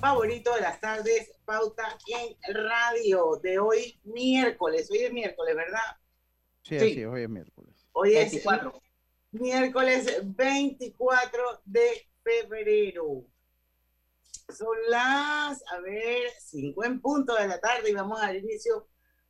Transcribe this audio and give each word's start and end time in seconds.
favorito 0.00 0.54
de 0.54 0.62
las 0.62 0.80
tardes, 0.80 1.30
Pauta 1.44 1.98
en 2.06 2.54
Radio, 2.54 3.38
de 3.42 3.58
hoy 3.58 4.00
miércoles. 4.04 4.90
Hoy 4.90 4.98
es 5.00 5.12
miércoles, 5.12 5.54
¿verdad? 5.54 5.78
Sí, 6.62 6.78
sí. 6.78 7.04
hoy 7.04 7.22
es 7.22 7.28
miércoles. 7.28 7.86
Hoy 7.92 8.16
es 8.16 8.44
miércoles 9.32 10.22
24 10.24 11.42
de 11.64 12.08
febrero. 12.22 13.26
Son 14.48 14.76
las, 14.88 15.62
a 15.70 15.80
ver, 15.80 16.30
5 16.40 16.84
en 16.84 17.00
punto 17.00 17.34
de 17.34 17.46
la 17.46 17.60
tarde 17.60 17.90
y 17.90 17.94
vamos 17.94 18.20
a 18.20 18.26
dar 18.26 18.36
inicio 18.36 18.88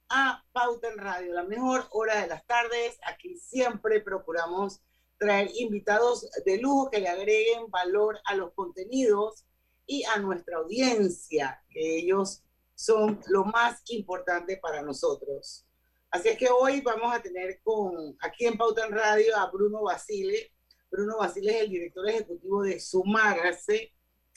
a 0.09 0.45
Pauta 0.53 0.89
en 0.89 0.99
Radio, 0.99 1.35
la 1.35 1.45
mejor 1.45 1.87
hora 1.91 2.21
de 2.21 2.29
las 2.29 2.47
tardes. 2.47 2.99
Aquí 3.07 3.37
siempre 3.37 4.01
procuramos 4.01 4.81
traer 5.19 5.51
invitados 5.57 6.31
de 6.47 6.59
lujo 6.59 6.91
que 6.91 7.01
le 7.01 7.09
agreguen 7.09 7.69
valor 7.71 8.21
a 8.25 8.37
los 8.37 8.53
contenidos 8.55 9.45
y 9.91 10.05
a 10.05 10.19
nuestra 10.19 10.59
audiencia, 10.59 11.61
que 11.69 11.99
ellos 11.99 12.45
son 12.75 13.21
lo 13.27 13.45
más 13.45 13.83
importante 13.89 14.57
para 14.57 14.83
nosotros. 14.83 15.67
Así 16.11 16.29
es 16.29 16.39
que 16.39 16.49
hoy 16.49 16.81
vamos 16.81 17.13
a 17.13 17.21
tener 17.21 17.61
con 17.63 18.17
aquí 18.21 18.47
en 18.47 18.57
Pauta 18.57 18.87
en 18.87 18.93
Radio 18.93 19.37
a 19.37 19.51
Bruno 19.51 19.83
Basile. 19.83 20.53
Bruno 20.91 21.19
Basile 21.19 21.57
es 21.57 21.63
el 21.63 21.71
director 21.71 22.09
ejecutivo 22.09 22.63
de 22.63 22.79
Sumarse, 22.79 23.93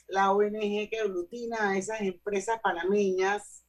la 0.07 0.31
ONG 0.31 0.89
que 0.89 0.99
aglutina 0.99 1.69
a 1.69 1.77
esas 1.77 2.01
empresas 2.01 2.59
panameñas 2.61 3.63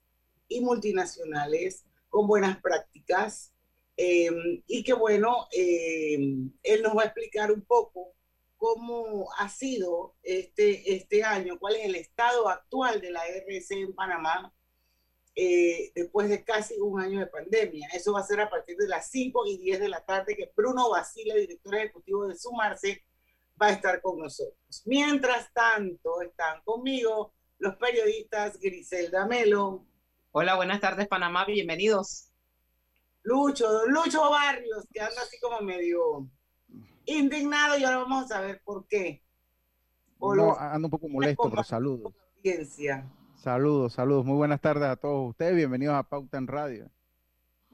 y 0.48 0.60
multinacionales 0.60 1.84
con 2.08 2.26
buenas 2.26 2.60
prácticas 2.60 3.54
Em, 3.96 4.62
y 4.66 4.82
que 4.82 4.92
bueno, 4.92 5.46
em, 5.52 6.50
él 6.62 6.82
nos 6.82 6.96
va 6.96 7.02
a 7.02 7.06
explicar 7.06 7.52
un 7.52 7.62
poco 7.62 8.12
cómo 8.64 9.28
ha 9.36 9.50
sido 9.50 10.14
este, 10.22 10.94
este 10.94 11.22
año, 11.22 11.58
cuál 11.58 11.76
es 11.76 11.84
el 11.84 11.96
estado 11.96 12.48
actual 12.48 12.98
de 12.98 13.10
la 13.10 13.26
RC 13.26 13.74
en 13.74 13.94
Panamá 13.94 14.54
eh, 15.34 15.92
después 15.94 16.30
de 16.30 16.42
casi 16.44 16.80
un 16.80 16.98
año 16.98 17.20
de 17.20 17.26
pandemia. 17.26 17.88
Eso 17.92 18.14
va 18.14 18.20
a 18.20 18.26
ser 18.26 18.40
a 18.40 18.48
partir 18.48 18.78
de 18.78 18.88
las 18.88 19.10
5 19.10 19.46
y 19.48 19.58
10 19.58 19.80
de 19.80 19.88
la 19.90 20.02
tarde 20.06 20.34
que 20.34 20.50
Bruno 20.56 20.88
Basile, 20.88 21.40
director 21.40 21.74
ejecutivo 21.74 22.26
de 22.26 22.38
Sumarse, 22.38 23.04
va 23.60 23.66
a 23.66 23.72
estar 23.72 24.00
con 24.00 24.18
nosotros. 24.18 24.56
Mientras 24.86 25.52
tanto, 25.52 26.22
están 26.22 26.62
conmigo 26.62 27.34
los 27.58 27.76
periodistas 27.76 28.58
Griselda 28.58 29.26
Melo. 29.26 29.84
Hola, 30.32 30.56
buenas 30.56 30.80
tardes 30.80 31.06
Panamá, 31.06 31.44
bienvenidos. 31.44 32.30
Lucho, 33.24 33.70
don 33.70 33.92
Lucho 33.92 34.30
Barrios, 34.30 34.86
que 34.90 35.02
anda 35.02 35.20
así 35.20 35.38
como 35.38 35.60
medio 35.60 36.30
indignado 37.06 37.78
y 37.78 37.84
ahora 37.84 37.98
vamos 37.98 38.24
a 38.24 38.28
saber 38.28 38.60
por 38.64 38.86
qué. 38.86 39.22
no, 40.20 40.58
anda 40.58 40.86
un 40.86 40.90
poco 40.90 41.08
molesto, 41.08 41.50
pero 41.50 41.64
saludos. 41.64 42.12
Saludos, 43.36 43.92
saludos. 43.92 44.24
Muy 44.24 44.36
buenas 44.36 44.60
tardes 44.60 44.88
a 44.88 44.96
todos 44.96 45.30
ustedes. 45.30 45.56
Bienvenidos 45.56 45.94
a 45.94 46.02
Pauta 46.02 46.38
en 46.38 46.46
Radio. 46.46 46.90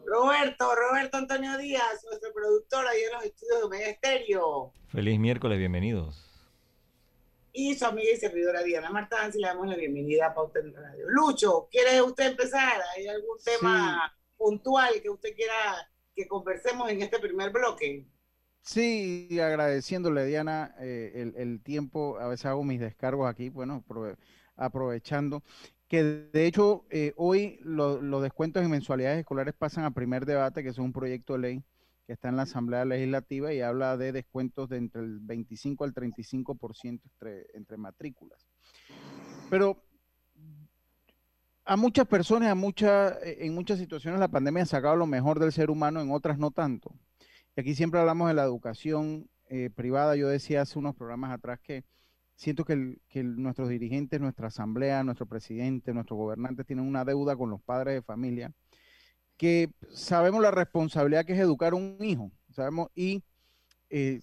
Roberto, 0.04 0.74
Roberto 0.74 1.18
Antonio 1.18 1.56
Díaz, 1.58 2.04
nuestro 2.04 2.32
productor 2.32 2.86
ahí 2.86 3.02
en 3.02 3.12
los 3.12 3.24
estudios 3.24 3.58
de 3.58 3.64
Omega 3.64 3.86
Estéreo. 3.86 4.72
Feliz 4.88 5.18
miércoles, 5.20 5.58
bienvenidos. 5.58 6.26
Y 7.52 7.74
su 7.74 7.84
amiga 7.84 8.10
y 8.14 8.16
servidora 8.16 8.62
Diana 8.62 8.90
Martán, 8.90 9.30
le 9.34 9.46
damos 9.46 9.66
la 9.66 9.76
bienvenida 9.76 10.28
a 10.28 10.34
Pauta 10.34 10.60
en 10.60 10.74
Radio. 10.74 11.04
Lucho, 11.08 11.68
¿quiere 11.70 12.00
usted 12.00 12.30
empezar? 12.30 12.80
¿Hay 12.96 13.06
algún 13.08 13.36
tema? 13.44 14.12
puntual 14.40 15.02
que 15.02 15.10
usted 15.10 15.34
quiera 15.36 15.90
que 16.16 16.26
conversemos 16.26 16.90
en 16.90 17.02
este 17.02 17.18
primer 17.18 17.50
bloque. 17.50 18.06
Sí, 18.62 19.38
agradeciéndole, 19.40 20.26
Diana, 20.26 20.74
eh, 20.80 21.32
el, 21.36 21.62
tiempo, 21.62 22.18
a 22.18 22.28
veces 22.28 22.46
hago 22.46 22.62
mis 22.62 22.80
descargos 22.80 23.28
aquí, 23.28 23.48
bueno, 23.48 23.84
aprovechando, 24.56 25.42
que 25.88 26.04
de 26.04 26.46
hecho 26.46 26.84
eh, 26.90 27.12
hoy 27.16 27.58
los 27.62 28.22
descuentos 28.22 28.62
en 28.62 28.70
mensualidades 28.70 29.20
escolares 29.20 29.54
pasan 29.54 29.84
a 29.84 29.90
primer 29.90 30.26
debate, 30.26 30.62
que 30.62 30.68
es 30.68 30.78
un 30.78 30.92
proyecto 30.92 31.32
de 31.32 31.38
ley 31.38 31.64
que 32.06 32.12
está 32.12 32.28
en 32.28 32.36
la 32.36 32.42
Asamblea 32.42 32.84
Legislativa 32.84 33.52
y 33.52 33.60
habla 33.60 33.96
de 33.96 34.12
descuentos 34.12 34.68
de 34.68 34.76
entre 34.76 35.02
el 35.02 35.20
25 35.20 35.84
al 35.84 35.94
35% 35.94 37.00
entre, 37.04 37.46
entre 37.54 37.76
matrículas. 37.76 38.46
Pero 39.48 39.82
a 41.64 41.76
muchas 41.76 42.06
personas, 42.06 42.50
a 42.50 42.54
muchas, 42.54 43.16
en 43.22 43.54
muchas 43.54 43.78
situaciones 43.78 44.20
la 44.20 44.28
pandemia 44.28 44.64
ha 44.64 44.66
sacado 44.66 44.96
lo 44.96 45.06
mejor 45.06 45.38
del 45.38 45.52
ser 45.52 45.70
humano, 45.70 46.00
en 46.00 46.10
otras 46.10 46.38
no 46.38 46.50
tanto. 46.50 46.92
Y 47.56 47.60
aquí 47.60 47.74
siempre 47.74 48.00
hablamos 48.00 48.28
de 48.28 48.34
la 48.34 48.44
educación 48.44 49.28
eh, 49.48 49.70
privada. 49.74 50.16
Yo 50.16 50.28
decía 50.28 50.62
hace 50.62 50.78
unos 50.78 50.94
programas 50.94 51.32
atrás 51.32 51.60
que 51.60 51.84
siento 52.34 52.64
que, 52.64 52.96
nuestros 53.22 53.68
dirigentes, 53.68 54.20
nuestra 54.20 54.48
asamblea, 54.48 55.02
nuestro 55.04 55.26
presidente, 55.26 55.92
nuestros 55.92 56.16
gobernantes 56.16 56.66
tienen 56.66 56.86
una 56.86 57.04
deuda 57.04 57.36
con 57.36 57.50
los 57.50 57.60
padres 57.60 57.94
de 57.94 58.02
familia, 58.02 58.52
que 59.36 59.70
sabemos 59.92 60.40
la 60.40 60.50
responsabilidad 60.50 61.24
que 61.24 61.34
es 61.34 61.40
educar 61.40 61.72
a 61.72 61.76
un 61.76 61.98
hijo, 62.00 62.30
sabemos, 62.50 62.88
y 62.94 63.22
eh, 63.90 64.20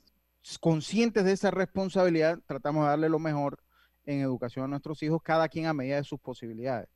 conscientes 0.59 1.25
de 1.25 1.33
esa 1.33 1.51
responsabilidad, 1.51 2.39
tratamos 2.47 2.83
de 2.83 2.89
darle 2.89 3.09
lo 3.09 3.19
mejor 3.19 3.59
en 4.05 4.21
educación 4.21 4.65
a 4.65 4.67
nuestros 4.67 5.03
hijos, 5.03 5.21
cada 5.21 5.49
quien 5.49 5.67
a 5.67 5.73
medida 5.73 5.97
de 5.97 6.03
sus 6.03 6.19
posibilidades 6.19 6.88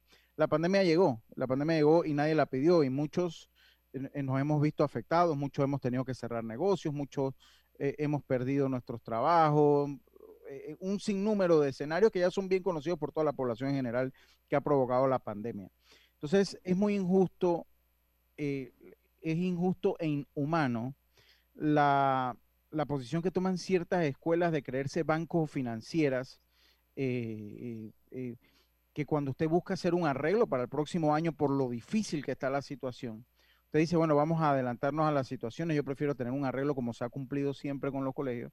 la 0.41 0.47
pandemia 0.47 0.83
llegó, 0.83 1.21
la 1.35 1.45
pandemia 1.45 1.75
llegó 1.75 2.03
y 2.03 2.15
nadie 2.15 2.33
la 2.33 2.47
pidió 2.47 2.83
y 2.83 2.89
muchos 2.89 3.50
nos 3.94 4.40
hemos 4.40 4.62
visto 4.62 4.84
afectados, 4.84 5.35
muchos 5.38 5.63
hemos 5.63 5.81
tenido 5.81 6.06
que 6.06 6.13
cerrar 6.13 6.44
negocios, 6.44 6.94
muchos 6.94 7.34
eh, 7.78 7.96
hemos 7.97 8.24
perdido 8.24 8.69
nuestros 8.69 9.02
trabajos, 9.02 9.90
eh, 10.50 10.75
un 10.79 11.00
sinnúmero 11.00 11.59
de 11.59 11.69
escenarios 11.69 12.12
que 12.12 12.19
ya 12.19 12.31
son 12.31 12.47
bien 12.47 12.63
conocidos 12.63 13.00
por 13.00 13.12
toda 13.12 13.24
la 13.25 13.34
población 13.34 13.69
en 13.69 13.75
general 13.75 14.13
que 14.47 14.56
ha 14.56 14.62
provocado 14.62 15.07
la 15.07 15.19
pandemia. 15.19 15.69
Entonces 16.13 16.59
es 16.63 16.78
muy 16.78 16.96
injusto, 16.96 17.66
es 18.38 18.72
injusto 19.22 19.96
e 20.00 20.08
inhumano 20.08 20.96
la, 21.53 22.35
la, 22.72 22.85
posición 22.85 23.22
que 23.22 23.31
toman 23.31 23.58
ciertas 23.58 24.03
escuelas 24.06 24.52
de 24.52 24.63
creerse 24.63 25.03
bancos 25.03 25.50
financieras 25.50 26.40
que 28.94 29.06
cuando 29.06 29.31
usted 29.31 29.47
busca 29.47 29.73
hacer 29.73 29.94
un 29.94 30.06
arreglo 30.06 30.47
para 30.47 30.63
el 30.63 30.69
próximo 30.69 31.16
año 31.16 31.31
por 31.31 31.50
lo 31.50 31.69
difícil 31.69 32.23
que 32.23 32.34
está 32.34 32.50
la 32.50 32.62
situación, 32.62 33.25
usted 33.71 33.79
dice, 33.79 33.95
bueno, 33.95 34.17
vamos 34.17 34.41
a 34.41 34.51
adelantarnos 34.51 35.07
a 35.07 35.13
las 35.13 35.29
situaciones, 35.29 35.77
yo 35.77 35.85
prefiero 35.85 36.13
tener 36.13 36.33
un 36.33 36.43
arreglo 36.43 36.75
como 36.75 36.91
se 36.91 37.05
ha 37.05 37.09
cumplido 37.09 37.53
siempre 37.53 37.89
con 37.89 38.03
los 38.03 38.13
colegios, 38.13 38.51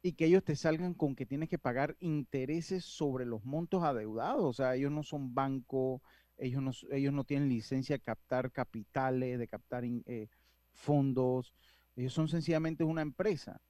y 0.00 0.12
que 0.12 0.26
ellos 0.26 0.44
te 0.44 0.54
salgan 0.54 0.94
con 0.94 1.16
que 1.16 1.26
tienes 1.26 1.48
que 1.48 1.58
pagar 1.58 1.96
intereses 1.98 2.84
sobre 2.84 3.26
los 3.26 3.44
montos 3.44 3.82
adeudados, 3.82 4.44
o 4.44 4.52
sea, 4.52 4.76
ellos 4.76 4.92
no 4.92 5.02
son 5.02 5.34
banco, 5.34 6.02
ellos 6.38 6.62
no, 6.62 6.70
ellos 6.92 7.12
no 7.12 7.24
tienen 7.24 7.48
licencia 7.48 7.96
de 7.96 8.00
captar 8.04 8.52
capitales, 8.52 9.40
de 9.40 9.48
captar 9.48 9.82
eh, 9.84 10.28
fondos, 10.70 11.52
ellos 11.96 12.12
son 12.12 12.28
sencillamente 12.28 12.84
una 12.84 13.02
empresa, 13.02 13.60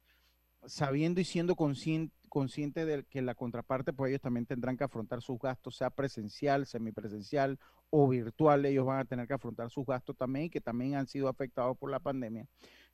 sabiendo 0.67 1.19
y 1.19 1.25
siendo 1.25 1.55
consciente 1.55 2.13
consciente 2.35 2.85
de 2.85 3.05
que 3.05 3.21
la 3.21 3.33
contraparte, 3.33 3.93
pues 3.93 4.09
ellos 4.09 4.19
también 4.19 4.45
tendrán 4.45 4.75
que 4.75 4.83
afrontar 4.83 5.21
sus 5.21 5.39
gastos, 5.39 5.77
sea 5.77 5.89
presencial, 5.89 6.65
semipresencial 6.65 7.57
o 7.89 8.09
virtual, 8.09 8.65
ellos 8.65 8.85
van 8.85 8.99
a 8.99 9.05
tener 9.05 9.25
que 9.25 9.35
afrontar 9.35 9.69
sus 9.69 9.85
gastos 9.85 10.17
también 10.17 10.47
y 10.47 10.49
que 10.49 10.59
también 10.59 10.95
han 10.95 11.07
sido 11.07 11.29
afectados 11.29 11.77
por 11.77 11.89
la 11.89 12.01
pandemia. 12.01 12.45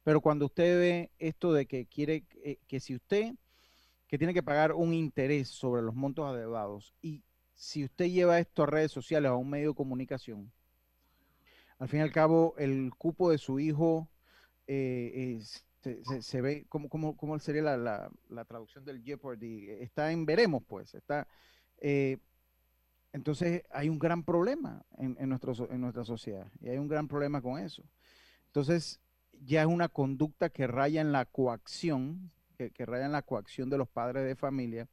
Pero 0.04 0.22
cuando 0.22 0.46
usted 0.46 0.80
ve 0.80 1.12
esto 1.18 1.54
de 1.54 1.66
que 1.66 1.88
quiere, 1.88 2.24
eh, 2.44 2.60
que 2.68 2.80
si 2.80 2.94
usted, 2.94 3.34
que 4.06 4.20
tiene 4.20 4.36
que 4.36 4.44
pagar 4.44 4.74
un 4.74 4.94
interés 4.94 5.48
sobre 5.48 5.82
los 5.82 5.96
montos 5.96 6.24
adeudados 6.28 6.94
y 7.02 7.24
si 7.56 7.84
usted 7.84 8.10
lleva 8.12 8.38
esto 8.38 8.62
a 8.62 8.68
redes 8.68 8.92
sociales, 8.92 9.32
a 9.32 9.36
un 9.36 9.50
medio 9.50 9.70
de 9.70 9.76
comunicación, 9.76 10.52
al 11.80 11.88
fin 11.88 12.02
y 12.02 12.04
al 12.04 12.12
cabo 12.12 12.54
el 12.60 12.92
cupo 12.96 13.32
de 13.32 13.40
su 13.40 13.60
hijo 13.60 14.08
eh, 14.68 15.36
es 15.40 15.66
se, 16.22 16.42
ve, 16.42 16.66
¿cómo, 16.70 16.90
cómo, 16.90 17.18
cómo 17.18 17.38
sería 17.40 17.62
la, 17.62 18.12
la, 18.30 18.46
traducción 18.46 18.86
del 18.86 19.04
Jeopardy? 19.04 19.70
Está 19.82 20.12
en 20.12 20.26
veremos, 20.26 20.64
pues, 20.68 20.94
está... 20.94 21.28
Eh, 21.80 22.18
entonces 23.14 23.64
hay 23.72 23.90
un 23.90 24.00
gran 24.00 24.24
problema 24.24 24.86
en, 24.98 25.18
en, 25.20 25.30
nuestro, 25.30 25.70
en 25.70 25.82
nuestra 25.82 26.06
sociedad 26.06 26.48
y 26.62 26.70
hay 26.70 26.78
un 26.78 26.88
gran 26.88 27.08
problema 27.08 27.42
con 27.42 27.60
eso. 27.60 27.84
Entonces 28.46 29.02
ya 29.34 29.62
es 29.62 29.68
una 29.68 29.90
conducta 29.90 30.50
que 30.50 30.68
raya 30.68 31.02
en 31.02 31.12
la 31.12 31.26
coacción, 31.26 32.32
que, 32.58 32.72
que 32.72 32.86
raya 32.86 33.06
en 33.06 33.12
la 33.12 33.24
coacción 33.24 33.70
de 33.70 33.78
los 33.78 33.90
padres 33.90 34.26
de 34.26 34.36
familia 34.36 34.88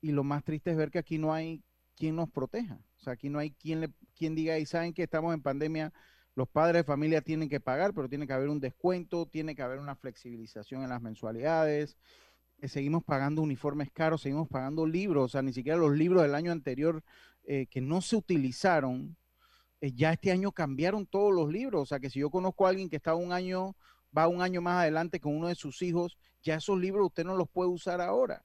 y 0.00 0.12
lo 0.12 0.24
más 0.24 0.44
triste 0.44 0.70
es 0.70 0.76
ver 0.76 0.90
que 0.90 0.98
aquí 0.98 1.18
no 1.18 1.32
hay 1.32 1.62
quien 1.96 2.16
nos 2.16 2.30
proteja. 2.30 2.78
O 2.98 3.00
sea, 3.00 3.14
aquí 3.14 3.28
no 3.28 3.38
hay 3.38 3.52
quien, 3.52 3.80
le, 3.80 3.90
quien 4.16 4.34
diga, 4.34 4.58
y 4.58 4.66
saben 4.66 4.92
que 4.92 5.02
estamos 5.04 5.32
en 5.34 5.42
pandemia, 5.42 5.92
los 6.34 6.48
padres 6.48 6.80
de 6.80 6.84
familia 6.84 7.20
tienen 7.20 7.48
que 7.48 7.60
pagar, 7.60 7.92
pero 7.92 8.08
tiene 8.08 8.26
que 8.26 8.32
haber 8.32 8.48
un 8.48 8.60
descuento, 8.60 9.26
tiene 9.26 9.54
que 9.54 9.62
haber 9.62 9.78
una 9.78 9.96
flexibilización 9.96 10.82
en 10.82 10.88
las 10.88 11.02
mensualidades. 11.02 11.98
Eh, 12.58 12.68
seguimos 12.68 13.04
pagando 13.04 13.42
uniformes 13.42 13.90
caros, 13.90 14.22
seguimos 14.22 14.48
pagando 14.48 14.86
libros, 14.86 15.24
o 15.24 15.28
sea, 15.28 15.42
ni 15.42 15.52
siquiera 15.52 15.78
los 15.78 15.92
libros 15.92 16.22
del 16.22 16.34
año 16.34 16.52
anterior 16.52 17.02
eh, 17.44 17.66
que 17.66 17.80
no 17.80 18.00
se 18.00 18.16
utilizaron, 18.16 19.16
eh, 19.80 19.92
ya 19.92 20.12
este 20.12 20.30
año 20.30 20.52
cambiaron 20.52 21.06
todos 21.06 21.34
los 21.34 21.50
libros. 21.50 21.82
O 21.82 21.86
sea, 21.86 22.00
que 22.00 22.08
si 22.08 22.20
yo 22.20 22.30
conozco 22.30 22.66
a 22.66 22.70
alguien 22.70 22.88
que 22.88 22.96
está 22.96 23.14
un 23.14 23.32
año, 23.32 23.76
va 24.16 24.28
un 24.28 24.40
año 24.40 24.62
más 24.62 24.82
adelante 24.82 25.20
con 25.20 25.36
uno 25.36 25.48
de 25.48 25.54
sus 25.54 25.82
hijos, 25.82 26.16
ya 26.42 26.54
esos 26.54 26.78
libros 26.78 27.06
usted 27.06 27.24
no 27.24 27.36
los 27.36 27.48
puede 27.48 27.68
usar 27.68 28.00
ahora. 28.00 28.42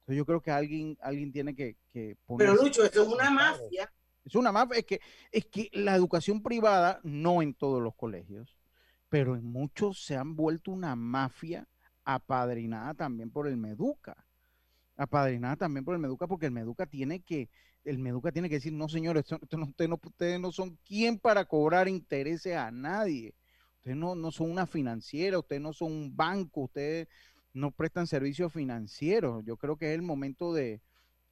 Entonces 0.00 0.18
yo 0.18 0.24
creo 0.24 0.40
que 0.40 0.52
alguien, 0.52 0.96
alguien 1.02 1.32
tiene 1.32 1.54
que, 1.54 1.76
que 1.92 2.16
poner... 2.24 2.48
Pero 2.48 2.62
Lucho, 2.62 2.84
esto 2.84 3.02
es 3.02 3.08
una 3.08 3.28
mafia. 3.28 3.92
Es 4.26 4.34
una 4.34 4.50
mafia, 4.50 4.80
es 4.80 4.84
que, 4.84 5.00
es 5.30 5.46
que 5.46 5.70
la 5.72 5.94
educación 5.94 6.42
privada, 6.42 7.00
no 7.04 7.42
en 7.42 7.54
todos 7.54 7.80
los 7.80 7.94
colegios, 7.94 8.58
pero 9.08 9.36
en 9.36 9.44
muchos 9.44 10.04
se 10.04 10.16
han 10.16 10.34
vuelto 10.34 10.72
una 10.72 10.96
mafia 10.96 11.68
apadrinada 12.04 12.92
también 12.94 13.30
por 13.30 13.46
el 13.46 13.56
Meduca. 13.56 14.26
Apadrinada 14.96 15.54
también 15.54 15.84
por 15.84 15.94
el 15.94 16.00
Meduca, 16.00 16.26
porque 16.26 16.46
el 16.46 16.52
Meduca 16.52 16.86
tiene 16.86 17.20
que, 17.20 17.48
el 17.84 17.98
Meduca 17.98 18.32
tiene 18.32 18.48
que 18.48 18.56
decir, 18.56 18.72
no 18.72 18.88
señores, 18.88 19.30
ustedes 19.30 19.88
no, 19.88 20.00
ustedes 20.02 20.40
no 20.40 20.50
son 20.50 20.76
quien 20.84 21.20
para 21.20 21.44
cobrar 21.44 21.86
intereses 21.86 22.56
a 22.56 22.72
nadie. 22.72 23.32
Ustedes 23.76 23.96
no, 23.96 24.16
no 24.16 24.32
son 24.32 24.50
una 24.50 24.66
financiera, 24.66 25.38
ustedes 25.38 25.62
no 25.62 25.72
son 25.72 25.92
un 25.92 26.16
banco, 26.16 26.62
ustedes 26.62 27.06
no 27.52 27.70
prestan 27.70 28.08
servicios 28.08 28.52
financieros. 28.52 29.44
Yo 29.44 29.56
creo 29.56 29.76
que 29.76 29.92
es 29.92 29.94
el 29.94 30.02
momento 30.02 30.52
de 30.52 30.82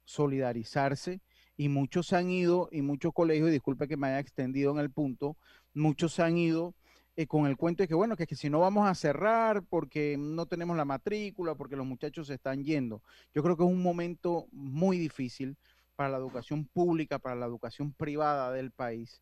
solidarizarse 0.05 1.19
y 1.57 1.69
muchos 1.69 2.13
han 2.13 2.29
ido, 2.29 2.69
y 2.71 2.81
muchos 2.81 3.13
colegios, 3.13 3.49
y 3.49 3.53
disculpe 3.53 3.87
que 3.87 3.97
me 3.97 4.07
haya 4.07 4.19
extendido 4.19 4.71
en 4.71 4.79
el 4.79 4.91
punto, 4.91 5.37
muchos 5.73 6.19
han 6.19 6.37
ido 6.37 6.73
eh, 7.15 7.27
con 7.27 7.45
el 7.45 7.55
cuento 7.55 7.83
de 7.83 7.87
que, 7.87 7.95
bueno, 7.95 8.17
que, 8.17 8.27
que 8.27 8.35
si 8.35 8.49
no 8.49 8.59
vamos 8.59 8.87
a 8.87 8.95
cerrar 8.95 9.63
porque 9.63 10.17
no 10.19 10.45
tenemos 10.47 10.75
la 10.75 10.83
matrícula, 10.83 11.55
porque 11.55 11.77
los 11.77 11.85
muchachos 11.85 12.27
se 12.27 12.33
están 12.33 12.63
yendo. 12.63 13.01
Yo 13.33 13.41
creo 13.41 13.55
que 13.55 13.63
es 13.63 13.69
un 13.69 13.81
momento 13.81 14.47
muy 14.51 14.97
difícil 14.97 15.55
para 15.95 16.09
la 16.09 16.17
educación 16.17 16.65
pública, 16.65 17.19
para 17.19 17.35
la 17.35 17.45
educación 17.45 17.93
privada 17.93 18.51
del 18.51 18.71
país, 18.71 19.21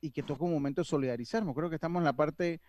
y 0.00 0.12
que 0.12 0.22
toca 0.22 0.44
un 0.44 0.52
momento 0.52 0.82
de 0.82 0.84
solidarizarnos. 0.84 1.54
Creo 1.54 1.68
que 1.68 1.76
estamos 1.76 2.00
en 2.00 2.04
la 2.04 2.12
parte, 2.12 2.60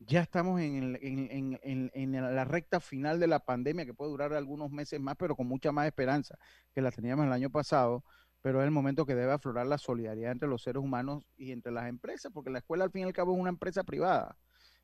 ya 0.00 0.22
estamos 0.22 0.60
en, 0.60 0.98
en, 1.00 1.90
en, 1.94 2.12
la 2.12 2.44
recta 2.44 2.80
final 2.80 3.20
de 3.20 3.28
la 3.28 3.38
pandemia, 3.38 3.86
que 3.86 3.94
puede 3.94 4.10
durar 4.10 4.32
algunos 4.32 4.72
meses 4.72 5.00
más, 5.00 5.14
pero 5.16 5.36
con 5.36 5.46
mucha 5.46 5.70
más 5.70 5.86
esperanza 5.86 6.36
que 6.74 6.80
la 6.80 6.90
teníamos 6.90 7.26
el 7.26 7.32
año 7.32 7.50
pasado 7.50 8.02
pero 8.46 8.60
es 8.60 8.64
el 8.64 8.70
momento 8.70 9.04
que 9.04 9.16
debe 9.16 9.32
aflorar 9.32 9.66
la 9.66 9.76
solidaridad 9.76 10.30
entre 10.30 10.48
los 10.48 10.62
seres 10.62 10.80
humanos 10.80 11.24
y 11.36 11.50
entre 11.50 11.72
las 11.72 11.88
empresas, 11.88 12.30
porque 12.32 12.48
la 12.48 12.60
escuela 12.60 12.84
al 12.84 12.92
fin 12.92 13.02
y 13.02 13.04
al 13.06 13.12
cabo 13.12 13.34
es 13.34 13.40
una 13.40 13.50
empresa 13.50 13.82
privada. 13.82 14.38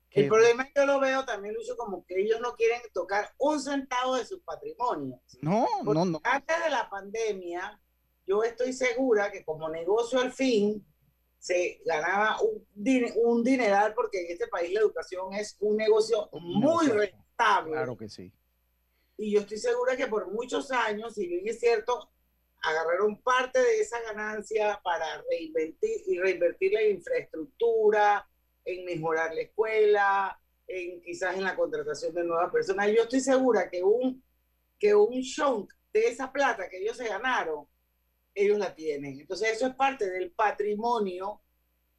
El 0.09 0.27
problema 0.27 0.63
es 0.63 0.73
que 0.73 0.81
yo 0.81 0.85
lo 0.85 0.99
veo 0.99 1.23
también, 1.23 1.55
Lucho, 1.55 1.77
como 1.77 2.05
que 2.05 2.19
ellos 2.19 2.41
no 2.41 2.55
quieren 2.55 2.81
tocar 2.93 3.31
un 3.37 3.61
centavo 3.61 4.17
de 4.17 4.25
sus 4.25 4.41
patrimonios. 4.41 5.21
No, 5.41 5.65
no, 5.81 6.03
no. 6.03 6.19
Antes 6.25 6.61
de 6.61 6.71
la 6.71 6.89
pandemia, 6.89 7.79
yo 8.27 8.43
estoy 8.43 8.73
segura 8.73 9.31
que 9.31 9.45
como 9.45 9.69
negocio 9.69 10.19
al 10.19 10.33
fin 10.33 10.85
se 11.39 11.79
ganaba 11.85 12.39
un, 12.41 12.67
un 13.15 13.43
dineral 13.45 13.93
porque 13.93 14.25
en 14.25 14.31
este 14.33 14.47
país 14.49 14.73
la 14.73 14.81
educación 14.81 15.33
es 15.35 15.55
un 15.61 15.77
negocio 15.77 16.27
muy 16.33 16.87
rentable. 16.87 17.71
Claro 17.71 17.95
que 17.95 18.09
sí. 18.09 18.29
Y 19.15 19.31
yo 19.31 19.39
estoy 19.39 19.57
segura 19.57 19.95
que 19.95 20.07
por 20.07 20.29
muchos 20.33 20.69
años, 20.71 21.13
si 21.13 21.27
bien 21.27 21.47
es 21.47 21.61
cierto, 21.61 22.09
agarraron 22.63 23.21
parte 23.21 23.59
de 23.59 23.79
esa 23.79 24.01
ganancia 24.01 24.79
para 24.83 25.23
reinvertir 25.29 26.01
y 26.07 26.17
reinvertir 26.17 26.73
la 26.73 26.83
infraestructura, 26.83 28.27
en 28.65 28.85
mejorar 28.85 29.35
la 29.35 29.41
escuela, 29.41 30.39
en 30.67 31.01
quizás 31.01 31.35
en 31.35 31.43
la 31.43 31.55
contratación 31.55 32.13
de 32.13 32.23
nuevas 32.23 32.51
personas. 32.51 32.87
Yo 32.87 33.03
estoy 33.03 33.19
segura 33.19 33.69
que 33.69 33.83
un, 33.83 34.23
que 34.79 34.95
un 34.95 35.21
chunk 35.21 35.73
de 35.91 36.07
esa 36.07 36.31
plata 36.31 36.69
que 36.69 36.81
ellos 36.81 36.97
se 36.97 37.07
ganaron, 37.07 37.67
ellos 38.33 38.57
la 38.57 38.73
tienen. 38.73 39.19
Entonces 39.19 39.51
eso 39.51 39.67
es 39.67 39.75
parte 39.75 40.09
del 40.09 40.31
patrimonio 40.31 41.41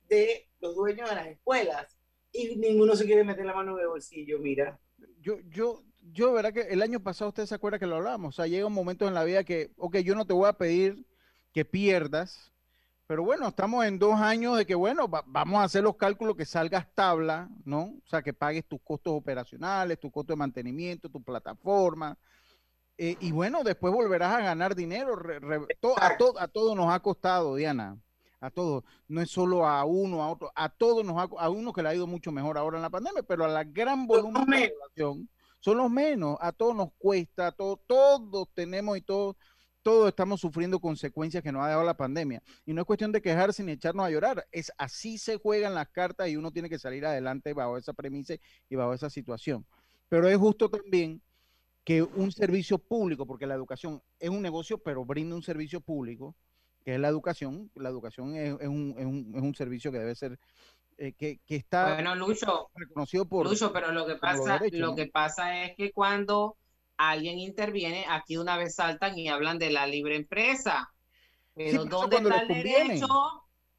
de 0.08 0.48
los 0.60 0.74
dueños 0.74 1.08
de 1.08 1.14
las 1.14 1.26
escuelas 1.28 1.96
y 2.32 2.56
ninguno 2.56 2.96
se 2.96 3.04
quiere 3.04 3.22
meter 3.22 3.44
la 3.44 3.54
mano 3.54 3.76
en 3.76 3.82
el 3.82 3.88
bolsillo, 3.88 4.38
mira. 4.38 4.80
Yo, 5.20 5.38
yo, 5.48 5.84
yo, 6.12 6.32
¿verdad 6.32 6.52
que 6.52 6.60
el 6.62 6.82
año 6.82 7.00
pasado 7.00 7.30
usted 7.30 7.46
se 7.46 7.54
acuerda 7.54 7.78
que 7.78 7.86
lo 7.86 7.96
hablamos? 7.96 8.34
O 8.34 8.36
sea, 8.36 8.46
llega 8.46 8.66
un 8.66 8.72
momento 8.72 9.06
en 9.08 9.14
la 9.14 9.24
vida 9.24 9.44
que, 9.44 9.72
ok, 9.76 9.98
yo 9.98 10.14
no 10.14 10.26
te 10.26 10.32
voy 10.32 10.48
a 10.48 10.52
pedir 10.52 11.06
que 11.52 11.64
pierdas, 11.64 12.52
pero 13.06 13.22
bueno, 13.22 13.48
estamos 13.48 13.84
en 13.84 13.98
dos 13.98 14.18
años 14.18 14.56
de 14.56 14.64
que, 14.64 14.74
bueno, 14.74 15.08
vamos 15.08 15.60
a 15.60 15.64
hacer 15.64 15.82
los 15.82 15.96
cálculos 15.96 16.36
que 16.36 16.46
salgas 16.46 16.86
tabla, 16.94 17.50
¿no? 17.64 17.82
O 17.82 18.08
sea, 18.08 18.22
que 18.22 18.32
pagues 18.32 18.64
tus 18.66 18.80
costos 18.82 19.12
operacionales, 19.14 20.00
tu 20.00 20.10
costo 20.10 20.32
de 20.32 20.38
mantenimiento, 20.38 21.10
tu 21.10 21.22
plataforma. 21.22 22.16
Eh, 22.96 23.16
y 23.20 23.30
bueno, 23.32 23.62
después 23.62 23.92
volverás 23.92 24.34
a 24.34 24.40
ganar 24.40 24.74
dinero. 24.74 25.18
a, 25.98 26.06
a 26.38 26.48
todos 26.48 26.76
nos 26.76 26.92
ha 26.92 27.00
costado, 27.00 27.56
Diana. 27.56 27.98
A 28.40 28.50
todos. 28.50 28.84
No 29.08 29.20
es 29.20 29.30
solo 29.30 29.66
a 29.66 29.84
uno, 29.84 30.22
a 30.22 30.30
otro. 30.30 30.50
A 30.54 30.68
todos 30.68 31.04
nos 31.04 31.16
ha 31.18 31.28
a 31.38 31.50
uno 31.50 31.72
que 31.72 31.82
le 31.82 31.88
ha 31.90 31.94
ido 31.94 32.06
mucho 32.06 32.32
mejor 32.32 32.56
ahora 32.56 32.78
en 32.78 32.82
la 32.82 32.90
pandemia, 32.90 33.22
pero 33.22 33.44
a 33.44 33.48
la 33.48 33.64
gran 33.64 34.06
volumen 34.06 34.46
de 34.48 34.68
la 34.68 34.72
población 34.96 35.28
son 35.64 35.78
los 35.78 35.90
menos, 35.90 36.36
a 36.42 36.52
todos 36.52 36.76
nos 36.76 36.92
cuesta, 36.98 37.50
todos, 37.50 37.80
todos 37.86 38.50
tenemos 38.52 38.98
y 38.98 39.00
todos, 39.00 39.34
todos 39.80 40.08
estamos 40.08 40.38
sufriendo 40.38 40.78
consecuencias 40.78 41.42
que 41.42 41.50
nos 41.50 41.62
ha 41.62 41.68
dado 41.68 41.84
la 41.84 41.96
pandemia. 41.96 42.42
Y 42.66 42.74
no 42.74 42.82
es 42.82 42.86
cuestión 42.86 43.12
de 43.12 43.22
quejarse 43.22 43.64
ni 43.64 43.72
echarnos 43.72 44.04
a 44.04 44.10
llorar, 44.10 44.46
es 44.52 44.70
así 44.76 45.16
se 45.16 45.38
juegan 45.38 45.74
las 45.74 45.88
cartas 45.88 46.28
y 46.28 46.36
uno 46.36 46.50
tiene 46.50 46.68
que 46.68 46.78
salir 46.78 47.06
adelante 47.06 47.54
bajo 47.54 47.78
esa 47.78 47.94
premisa 47.94 48.34
y 48.68 48.76
bajo 48.76 48.92
esa 48.92 49.08
situación. 49.08 49.64
Pero 50.10 50.28
es 50.28 50.36
justo 50.36 50.68
también 50.68 51.22
que 51.82 52.02
un 52.02 52.30
servicio 52.30 52.76
público, 52.76 53.24
porque 53.24 53.46
la 53.46 53.54
educación 53.54 54.02
es 54.20 54.28
un 54.28 54.42
negocio, 54.42 54.76
pero 54.76 55.06
brinda 55.06 55.34
un 55.34 55.42
servicio 55.42 55.80
público, 55.80 56.36
que 56.84 56.96
es 56.96 57.00
la 57.00 57.08
educación. 57.08 57.70
La 57.74 57.88
educación 57.88 58.36
es, 58.36 58.52
un, 58.52 58.94
es, 58.98 59.06
un, 59.06 59.32
es 59.34 59.42
un, 59.42 59.54
servicio 59.54 59.90
que 59.90 59.98
debe 59.98 60.14
ser 60.14 60.38
eh, 60.98 61.12
que, 61.12 61.40
que, 61.46 61.56
está 61.56 61.94
bueno, 61.94 62.14
Lucho, 62.14 62.70
reconocido 62.74 63.26
por 63.26 63.48
Lucho, 63.48 63.72
pero 63.72 63.92
lo 63.92 64.06
que 64.06 64.16
pasa, 64.16 64.60
lo 64.72 64.94
que 64.94 65.06
pasa 65.06 65.64
es 65.64 65.76
que 65.76 65.92
cuando 65.92 66.56
alguien 66.96 67.38
interviene, 67.38 68.04
aquí 68.08 68.36
una 68.36 68.56
vez 68.56 68.76
saltan 68.76 69.18
y 69.18 69.28
hablan 69.28 69.58
de 69.58 69.70
la 69.70 69.86
libre 69.86 70.16
empresa. 70.16 70.92
Pero 71.54 71.84
¿dónde 71.84 72.16
está 72.16 72.40
el 72.40 72.48
derecho 72.48 73.06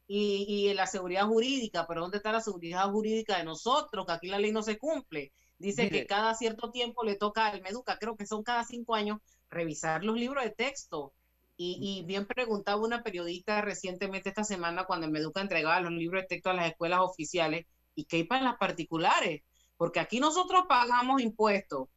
y, 0.07 0.45
y, 0.69 0.73
la 0.73 0.87
seguridad 0.87 1.25
jurídica? 1.27 1.85
Pero 1.87 2.01
¿dónde 2.01 2.17
está 2.17 2.31
la 2.31 2.41
seguridad 2.41 2.89
jurídica 2.89 3.37
de 3.37 3.43
nosotros? 3.43 4.05
Que 4.05 4.13
aquí 4.13 4.27
la 4.27 4.39
ley 4.39 4.51
no 4.51 4.61
se 4.61 4.77
cumple. 4.77 5.33
Dice 5.57 5.89
que 5.89 6.05
cada 6.05 6.33
cierto 6.35 6.71
tiempo 6.71 7.03
le 7.03 7.15
toca 7.15 7.47
al 7.47 7.61
Meduca, 7.61 7.97
creo 7.97 8.15
que 8.17 8.25
son 8.25 8.43
cada 8.43 8.63
cinco 8.65 8.95
años, 8.95 9.19
revisar 9.49 10.03
los 10.03 10.17
libros 10.17 10.43
de 10.43 10.51
texto 10.51 11.13
y, 11.57 12.03
bien 12.05 12.25
preguntaba 12.25 12.81
una 12.81 13.03
periodista 13.03 13.61
recientemente 13.61 14.29
esta 14.29 14.43
semana 14.43 14.85
cuando 14.85 15.09
Meduca 15.09 15.41
entregaba 15.41 15.79
los 15.79 15.91
libros 15.91 16.23
de 16.23 16.27
texto 16.27 16.49
a 16.49 16.53
las 16.53 16.69
escuelas 16.69 16.99
oficiales 17.01 17.65
y 17.95 18.05
que 18.05 18.17
hay 18.17 18.23
para 18.25 18.43
las 18.43 18.57
particulares, 18.57 19.41
porque 19.77 19.99
aquí 19.99 20.19
nosotros 20.19 20.63
pagamos 20.67 21.21
impuestos, 21.21 21.87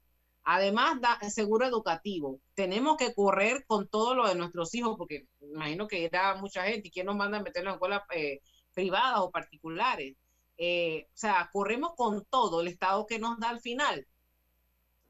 además 0.44 1.00
da 1.00 1.18
seguro 1.30 1.66
educativo, 1.66 2.40
tenemos 2.54 2.96
que 2.96 3.14
correr 3.14 3.64
con 3.66 3.88
todo 3.88 4.14
lo 4.14 4.28
de 4.28 4.36
nuestros 4.36 4.74
hijos, 4.74 4.96
porque 4.96 5.26
imagino 5.40 5.88
que 5.88 6.04
era 6.04 6.36
mucha 6.36 6.64
gente 6.64 6.88
y 6.88 6.90
quién 6.90 7.06
nos 7.06 7.16
manda 7.16 7.38
a 7.38 7.42
meterlos 7.42 7.72
en 7.72 7.74
escuelas 7.74 8.02
eh, 8.14 8.40
privadas 8.74 9.20
o 9.20 9.30
particulares. 9.30 10.16
Eh, 10.56 11.06
o 11.08 11.16
sea, 11.16 11.48
corremos 11.52 11.92
con 11.96 12.24
todo 12.26 12.60
el 12.60 12.68
Estado 12.68 13.06
que 13.06 13.18
nos 13.18 13.38
da 13.38 13.50
al 13.50 13.60
final 13.60 14.06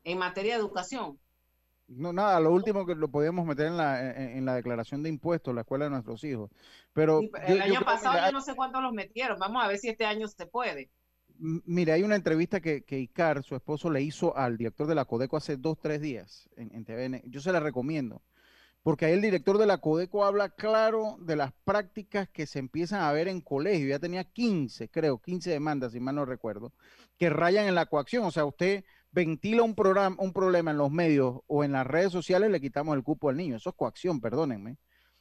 en 0.04 0.18
materia 0.18 0.54
de 0.54 0.60
educación. 0.60 1.18
No, 1.88 2.12
nada, 2.12 2.38
lo 2.38 2.52
último 2.52 2.84
que 2.84 2.94
lo 2.94 3.08
podíamos 3.08 3.46
meter 3.46 3.66
en 3.66 3.78
la, 3.78 4.12
en, 4.14 4.44
la 4.44 4.54
declaración 4.54 5.02
de 5.02 5.08
impuestos, 5.08 5.54
la 5.54 5.62
escuela 5.62 5.86
de 5.86 5.90
nuestros 5.90 6.22
hijos. 6.22 6.50
Pero 6.92 7.22
el 7.46 7.62
año 7.62 7.80
pasado 7.80 8.18
yo 8.26 8.32
no 8.32 8.42
sé 8.42 8.54
cuántos 8.54 8.82
los 8.82 8.92
metieron. 8.92 9.38
Vamos 9.38 9.64
a 9.64 9.68
ver 9.68 9.78
si 9.78 9.88
este 9.88 10.04
año 10.04 10.28
se 10.28 10.46
puede. 10.46 10.90
Mire, 11.38 11.92
hay 11.92 12.02
una 12.02 12.16
entrevista 12.16 12.60
que, 12.60 12.82
que 12.82 12.98
Icar, 12.98 13.42
su 13.42 13.54
esposo, 13.54 13.88
le 13.90 14.02
hizo 14.02 14.36
al 14.36 14.58
director 14.58 14.86
de 14.86 14.94
la 14.94 15.06
Codeco 15.06 15.36
hace 15.38 15.56
dos, 15.56 15.78
tres 15.80 16.02
días 16.02 16.50
en, 16.56 16.74
en 16.74 16.84
TVN. 16.84 17.22
Yo 17.30 17.40
se 17.40 17.52
la 17.52 17.60
recomiendo, 17.60 18.20
porque 18.82 19.06
ahí 19.06 19.12
el 19.12 19.22
director 19.22 19.56
de 19.56 19.66
la 19.66 19.78
Codeco 19.78 20.26
habla 20.26 20.50
claro 20.50 21.16
de 21.20 21.36
las 21.36 21.52
prácticas 21.64 22.28
que 22.28 22.46
se 22.46 22.58
empiezan 22.58 23.00
a 23.00 23.12
ver 23.12 23.28
en 23.28 23.40
colegio. 23.40 23.88
Ya 23.88 23.98
tenía 23.98 24.24
15, 24.24 24.90
creo, 24.90 25.18
15 25.18 25.48
demandas, 25.48 25.92
si 25.92 26.00
mal 26.00 26.16
no 26.16 26.26
recuerdo, 26.26 26.72
que 27.16 27.30
rayan 27.30 27.66
en 27.66 27.74
la 27.74 27.86
coacción. 27.86 28.24
O 28.24 28.30
sea, 28.30 28.44
usted 28.44 28.84
ventila 29.10 29.62
un, 29.62 29.74
programa, 29.74 30.16
un 30.18 30.32
problema 30.32 30.70
en 30.70 30.78
los 30.78 30.90
medios 30.90 31.40
o 31.46 31.64
en 31.64 31.72
las 31.72 31.86
redes 31.86 32.12
sociales, 32.12 32.50
le 32.50 32.60
quitamos 32.60 32.96
el 32.96 33.02
cupo 33.02 33.28
al 33.28 33.36
niño. 33.36 33.56
Eso 33.56 33.70
es 33.70 33.76
coacción, 33.76 34.20
perdónenme. 34.20 34.76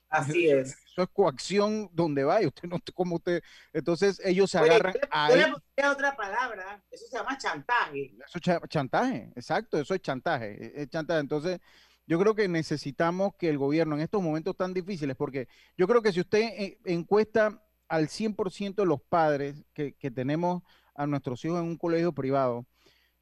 Así 0.10 0.50
es. 0.50 0.78
Eso 0.86 1.04
es 1.04 1.10
coacción 1.10 1.90
donde 1.92 2.24
va 2.24 2.42
y 2.42 2.48
usted 2.48 2.68
no 2.70 2.78
como 2.94 3.16
usted. 3.16 3.42
Entonces 3.74 4.22
ellos 4.24 4.50
se 4.50 4.58
agarran 4.58 4.94
ahí. 5.12 5.42
otra 5.92 6.16
palabra, 6.16 6.82
eso 6.90 7.06
se 7.08 7.18
llama 7.18 7.38
chantaje. 7.38 8.16
Eso 8.26 8.40
es 8.40 8.70
chantaje, 8.70 9.32
exacto, 9.36 9.80
eso 9.80 9.94
es 9.94 10.02
chantaje, 10.02 10.82
es 10.82 10.90
chantaje. 10.90 11.20
Entonces, 11.20 11.60
Yo 12.10 12.18
creo 12.18 12.36
que 12.36 12.48
necesitamos 12.48 13.34
que 13.38 13.50
el 13.50 13.58
gobierno 13.58 13.96
en 13.96 14.02
estos 14.02 14.24
momentos 14.24 14.56
tan 14.56 14.74
difíciles, 14.74 15.18
porque 15.18 15.50
yo 15.78 15.88
creo 15.88 16.02
que 16.02 16.14
si 16.14 16.22
usted 16.22 16.40
eh, 16.40 16.80
encuesta 16.86 17.62
al 17.90 18.08
100% 18.08 18.76
de 18.76 18.86
los 18.86 19.02
padres 19.02 19.66
que, 19.74 19.94
tenemos 20.12 20.64
a 20.96 21.06
nuestros 21.06 21.44
hijos 21.44 21.60
en 21.60 21.66
un 21.66 21.78
colegio 21.78 22.14
privado, 22.14 22.66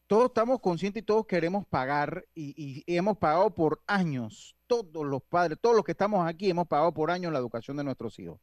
todos 0.08 0.26
estamos 0.26 0.60
conscientes 0.60 1.02
y 1.02 1.06
todos 1.06 1.26
queremos 1.26 1.66
pagar 1.66 2.26
y, 2.36 2.84
hemos 2.88 3.18
pagado 3.18 3.54
por 3.54 3.82
años, 3.88 4.56
todos 4.68 5.06
los 5.06 5.24
padres, 5.24 5.58
todos 5.62 5.76
los 5.76 5.86
que 5.86 5.94
estamos 5.94 6.28
aquí 6.28 6.50
hemos 6.50 6.68
pagado 6.68 6.94
por 6.94 7.12
años 7.12 7.34
la 7.34 7.40
educación 7.40 7.78
de 7.78 7.84
nuestros 7.84 8.18
hijos. 8.20 8.40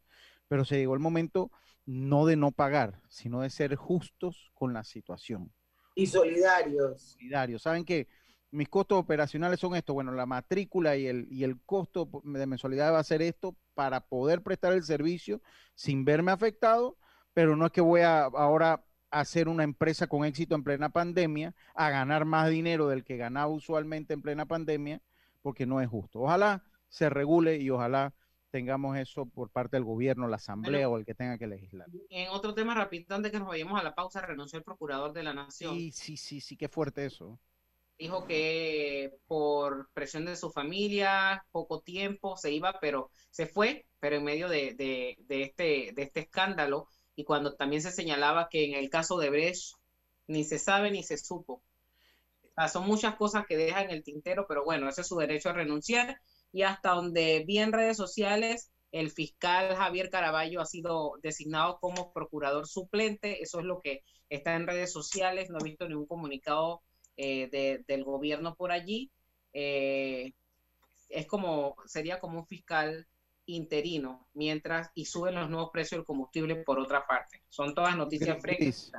Pero 0.48 0.64
se 0.64 0.76
llegó 0.76 0.94
el 0.94 1.00
momento 1.00 1.50
no 1.86 2.26
de 2.26 2.36
no 2.36 2.52
pagar, 2.52 3.00
sino 3.08 3.40
de 3.40 3.50
ser 3.50 3.74
justos 3.76 4.50
con 4.54 4.72
la 4.72 4.84
situación. 4.84 5.52
Y 5.94 6.06
solidarios. 6.06 7.12
Solidarios. 7.12 7.62
¿Saben 7.62 7.84
qué? 7.84 8.08
mis 8.52 8.68
costos 8.68 8.98
operacionales 8.98 9.58
son 9.58 9.74
estos, 9.74 9.94
bueno, 9.94 10.12
la 10.12 10.26
matrícula 10.26 10.94
y 10.96 11.06
el, 11.06 11.26
y 11.30 11.42
el 11.42 11.58
costo 11.62 12.22
de 12.22 12.46
mensualidad 12.46 12.92
va 12.92 12.98
a 12.98 13.04
ser 13.04 13.22
esto 13.22 13.56
para 13.72 14.06
poder 14.06 14.42
prestar 14.42 14.74
el 14.74 14.84
servicio 14.84 15.40
sin 15.74 16.04
verme 16.04 16.32
afectado, 16.32 16.98
pero 17.32 17.56
no 17.56 17.64
es 17.64 17.72
que 17.72 17.80
voy 17.80 18.02
a 18.02 18.24
ahora 18.24 18.84
hacer 19.12 19.48
una 19.48 19.62
empresa 19.62 20.08
con 20.08 20.24
éxito 20.24 20.54
en 20.54 20.64
plena 20.64 20.88
pandemia, 20.88 21.54
a 21.74 21.90
ganar 21.90 22.24
más 22.24 22.50
dinero 22.50 22.88
del 22.88 23.04
que 23.04 23.16
ganaba 23.16 23.46
usualmente 23.46 24.14
en 24.14 24.22
plena 24.22 24.46
pandemia, 24.46 25.00
porque 25.42 25.66
no 25.66 25.80
es 25.80 25.88
justo. 25.88 26.20
Ojalá 26.20 26.64
se 26.88 27.08
regule 27.08 27.58
y 27.58 27.70
ojalá 27.70 28.12
tengamos 28.50 28.98
eso 28.98 29.26
por 29.26 29.50
parte 29.50 29.76
del 29.76 29.84
gobierno, 29.84 30.28
la 30.28 30.36
asamblea 30.36 30.88
o 30.88 30.98
el 30.98 31.04
que 31.04 31.14
tenga 31.14 31.38
que 31.38 31.46
legislar. 31.46 31.86
En 32.10 32.28
otro 32.30 32.52
tema 32.54 32.74
rápido, 32.74 33.14
antes 33.14 33.30
que 33.30 33.38
nos 33.38 33.48
vayamos 33.48 33.78
a 33.80 33.84
la 33.84 33.94
pausa, 33.94 34.20
renunció 34.20 34.58
el 34.58 34.64
procurador 34.64 35.12
de 35.12 35.22
la 35.22 35.32
nación. 35.32 35.74
Sí, 35.74 35.92
sí, 35.92 36.16
sí, 36.16 36.40
sí, 36.40 36.56
qué 36.56 36.68
fuerte 36.68 37.06
eso 37.06 37.38
dijo 38.02 38.26
que 38.26 39.14
por 39.28 39.88
presión 39.92 40.24
de 40.24 40.34
su 40.34 40.50
familia, 40.50 41.46
poco 41.52 41.80
tiempo 41.80 42.36
se 42.36 42.50
iba, 42.50 42.78
pero 42.80 43.10
se 43.30 43.46
fue, 43.46 43.86
pero 44.00 44.16
en 44.16 44.24
medio 44.24 44.48
de, 44.48 44.70
este, 45.28 45.92
de 45.94 46.02
este 46.02 46.20
escándalo, 46.20 46.88
y 47.16 47.24
cuando 47.24 47.54
también 47.54 47.82
se 47.82 47.92
señalaba 47.92 48.48
que 48.48 48.64
en 48.64 48.74
el 48.74 48.90
caso 48.90 49.18
de 49.18 49.30
Brecht 49.30 49.76
ni 50.26 50.44
se 50.44 50.58
sabe 50.58 50.90
ni 50.90 51.02
se 51.02 51.16
supo. 51.18 51.62
son 52.72 52.86
muchas 52.86 53.16
cosas 53.16 53.46
que 53.46 53.56
dejan 53.56 53.90
el 53.90 54.02
tintero, 54.02 54.46
pero 54.48 54.64
bueno, 54.64 54.88
ese 54.88 55.02
es 55.02 55.08
su 55.08 55.16
derecho 55.16 55.50
a 55.50 55.54
renunciar. 55.54 56.18
Y 56.52 56.62
hasta 56.62 56.90
donde 56.90 57.44
vi 57.46 57.58
en 57.58 57.72
redes 57.72 57.96
sociales, 57.96 58.70
el 58.92 59.10
fiscal 59.10 59.74
Javier 59.74 60.10
Caraballo 60.10 60.60
ha 60.60 60.66
sido 60.66 61.14
designado 61.22 61.78
como 61.80 62.12
procurador 62.12 62.66
suplente. 62.66 63.42
Eso 63.42 63.60
es 63.60 63.64
lo 63.64 63.80
que 63.80 64.02
está 64.28 64.54
en 64.54 64.66
redes 64.66 64.92
sociales. 64.92 65.50
No 65.50 65.58
he 65.60 65.64
visto 65.64 65.88
ningún 65.88 66.06
comunicado 66.06 66.82
eh, 67.16 67.82
del 67.86 68.04
gobierno 68.04 68.54
por 68.54 68.72
allí, 68.72 69.10
eh, 69.52 70.32
es 71.10 71.26
como, 71.26 71.76
sería 71.84 72.18
como 72.18 72.40
un 72.40 72.46
fiscal 72.46 73.06
interino, 73.46 74.28
mientras 74.34 74.90
y 74.94 75.04
suben 75.04 75.34
los 75.34 75.50
nuevos 75.50 75.70
precios 75.72 75.98
del 75.98 76.06
combustible 76.06 76.56
por 76.56 76.78
otra 76.78 77.06
parte. 77.06 77.42
Son 77.48 77.74
todas 77.74 77.96
noticias 77.96 78.40
frescas. 78.40 78.92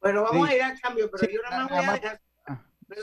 Bueno, 0.00 0.22
vamos 0.22 0.48
a 0.48 0.54
ir 0.54 0.62
al 0.62 0.80
cambio, 0.80 1.10
pero 1.10 1.32
yo 1.32 1.40
nada 1.42 1.64
más 1.64 1.70
voy 1.70 1.84
a 1.86 1.92
dejar 1.94 2.20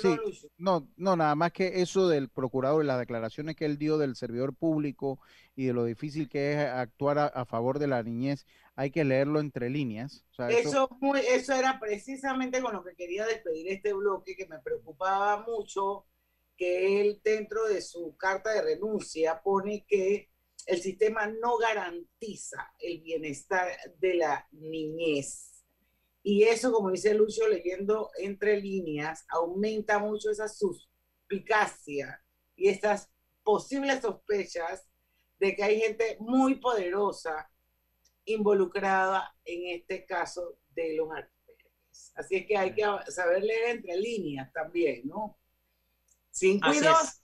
Sí, 0.01 0.15
no, 0.57 0.87
no, 0.97 1.15
nada 1.15 1.35
más 1.35 1.51
que 1.51 1.81
eso 1.81 2.09
del 2.09 2.29
procurador 2.29 2.83
y 2.83 2.87
las 2.87 2.97
declaraciones 2.97 3.55
que 3.55 3.65
él 3.65 3.77
dio 3.77 3.99
del 3.99 4.15
servidor 4.15 4.55
público 4.55 5.19
y 5.55 5.65
de 5.65 5.73
lo 5.73 5.85
difícil 5.85 6.27
que 6.27 6.53
es 6.53 6.57
actuar 6.57 7.19
a, 7.19 7.45
favor 7.45 7.77
de 7.77 7.87
la 7.87 8.01
niñez, 8.01 8.47
hay 8.75 8.89
que 8.89 9.05
leerlo 9.05 9.39
entre 9.39 9.69
líneas. 9.69 10.25
eso, 10.49 10.89
eso, 11.29 11.53
era 11.53 11.79
precisamente 11.79 12.61
con 12.61 12.73
lo 12.73 12.83
que 12.83 12.95
quería 12.95 13.27
despedir 13.27 13.67
este 13.67 13.93
bloque, 13.93 14.35
que 14.35 14.47
me 14.47 14.59
preocupaba 14.59 15.45
mucho, 15.45 16.05
que 16.57 17.01
él 17.01 17.21
dentro 17.23 17.65
de 17.65 17.81
su 17.81 18.15
carta 18.17 18.53
de 18.53 18.63
renuncia 18.63 19.41
pone 19.43 19.85
que 19.87 20.29
el 20.65 20.81
sistema 20.81 21.27
no 21.27 21.57
garantiza 21.57 22.73
el 22.79 23.01
bienestar 23.01 23.67
de 23.99 24.15
la 24.15 24.47
niñez 24.51 25.55
y 26.27 26.41
eso, 26.41 26.71
como 26.71 26.89
dice 26.89 27.13
Lucio, 27.13 27.47
leyendo 27.47 28.09
entre 28.17 28.59
líneas, 28.59 29.27
aumenta 29.29 29.99
mucho 29.99 30.31
esa 30.31 30.47
suspicacia 30.47 32.19
y 32.55 32.67
estas 32.67 33.11
posibles 33.43 34.01
sospechas 34.01 34.87
de 35.37 35.55
que 35.55 35.63
hay 35.63 35.79
gente 35.79 36.17
muy 36.19 36.55
poderosa 36.55 37.51
involucrada 38.25 39.35
en 39.45 39.79
este 39.79 40.03
caso 40.07 40.57
de 40.69 40.95
los 40.95 41.11
albergues. 41.11 42.11
Así 42.15 42.37
es 42.37 42.47
que 42.47 42.57
hay 42.57 42.73
que 42.73 42.83
saber 43.11 43.43
leer 43.43 43.75
entre 43.75 43.95
líneas 43.95 44.51
también, 44.51 45.03
¿no? 45.07 45.37
Sin 46.31 46.59
cuidados. 46.59 47.21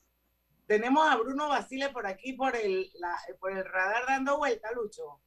Tenemos 0.71 1.05
a 1.05 1.17
Bruno 1.17 1.49
Basile 1.49 1.89
por 1.89 2.07
aquí, 2.07 2.31
por 2.31 2.55
el, 2.55 2.89
por 3.41 3.51
el 3.51 3.65
radar 3.65 4.05
dando 4.07 4.37
vuelta, 4.37 4.71
Lucho. 4.71 5.19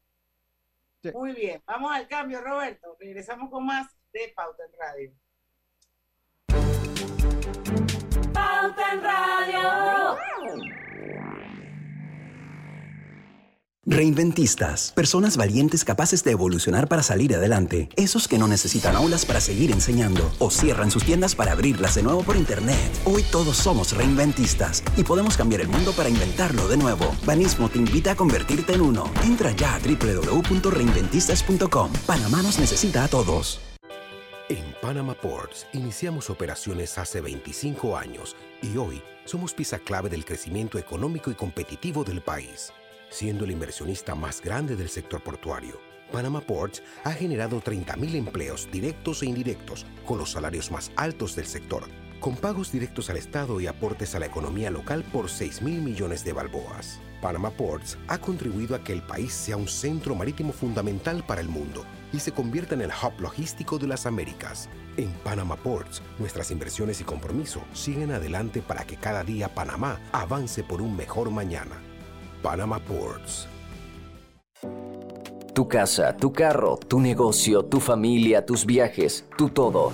Muy 1.12 1.34
bien, 1.34 1.62
vamos 1.66 1.92
al 1.92 2.08
cambio, 2.08 2.40
Roberto. 2.40 2.96
Regresamos 2.98 3.50
con 3.50 3.66
más 3.66 3.94
de 4.14 4.32
Pauta 4.34 4.62
en 4.64 4.72
Radio. 4.80 5.12
Pauta 8.32 8.92
en 8.94 9.02
Radio. 9.02 10.16
Reinventistas, 13.86 14.92
personas 14.92 15.36
valientes 15.36 15.84
capaces 15.84 16.24
de 16.24 16.30
evolucionar 16.30 16.88
para 16.88 17.02
salir 17.02 17.34
adelante, 17.34 17.90
esos 17.96 18.28
que 18.28 18.38
no 18.38 18.48
necesitan 18.48 18.96
aulas 18.96 19.26
para 19.26 19.42
seguir 19.42 19.70
enseñando 19.70 20.32
o 20.38 20.50
cierran 20.50 20.90
sus 20.90 21.04
tiendas 21.04 21.34
para 21.34 21.52
abrirlas 21.52 21.94
de 21.94 22.02
nuevo 22.02 22.22
por 22.22 22.36
internet. 22.36 22.78
Hoy 23.04 23.22
todos 23.30 23.58
somos 23.58 23.94
reinventistas 23.94 24.82
y 24.96 25.04
podemos 25.04 25.36
cambiar 25.36 25.60
el 25.60 25.68
mundo 25.68 25.92
para 25.92 26.08
inventarlo 26.08 26.66
de 26.66 26.78
nuevo. 26.78 27.14
Banismo 27.26 27.68
te 27.68 27.76
invita 27.76 28.12
a 28.12 28.16
convertirte 28.16 28.72
en 28.72 28.80
uno. 28.80 29.04
Entra 29.22 29.52
ya 29.52 29.74
a 29.74 29.80
www.reinventistas.com. 29.80 31.92
Panamá 32.06 32.42
nos 32.42 32.58
necesita 32.58 33.04
a 33.04 33.08
todos. 33.08 33.60
En 34.48 34.64
Panama 34.80 35.12
Ports 35.12 35.66
iniciamos 35.74 36.30
operaciones 36.30 36.96
hace 36.96 37.20
25 37.20 37.98
años 37.98 38.34
y 38.62 38.78
hoy 38.78 39.02
somos 39.26 39.52
pieza 39.52 39.78
clave 39.78 40.08
del 40.08 40.24
crecimiento 40.24 40.78
económico 40.78 41.30
y 41.30 41.34
competitivo 41.34 42.02
del 42.02 42.22
país 42.22 42.72
siendo 43.11 43.44
el 43.44 43.50
inversionista 43.50 44.14
más 44.14 44.40
grande 44.40 44.76
del 44.76 44.88
sector 44.88 45.23
portuario. 45.23 45.80
Panama 46.12 46.40
Ports 46.40 46.82
ha 47.02 47.12
generado 47.12 47.61
30.000 47.61 48.14
empleos 48.14 48.68
directos 48.70 49.23
e 49.23 49.26
indirectos, 49.26 49.84
con 50.06 50.18
los 50.18 50.30
salarios 50.30 50.70
más 50.70 50.92
altos 50.96 51.34
del 51.34 51.46
sector, 51.46 51.84
con 52.20 52.37
pagos 52.37 52.70
directos 52.70 53.11
al 53.11 53.16
Estado 53.16 53.61
y 53.61 53.66
aportes 53.66 54.14
a 54.14 54.20
la 54.20 54.26
economía 54.26 54.70
local 54.70 55.04
por 55.12 55.26
6.000 55.26 55.62
millones 55.80 56.25
de 56.25 56.32
balboas. 56.32 57.00
Panama 57.20 57.50
Ports 57.50 57.96
ha 58.08 58.18
contribuido 58.18 58.76
a 58.76 58.84
que 58.84 58.92
el 58.92 59.02
país 59.02 59.32
sea 59.32 59.56
un 59.56 59.66
centro 59.66 60.14
marítimo 60.14 60.52
fundamental 60.52 61.25
para 61.26 61.40
el 61.40 61.49
mundo 61.49 61.84
y 62.12 62.20
se 62.20 62.32
convierta 62.32 62.75
en 62.75 62.82
el 62.82 62.90
hub 62.90 63.18
logístico 63.18 63.78
de 63.78 63.87
las 63.87 64.06
Américas. 64.06 64.68
En 64.96 65.11
Panama 65.25 65.56
Ports, 65.56 66.02
nuestras 66.18 66.50
inversiones 66.50 67.00
y 67.00 67.04
compromiso 67.04 67.64
siguen 67.73 68.12
adelante 68.12 68.62
para 68.62 68.84
que 68.84 68.96
cada 68.96 69.25
día 69.25 69.54
Panamá 69.54 70.00
avance 70.12 70.62
por 70.62 70.82
un 70.82 70.94
mejor 70.96 71.30
mañana. 71.30 71.82
Panama 72.44 72.78
Ports. 72.78 73.48
Tu 75.54 75.66
casa, 75.66 76.14
tu 76.14 76.30
carro, 76.30 76.76
tu 76.76 77.00
negocio, 77.00 77.64
tu 77.64 77.80
familia, 77.80 78.44
tus 78.44 78.66
viajes, 78.66 79.24
tu 79.38 79.48
todo. 79.48 79.92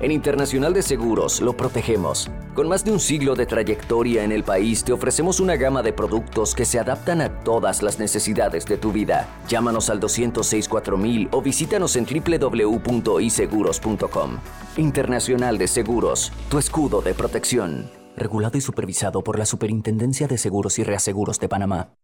En 0.00 0.10
Internacional 0.10 0.72
de 0.72 0.80
Seguros 0.80 1.42
lo 1.42 1.54
protegemos. 1.54 2.30
Con 2.54 2.68
más 2.68 2.86
de 2.86 2.92
un 2.92 3.00
siglo 3.00 3.34
de 3.34 3.44
trayectoria 3.44 4.24
en 4.24 4.32
el 4.32 4.44
país, 4.44 4.82
te 4.82 4.94
ofrecemos 4.94 5.40
una 5.40 5.56
gama 5.56 5.82
de 5.82 5.92
productos 5.92 6.54
que 6.54 6.64
se 6.64 6.78
adaptan 6.78 7.20
a 7.20 7.42
todas 7.42 7.82
las 7.82 7.98
necesidades 7.98 8.64
de 8.64 8.78
tu 8.78 8.92
vida. 8.92 9.28
Llámanos 9.46 9.90
al 9.90 10.00
206-4000 10.00 11.28
o 11.32 11.42
visítanos 11.42 11.96
en 11.96 12.06
www.iseguros.com. 12.06 14.38
Internacional 14.78 15.58
de 15.58 15.68
Seguros, 15.68 16.32
tu 16.48 16.58
escudo 16.58 17.02
de 17.02 17.12
protección 17.12 17.99
regulado 18.16 18.58
y 18.58 18.60
supervisado 18.60 19.22
por 19.22 19.38
la 19.38 19.46
Superintendencia 19.46 20.26
de 20.26 20.38
Seguros 20.38 20.78
y 20.78 20.84
Reaseguros 20.84 21.38
de 21.40 21.48
Panamá. 21.48 21.94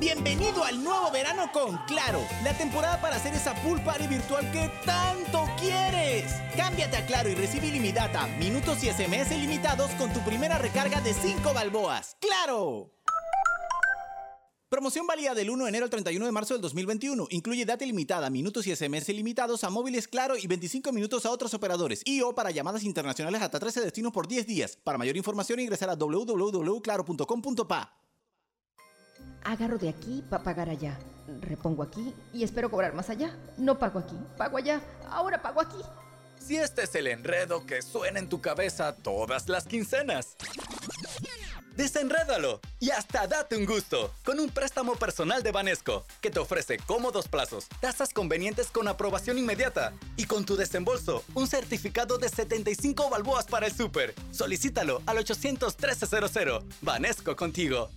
Bienvenido 0.00 0.64
al 0.64 0.82
nuevo 0.84 1.10
verano 1.10 1.50
con 1.52 1.78
Claro, 1.86 2.20
la 2.42 2.52
temporada 2.52 3.00
para 3.00 3.16
hacer 3.16 3.34
esa 3.34 3.54
pool 3.62 3.80
party 3.80 4.06
virtual 4.06 4.50
que 4.52 4.70
tanto 4.84 5.44
quieres. 5.58 6.32
Cámbiate 6.56 6.96
a 6.96 7.06
Claro 7.06 7.28
y 7.28 7.34
recibe 7.34 7.68
ilimitada, 7.68 8.26
minutos 8.38 8.82
y 8.84 8.88
SMS 8.90 9.32
ilimitados 9.32 9.90
con 9.92 10.12
tu 10.12 10.20
primera 10.20 10.58
recarga 10.58 11.00
de 11.00 11.14
5 11.14 11.54
balboas. 11.54 12.16
¡Claro! 12.20 12.90
Promoción 14.74 15.06
válida 15.06 15.36
del 15.36 15.50
1 15.50 15.66
de 15.66 15.68
enero 15.68 15.84
al 15.84 15.90
31 15.90 16.26
de 16.26 16.32
marzo 16.32 16.54
del 16.54 16.60
2021. 16.60 17.28
Incluye 17.30 17.64
data 17.64 17.84
ilimitada, 17.84 18.28
minutos 18.28 18.66
y 18.66 18.74
SMS 18.74 19.08
ilimitados 19.08 19.62
a 19.62 19.70
móviles 19.70 20.08
Claro 20.08 20.36
y 20.36 20.48
25 20.48 20.90
minutos 20.90 21.24
a 21.24 21.30
otros 21.30 21.54
operadores. 21.54 22.02
Y 22.04 22.22
o 22.22 22.34
para 22.34 22.50
llamadas 22.50 22.82
internacionales 22.82 23.40
hasta 23.40 23.60
13 23.60 23.82
destinos 23.82 24.12
por 24.12 24.26
10 24.26 24.48
días. 24.48 24.76
Para 24.82 24.98
mayor 24.98 25.16
información 25.16 25.60
ingresar 25.60 25.90
a 25.90 25.94
www.claro.com.pa. 25.94 27.92
Agarro 29.44 29.78
de 29.78 29.90
aquí 29.90 30.24
para 30.28 30.42
pagar 30.42 30.68
allá. 30.68 30.98
Repongo 31.40 31.84
aquí 31.84 32.12
y 32.32 32.42
espero 32.42 32.68
cobrar 32.68 32.94
más 32.94 33.10
allá. 33.10 33.38
No 33.56 33.78
pago 33.78 34.00
aquí, 34.00 34.16
pago 34.36 34.56
allá. 34.56 34.82
Ahora 35.08 35.40
pago 35.40 35.60
aquí. 35.60 35.78
Si 36.40 36.56
este 36.56 36.82
es 36.82 36.92
el 36.96 37.06
enredo 37.06 37.64
que 37.64 37.80
suena 37.80 38.18
en 38.18 38.28
tu 38.28 38.40
cabeza 38.40 38.96
todas 38.96 39.48
las 39.48 39.68
quincenas. 39.68 40.36
Desenrédalo 41.76 42.60
y 42.78 42.90
hasta 42.90 43.26
date 43.26 43.56
un 43.56 43.66
gusto 43.66 44.12
con 44.24 44.38
un 44.38 44.48
préstamo 44.48 44.94
personal 44.94 45.42
de 45.42 45.50
Banesco 45.52 46.04
que 46.20 46.30
te 46.30 46.38
ofrece 46.40 46.78
cómodos 46.78 47.28
plazos, 47.28 47.66
tasas 47.80 48.12
convenientes 48.12 48.68
con 48.68 48.86
aprobación 48.88 49.38
inmediata 49.38 49.92
y 50.16 50.26
con 50.26 50.44
tu 50.44 50.56
desembolso 50.56 51.24
un 51.34 51.46
certificado 51.46 52.18
de 52.18 52.28
75 52.28 53.10
balboas 53.10 53.46
para 53.46 53.66
el 53.66 53.72
súper. 53.72 54.14
Solicítalo 54.30 55.02
al 55.06 55.18
800 55.18 55.76
1300. 55.76 56.64
Banesco 56.80 57.34
contigo. 57.36 57.90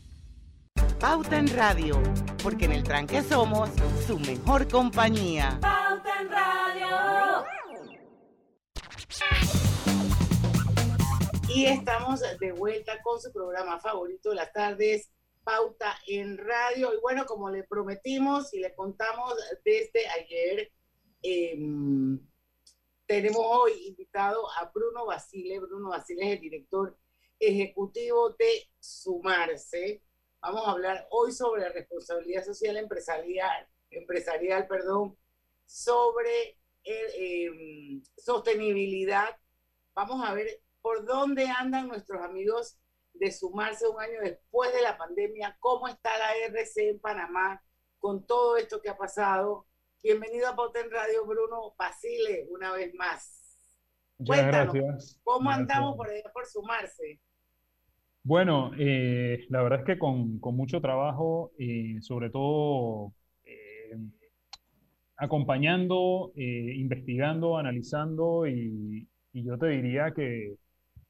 Pauta 1.00 1.38
en 1.38 1.48
Radio, 1.55 2.01
porque 2.41 2.65
en 2.65 2.72
el 2.72 2.84
tranque 2.84 3.22
somos 3.22 3.69
su 4.07 4.17
mejor 4.19 4.67
compañía. 4.67 5.60
Pauta 5.62 6.22
en 6.22 6.29
Radio. 6.29 7.46
Y 11.50 11.66
estamos 11.66 12.22
de 12.39 12.51
vuelta 12.51 13.01
con 13.01 13.22
su 13.22 13.32
programa 13.32 13.80
favorito 13.80 14.30
de 14.30 14.36
las 14.36 14.51
tardes, 14.51 15.10
Pauta 15.46 15.98
en 16.06 16.38
Radio. 16.38 16.94
Y 16.94 17.00
bueno, 17.00 17.25
como 17.25 17.50
le 17.50 17.63
prometimos 17.63 18.54
y 18.54 18.60
le 18.60 18.75
contamos 18.75 19.34
desde 19.63 20.08
ayer, 20.10 20.72
em, 21.22 22.20
tenemos 23.06 23.42
hoy 23.42 23.88
invitado 23.88 24.46
a 24.51 24.70
Bruno 24.74 25.06
Basile. 25.06 25.60
Bruno 25.60 25.89
Basile 25.89 26.27
es 26.27 26.36
el 26.36 26.42
director 26.42 26.98
ejecutivo 27.39 28.32
de 28.32 28.70
Sumarse. 28.80 30.04
Vamos 30.42 30.68
a 30.68 30.72
hablar 30.72 31.08
hoy 31.12 31.32
sobre 31.32 31.70
responsabilidad 31.70 32.44
social 32.44 32.75
empresarial, 32.75 33.68
empresarial, 33.89 34.68
perdón, 34.68 35.18
sobre 35.66 36.60
em, 36.84 38.04
sostenibilidad. 38.18 39.30
Vamos 39.96 40.27
a 40.27 40.34
ver 40.34 40.62
por 40.88 41.06
dónde 41.06 41.46
andan 41.50 41.89
nuestros 41.89 42.22
amigos 42.22 42.79
de 43.13 43.29
sumarse 43.29 43.86
un 43.89 44.00
año 44.00 44.22
después 44.24 44.74
de 44.74 44.82
la 44.82 44.98
pandemia, 44.98 45.58
cómo 45.60 45.89
está 45.89 46.10
la 46.17 46.34
RC 46.48 46.91
en 46.91 47.00
Panamá 47.01 47.62
con 48.00 48.25
todo 48.25 48.56
esto 48.56 48.79
que 48.82 48.88
ha 48.88 48.96
pasado. 48.96 49.67
Bienvenido 50.01 50.48
a 50.48 50.56
Poten 50.56 50.89
Radio, 50.89 51.25
Bruno 51.25 51.75
Basile, 51.77 52.48
una 52.51 52.72
vez 52.72 52.94
más. 52.96 53.60
Muchas 54.17 54.48
gracias. 54.48 55.20
¿Cómo 55.25 55.50
andamos 55.50 55.98
por 55.98 56.08
por 56.34 56.46
sumarse? 56.46 57.20
Bueno, 58.24 58.72
eh, 58.79 59.46
la 59.50 59.63
verdad 59.63 59.79
es 59.79 59.86
que 59.86 60.00
con, 60.00 60.39
con 60.39 60.56
mucho 60.56 60.79
trabajo 60.79 61.51
y 61.58 62.00
sobre 62.00 62.29
todo 62.29 63.12
eh, 63.44 63.91
acompañando, 65.17 66.32
eh, 66.38 66.75
investigando, 66.77 67.58
analizando 67.58 68.48
y, 68.48 69.06
y, 69.34 69.44
yo 69.44 69.58
te 69.58 69.67
diría 69.67 70.13
que 70.15 70.56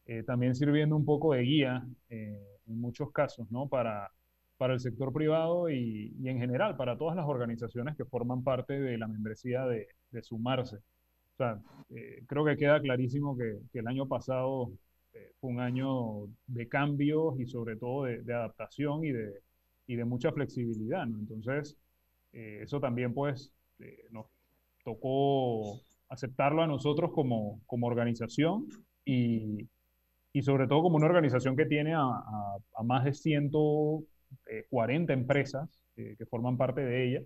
eh, 0.08 0.24
también 0.24 0.56
sirviendo 0.56 0.96
un 0.96 1.04
poco 1.04 1.34
de 1.34 1.42
guía 1.42 1.86
eh, 2.10 2.40
en 2.66 2.80
muchos 2.80 3.12
casos, 3.12 3.52
¿no? 3.52 3.68
Para, 3.68 4.10
para 4.58 4.74
el 4.74 4.80
sector 4.80 5.12
privado 5.12 5.70
y, 5.70 6.16
y, 6.18 6.30
en 6.30 6.40
general 6.40 6.78
para 6.78 6.98
todas 6.98 7.16
las 7.18 7.26
organizaciones 7.28 7.98
que 7.98 8.06
forman 8.06 8.42
parte 8.42 8.80
de 8.80 8.98
la 8.98 9.08
membresía 9.08 9.66
de, 9.66 9.88
de 10.12 10.24
sumarse. 10.24 10.78
O 10.78 11.38
sea, 11.38 11.62
eh, 11.90 12.24
creo 12.26 12.46
que 12.46 12.56
queda 12.56 12.80
clarísimo 12.82 13.38
que, 13.38 13.60
que 13.72 13.80
el 13.80 13.88
año 13.88 14.08
pasado 14.08 14.72
fue 15.40 15.50
un 15.50 15.60
año 15.60 16.28
de 16.46 16.68
cambios 16.70 17.40
y 17.40 17.48
sobre 17.48 17.76
todo 17.76 18.04
de, 18.06 18.22
de 18.22 18.34
adaptación 18.34 19.04
y 19.04 19.12
de, 19.12 19.42
y 19.88 19.96
de 19.96 20.06
mucha 20.06 20.32
flexibilidad, 20.32 21.06
¿no? 21.08 21.20
Entonces, 21.20 21.76
eso 22.32 22.80
también 22.80 23.14
pues 23.16 23.52
nos 24.12 24.28
tocó 24.84 25.82
aceptarlo 26.10 26.62
a 26.62 26.68
nosotros 26.68 27.12
como, 27.14 27.60
como 27.66 27.88
organización 27.88 28.68
y, 29.04 29.68
y 30.38 30.44
sobre 30.44 30.67
todo 30.67 30.84
como 30.84 30.98
una 30.98 31.08
organización 31.08 31.56
que 31.56 31.65
tiene 31.65 31.96
a, 31.96 32.22
más 32.84 33.03
de 33.06 33.15
140 33.15 35.12
empresas 35.12 35.67
eh, 35.96 36.13
que 36.15 36.27
forman 36.27 36.58
parte 36.58 36.82
de 36.82 37.08
ella, 37.08 37.24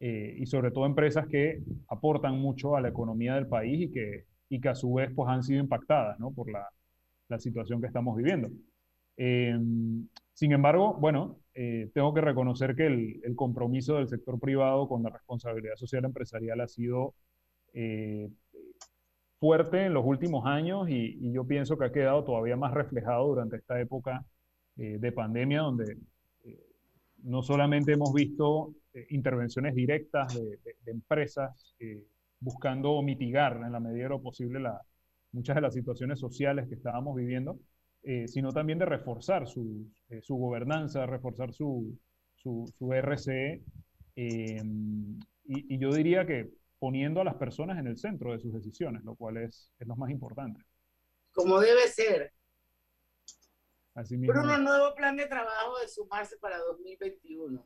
eh, 0.00 0.36
y 0.38 0.44
sobre 0.44 0.70
todo 0.70 0.84
empresas 0.84 1.26
que 1.28 1.62
aportan 1.88 2.38
mucho 2.38 2.76
a 2.76 2.82
la 2.82 2.88
economía 2.88 3.36
del 3.36 3.46
país 3.46 3.88
y 3.88 3.90
que, 3.90 4.26
y 4.50 4.60
que 4.60 4.68
a 4.68 4.74
su 4.74 4.92
vez 4.92 5.10
pues, 5.16 5.30
han 5.30 5.42
sido 5.42 5.60
impactadas 5.60 6.18
por 6.36 6.52
la, 6.52 6.68
la 7.28 7.38
situación 7.38 7.80
que 7.80 7.86
estamos 7.86 8.14
viviendo. 8.18 8.50
Eh, 9.16 9.58
sin 10.34 10.52
embargo, 10.52 10.92
bueno, 11.00 11.38
tengo 11.54 12.12
que 12.12 12.20
reconocer 12.20 12.76
que 12.76 12.84
el, 12.86 13.20
el, 13.24 13.34
compromiso 13.34 13.96
del 13.96 14.08
sector 14.08 14.38
privado 14.38 14.88
con 14.88 15.02
la 15.02 15.08
responsabilidad 15.08 15.76
social 15.76 16.04
empresarial 16.04 16.60
ha 16.60 16.68
sido 16.68 17.14
fuerte 19.42 19.86
en 19.86 19.92
los 19.92 20.06
últimos 20.06 20.46
años 20.46 20.88
y, 20.88 21.32
yo 21.32 21.44
pienso 21.44 21.76
que 21.76 21.86
ha 21.86 21.92
quedado 21.92 22.22
todavía 22.22 22.56
más 22.56 22.72
reflejado 22.72 23.26
durante 23.26 23.56
esta 23.56 23.80
época 23.80 24.24
eh, 24.76 24.98
de 25.00 25.10
pandemia, 25.10 25.62
donde 25.62 25.98
eh, 26.44 26.60
no 27.24 27.42
solamente 27.42 27.90
hemos 27.90 28.14
visto 28.14 28.72
eh, 28.94 29.04
intervenciones 29.10 29.74
directas 29.74 30.32
de, 30.36 30.60
de 30.84 30.92
empresas 30.92 31.74
buscando 32.38 33.02
mitigar 33.02 33.60
en 33.66 33.72
la 33.72 33.80
medida 33.80 34.04
de 34.04 34.08
lo 34.10 34.22
posible 34.22 34.60
la, 34.60 34.80
muchas 35.32 35.56
de 35.56 35.62
las 35.62 35.74
situaciones 35.74 36.20
sociales 36.20 36.68
que 36.68 36.76
estábamos 36.76 37.16
viviendo, 37.16 37.58
sino 38.26 38.52
también 38.52 38.78
de 38.78 38.86
reforzar 38.86 39.48
su, 39.48 39.88
su 40.22 40.36
gobernanza, 40.36 41.06
reforzar 41.06 41.52
su, 41.52 41.98
su, 42.36 42.72
su 42.78 42.92
RCE. 42.92 43.62
Y, 44.14 44.56
y 45.44 45.78
yo 45.78 45.92
diría 45.92 46.26
que 46.26 46.50
poniendo 46.82 47.20
a 47.20 47.24
las 47.24 47.36
personas 47.36 47.78
en 47.78 47.86
el 47.86 47.96
centro 47.96 48.32
de 48.32 48.40
sus 48.40 48.52
decisiones, 48.52 49.04
lo 49.04 49.14
cual 49.14 49.36
es, 49.36 49.70
es 49.78 49.86
lo 49.86 49.94
más 49.94 50.10
importante. 50.10 50.64
Como 51.32 51.60
debe 51.60 51.82
ser. 51.86 52.32
Así 53.94 54.18
mismo. 54.18 54.34
Un 54.42 54.64
nuevo 54.64 54.92
plan 54.96 55.16
de 55.16 55.26
trabajo 55.26 55.78
de 55.78 55.86
sumarse 55.86 56.38
para 56.38 56.58
2021. 56.58 57.64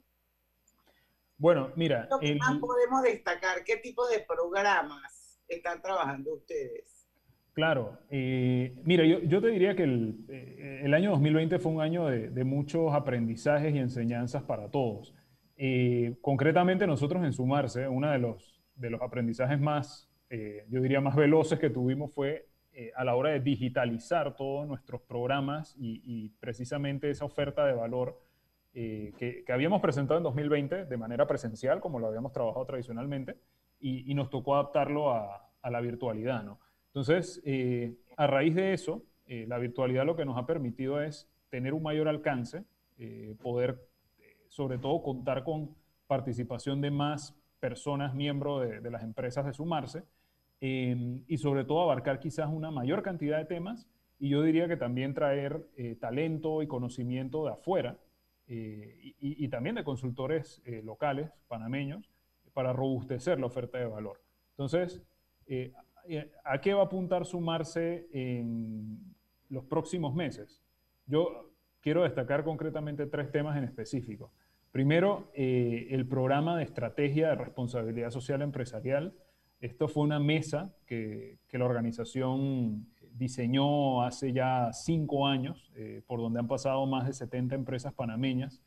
Bueno, 1.39 1.73
mira. 1.77 2.07
¿Qué 2.21 2.35
más 2.35 2.59
podemos 2.59 3.03
destacar? 3.05 3.65
¿Qué 3.65 3.79
tipo 3.79 4.07
de 4.07 4.21
programas 4.21 5.41
están 5.49 5.81
trabajando 5.81 6.35
ustedes? 6.35 7.09
Claro, 7.55 7.99
eh, 8.11 8.79
mira, 8.85 9.07
yo, 9.07 9.21
yo, 9.21 9.41
te 9.41 9.49
diría 9.49 9.75
que 9.75 9.85
el, 9.85 10.27
eh, 10.29 10.83
el, 10.85 10.93
año 10.93 11.13
2020 11.13 11.59
fue 11.59 11.73
un 11.73 11.81
año 11.81 12.05
de, 12.05 12.29
de, 12.29 12.45
muchos 12.45 12.93
aprendizajes 12.93 13.75
y 13.75 13.79
enseñanzas 13.79 14.43
para 14.43 14.71
todos. 14.71 15.15
Eh, 15.57 16.19
concretamente 16.21 16.87
nosotros 16.87 17.25
en 17.25 17.33
Sumarse, 17.33 17.89
una 17.89 18.13
de 18.13 18.19
los, 18.19 18.56
de 18.77 18.91
los 18.91 19.01
aprendizajes 19.01 19.61
más, 19.61 20.09
eh, 20.31 20.65
yo 20.69 20.81
diría, 20.81 21.01
más 21.01 21.17
veloces 21.17 21.59
que 21.59 21.71
tuvimos 21.71 22.13
fue 22.13 22.49
eh, 22.73 22.93
a 22.97 23.05
la 23.05 23.15
hora 23.15 23.31
de 23.31 23.41
digitalizar 23.41 24.37
todos 24.37 24.67
nuestros 24.67 25.01
programas 25.03 25.75
y, 25.79 26.29
precisamente 26.41 27.11
esa 27.11 27.25
oferta 27.25 27.65
de 27.65 27.73
valor 27.73 28.21
eh, 28.75 29.13
que, 29.17 29.45
que, 29.45 29.53
habíamos 29.53 29.81
presentado 29.81 30.19
en 30.19 30.25
2020 30.25 30.85
de 30.85 30.97
manera 30.97 31.27
presencial, 31.27 31.81
como 31.81 31.99
lo 31.99 32.09
habíamos 32.09 32.33
trabajado 32.33 32.67
tradicionalmente, 32.67 33.37
y, 33.81 34.11
y 34.11 34.15
nos 34.15 34.31
tocó 34.31 34.55
adaptarlo 34.55 35.11
a, 35.11 35.49
a, 35.63 35.71
la 35.71 35.81
virtualidad. 35.81 36.43
¿no? 36.43 36.61
Entonces, 36.89 37.43
a 38.17 38.27
raíz 38.27 38.55
de 38.55 38.73
eso, 38.73 39.03
la 39.27 39.59
virtualidad 39.59 40.05
lo 40.05 40.17
que 40.17 40.25
nos 40.25 40.39
ha 40.39 40.47
permitido 40.47 41.01
es 41.01 41.29
tener 41.51 41.75
un 41.75 41.83
mayor 41.83 42.09
alcance, 42.09 42.65
poder 43.43 43.79
sobre 44.49 44.79
todo 44.79 45.03
contar 45.03 45.45
con 45.45 45.75
participación 46.07 46.81
de 46.81 46.91
más 46.91 47.37
personas 47.61 48.15
miembros 48.15 48.69
de, 48.69 48.91
las 48.91 49.03
empresas 49.03 49.45
de 49.47 49.53
sumarse 49.53 50.05
eh, 50.61 51.23
y 51.27 51.39
sobre 51.39 51.65
todo 51.65 51.83
abarcar 51.83 52.19
quizás 52.21 52.49
una 52.51 52.71
mayor 52.71 53.03
cantidad 53.03 53.39
de 53.39 53.45
temas 53.45 53.89
y 54.19 54.31
yo 54.31 54.43
diría 54.43 54.69
que 54.69 54.77
también 54.77 55.15
traer 55.15 55.69
eh, 55.77 55.97
talento 55.97 56.63
y 56.63 56.67
conocimiento 56.67 57.45
de 57.45 57.53
afuera 57.53 57.99
eh, 58.49 59.15
y, 59.21 59.45
y, 59.45 59.49
también 59.49 59.75
de 59.75 59.85
consultores 59.85 60.63
eh, 60.65 60.81
locales, 60.83 61.31
panameños, 61.49 62.11
para 62.55 62.73
robustecer 62.73 63.39
la 63.39 63.47
oferta 63.47 63.79
de 63.79 63.87
valor. 63.87 64.23
Entonces, 64.53 65.03
¿a 66.45 66.61
qué 66.61 66.73
va 66.73 66.83
a 66.83 66.85
apuntar 66.87 67.27
sumarse 67.27 68.09
en 68.13 69.15
los 69.51 69.65
próximos 69.65 70.15
meses? 70.15 70.63
Yo 71.07 71.51
quiero 71.81 72.05
destacar 72.05 72.45
concretamente 72.45 73.05
tres 73.07 73.31
temas 73.31 73.59
en 73.59 73.65
específico. 73.65 74.33
Primero, 74.77 75.31
eh, 75.33 75.87
el 75.93 76.07
programa 76.07 76.59
de 76.59 76.65
estrategia 76.65 77.31
de 77.31 77.37
responsabilidad 77.37 78.11
social 78.11 78.43
empresarial. 78.43 79.15
Esto 79.59 79.89
fue 79.89 80.03
una 80.03 80.21
mesa 80.21 80.77
que, 80.85 81.39
la 81.51 81.65
organización 81.65 82.87
diseñó 83.11 84.03
hace 84.03 84.35
ya 84.35 84.75
cinco 84.75 85.27
años, 85.27 85.73
eh, 85.77 86.03
por 86.07 86.21
donde 86.21 86.41
han 86.41 86.47
pasado 86.47 86.85
más 86.85 87.07
de 87.07 87.15
70 87.15 87.55
empresas 87.55 87.95
panameñas, 87.95 88.61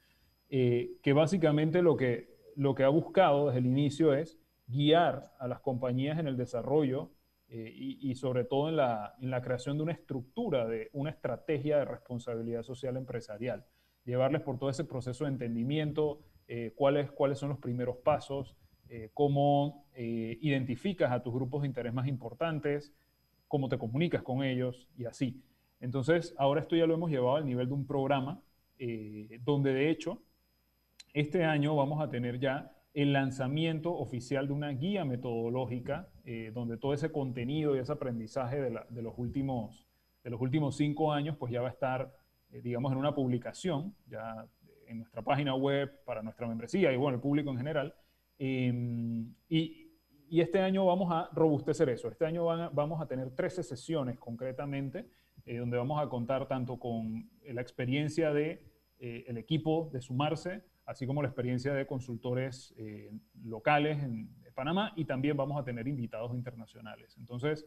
eh, 0.49 0.97
que 1.03 1.13
básicamente 1.13 1.83
lo 1.83 1.95
que, 1.95 2.35
lo 2.55 2.75
ha 2.75 2.89
buscado 2.89 3.45
desde 3.45 3.59
el 3.59 3.67
inicio 3.67 4.15
es 4.15 4.39
guiar 4.65 5.31
a 5.37 5.47
las 5.47 5.59
compañías 5.59 6.17
en 6.17 6.25
el 6.25 6.37
desarrollo 6.37 7.11
y, 7.51 8.15
sobre 8.15 8.45
todo 8.45 8.69
en 8.69 8.75
la 8.75 9.41
creación 9.43 9.77
de 9.77 9.83
una 9.83 9.91
estructura, 9.91 10.65
de 10.65 10.89
una 10.91 11.11
estrategia 11.11 11.77
de 11.77 11.85
responsabilidad 11.85 12.63
social 12.63 12.97
empresarial 12.97 13.63
llevarles 14.09 14.41
por 14.41 14.57
todo 14.57 14.69
ese 14.69 14.83
proceso 14.83 15.23
de 15.23 15.31
entendimiento, 15.31 16.19
eh, 16.47 16.73
cuáles, 16.75 17.11
cuáles 17.11 17.37
son 17.37 17.49
los 17.49 17.59
primeros 17.59 17.97
pasos, 17.97 18.55
eh, 18.89 19.11
cómo 19.13 19.85
eh, 19.93 20.39
identificas 20.41 21.11
a 21.11 21.21
tus 21.21 21.31
grupos 21.31 21.61
de 21.61 21.67
interés 21.67 21.93
más 21.93 22.07
importantes, 22.07 22.91
cómo 23.47 23.69
te 23.69 23.77
comunicas 23.77 24.23
con 24.23 24.43
ellos 24.43 24.89
y 24.97 25.05
así. 25.05 25.43
Entonces, 25.79 26.33
ahora 26.39 26.61
esto 26.61 26.75
ya 26.75 26.87
lo 26.87 26.95
hemos 26.95 27.11
llevado 27.11 27.35
al 27.35 27.45
nivel 27.45 27.67
de 27.67 27.73
un 27.73 27.85
programa 27.85 28.41
donde 29.41 29.73
de 29.73 29.89
hecho 29.89 30.21
este 31.13 31.43
año 31.43 31.75
vamos 31.75 32.01
a 32.01 32.09
tener 32.09 32.39
ya 32.39 32.71
el 32.93 33.11
lanzamiento 33.11 33.93
oficial 33.93 34.47
de 34.47 34.53
una 34.53 34.69
guía 34.69 35.03
metodológica 35.03 36.07
donde 36.53 36.77
todo 36.77 36.93
ese 36.93 37.11
contenido 37.11 37.75
y 37.75 37.79
ese 37.79 37.91
aprendizaje 37.91 38.61
de, 38.61 39.01
los 39.01 39.13
últimos, 39.17 39.85
de 40.23 40.29
los 40.29 40.39
últimos 40.39 40.77
cinco 40.77 41.11
años 41.11 41.35
pues 41.37 41.51
ya 41.51 41.59
va 41.59 41.67
a 41.67 41.71
estar, 41.71 42.13
digamos, 42.51 42.91
en 42.91 42.97
una 42.97 43.13
publicación, 43.13 43.95
ya 44.07 44.47
en 44.89 44.97
nuestra 44.97 45.21
página 45.21 45.55
web, 45.55 46.03
para 46.03 46.21
nuestra 46.23 46.47
membresía 46.47 46.91
y 46.91 46.97
bueno, 46.97 47.15
el 47.15 47.21
público 47.21 47.51
en 47.51 47.57
general. 47.57 47.93
Em, 48.39 49.33
y, 49.47 49.91
y, 50.29 50.41
este 50.41 50.59
año 50.59 50.85
vamos 50.85 51.11
a 51.11 51.29
robustecer 51.33 51.89
eso. 51.89 52.07
Este 52.09 52.25
año 52.25 52.45
vamos 52.45 53.01
a 53.01 53.07
tener 53.07 53.29
13 53.31 53.63
sesiones 53.63 54.17
concretamente, 54.17 55.07
eh, 55.45 55.57
donde 55.57 55.77
vamos 55.77 56.01
a 56.01 56.09
contar 56.09 56.47
tanto 56.47 56.79
con 56.79 57.29
la 57.43 57.61
experiencia 57.61 58.33
de 58.33 58.63
eh, 58.99 59.25
el 59.27 59.37
equipo 59.37 59.89
de 59.93 60.01
sumarse, 60.01 60.63
así 60.85 61.05
como 61.05 61.21
la 61.21 61.27
experiencia 61.27 61.73
de 61.73 61.85
consultores 61.85 62.73
eh, 62.77 63.11
locales 63.43 64.01
en 64.03 64.29
Panamá 64.55 64.93
y 64.95 65.05
también 65.05 65.37
vamos 65.37 65.59
a 65.59 65.63
tener 65.63 65.87
invitados 65.87 66.33
internacionales. 66.33 67.15
Entonces, 67.17 67.65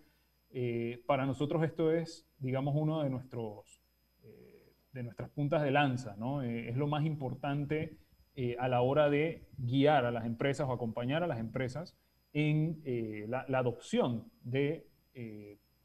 para 1.07 1.25
nosotros 1.25 1.63
esto 1.63 1.91
es, 1.91 2.29
digamos, 2.37 2.75
uno 2.77 3.03
de 3.03 3.09
nuestros 3.09 3.82
de 4.93 5.03
nuestras 5.03 5.31
puntas 5.31 5.63
de 5.63 5.71
lanza, 5.71 6.17
¿no? 6.17 6.43
Eh, 6.43 6.69
es 6.69 6.77
lo 6.77 6.87
más 6.87 7.05
importante 7.05 7.99
eh, 8.35 8.57
a 8.59 8.69
la 8.69 8.83
hora 8.83 9.11
de 9.11 9.49
guiar 9.59 10.05
a 10.05 10.11
las 10.11 10.25
empresas 10.25 10.69
o 10.69 10.73
acompañar 10.73 11.23
a 11.23 11.27
las 11.27 11.39
empresas 11.39 11.97
en 12.33 12.81
eh, 12.85 13.27
la, 13.29 13.47
adopción 13.59 14.31
de 14.43 14.89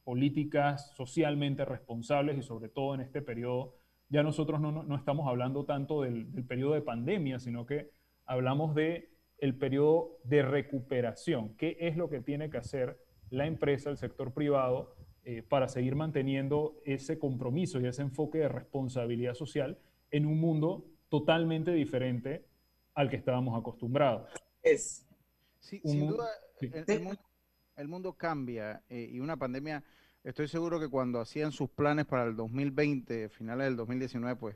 políticas 0.06 0.93
socialmente 0.96 1.65
responsables 1.65 2.38
y 2.38 2.41
sobre 2.41 2.70
todo 2.70 2.96
en 2.96 3.02
este 3.02 3.22
periodo, 3.22 3.76
ya 4.08 4.24
nosotros 4.24 4.62
no, 4.62 4.72
no 4.72 4.96
estamos 4.96 5.28
hablando 5.28 5.65
tanto 5.65 6.04
del, 6.04 6.32
del, 6.32 6.46
periodo 6.46 6.76
de 6.76 6.82
pandemia, 6.82 7.39
sino 7.39 7.65
que 7.65 7.91
hablamos 8.26 8.74
de 8.74 9.10
el 9.38 9.58
periodo 9.58 10.17
de 10.24 10.43
recuperación, 10.43 11.58
qué 11.58 11.76
es 11.82 11.98
lo 11.98 12.10
que 12.10 12.22
tiene 12.22 12.50
que 12.50 12.58
hacer 12.58 12.98
la 13.30 13.48
empresa, 13.48 13.89
el 13.89 13.98
sector 13.98 14.34
privado, 14.34 14.96
eh, 15.29 15.43
para 15.43 15.67
seguir 15.67 15.93
manteniendo 15.97 16.81
ese 16.85 17.19
compromiso 17.19 17.81
y 17.81 17.85
ese 17.85 18.01
enfoque 18.01 18.37
de 18.37 18.47
responsabilidad 18.47 19.33
social 19.33 19.77
en 20.09 20.25
un 20.25 20.39
mundo 20.39 20.85
totalmente 21.09 21.73
diferente 21.73 22.45
al 22.93 23.09
que 23.09 23.17
estábamos 23.17 23.59
acostumbrados. 23.59 24.31
Es. 24.63 25.05
Sí, 25.59 25.81
sin 25.83 26.07
duda, 26.07 26.29
El, 27.75 27.89
mundo, 27.89 28.13
cambia 28.13 28.81
eh, 28.87 29.09
y 29.11 29.19
una 29.19 29.35
pandemia, 29.35 29.83
estoy 30.23 30.47
seguro 30.47 30.79
que 30.79 30.87
cuando 30.87 31.19
hacían 31.19 31.51
sus 31.51 31.69
planes 31.71 32.05
para 32.05 32.23
el 32.23 32.37
2020, 32.37 33.27
finales 33.27 33.67
del 33.67 33.75
2019, 33.75 34.37
pues 34.37 34.55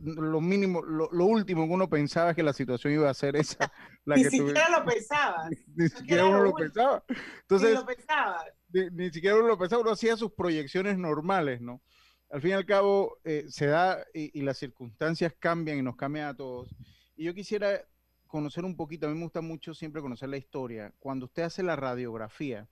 lo 0.00 0.40
mínimo, 0.40 0.82
lo, 0.82 1.24
último 1.26 1.66
que 1.66 1.72
uno 1.72 1.88
pensaba 1.88 2.30
es 2.30 2.36
que 2.36 2.42
la 2.42 2.52
situación 2.52 2.92
iba 2.94 3.10
a 3.10 3.14
ser 3.14 3.36
esa. 3.36 3.72
La 4.04 4.16
ni 4.16 4.24
siquiera 4.24 4.68
lo 4.70 4.84
pensaba. 4.84 5.48
Ni, 5.76 5.88
siquiera 5.88 6.24
uno 6.24 6.42
lo 6.42 6.54
pensaba. 6.54 7.04
Entonces, 7.42 7.68
ni 7.70 7.74
lo 7.74 7.86
pensaba 7.86 8.44
ni, 8.72 9.10
siquiera 9.10 9.36
uno 9.36 9.48
lo 9.48 9.58
pensaba, 9.58 9.82
uno 9.82 9.92
hacía 9.92 10.16
sus 10.16 10.32
proyecciones 10.32 10.98
normales, 10.98 11.60
¿no? 11.60 11.82
Al 12.30 12.40
fin 12.40 12.50
y 12.50 12.54
al 12.54 12.64
cabo, 12.64 13.18
eh, 13.24 13.44
se 13.48 13.66
da 13.66 14.04
y, 14.14 14.40
las 14.40 14.56
circunstancias 14.56 15.34
cambian 15.38 15.78
y 15.78 15.82
nos 15.82 15.96
cambian 15.96 16.28
a 16.28 16.36
todos. 16.36 16.74
Y 17.14 17.24
yo 17.24 17.34
quisiera 17.34 17.82
conocer 18.26 18.64
un 18.64 18.76
poquito, 18.76 19.06
a 19.06 19.10
mí 19.10 19.16
me 19.16 19.24
gusta 19.24 19.42
mucho 19.42 19.74
siempre 19.74 20.00
conocer 20.00 20.30
la 20.30 20.38
historia. 20.38 20.94
Cuando 20.98 21.26
usted 21.26 21.42
hace 21.42 21.62
la 21.62 21.76
radiografía 21.76 22.68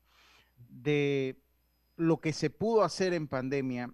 de 0.56 1.38
lo 1.96 2.20
que 2.20 2.32
se 2.32 2.48
pudo 2.48 2.82
hacer 2.82 3.12
en 3.12 3.28
pandemia 3.28 3.92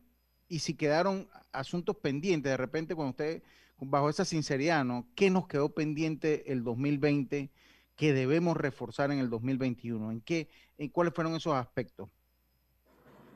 y 0.49 0.61
si 0.61 0.75
quedaron 0.75 1.29
asuntos 1.53 1.97
pendientes, 1.97 2.51
de 2.51 2.57
repente 2.57 2.95
cuando 2.95 3.11
usted, 3.11 3.43
bajo 3.79 4.09
esa 4.09 4.25
sinceridad, 4.25 4.85
¿no? 4.85 5.07
¿Qué 5.15 5.31
nos 5.31 5.47
quedó 5.47 5.71
pendiente 5.71 6.51
el 6.53 6.63
2020? 6.63 7.51
que 7.97 8.13
debemos 8.13 8.57
reforzar 8.57 9.11
en 9.11 9.19
el 9.19 9.31
2021? 9.31 10.13
¿En 10.13 10.21
qué, 10.21 10.49
en 10.79 10.91
cuáles 10.91 11.15
fueron 11.15 11.35
esos 11.35 11.55
aspectos? 11.55 12.09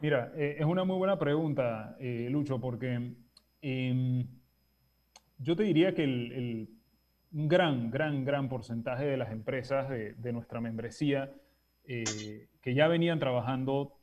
Mira, 0.00 0.32
eh, 0.36 0.56
es 0.58 0.64
una 0.64 0.84
muy 0.84 0.96
buena 0.96 1.18
pregunta, 1.18 1.96
eh, 1.98 2.28
Lucho, 2.30 2.60
porque 2.60 3.14
em, 3.60 4.26
yo 5.38 5.56
te 5.56 5.62
diría 5.62 5.94
que 5.94 6.04
el, 6.04 6.68
un 7.32 7.48
gran, 7.48 7.90
gran, 7.90 8.24
gran 8.24 8.48
porcentaje 8.48 9.04
de 9.04 9.16
las 9.16 9.32
empresas 9.32 9.88
de, 9.88 10.32
nuestra 10.32 10.60
membresía 10.60 11.32
eh, 11.84 12.48
que 12.62 12.74
ya 12.74 12.88
venían 12.88 13.18
trabajando 13.18 13.99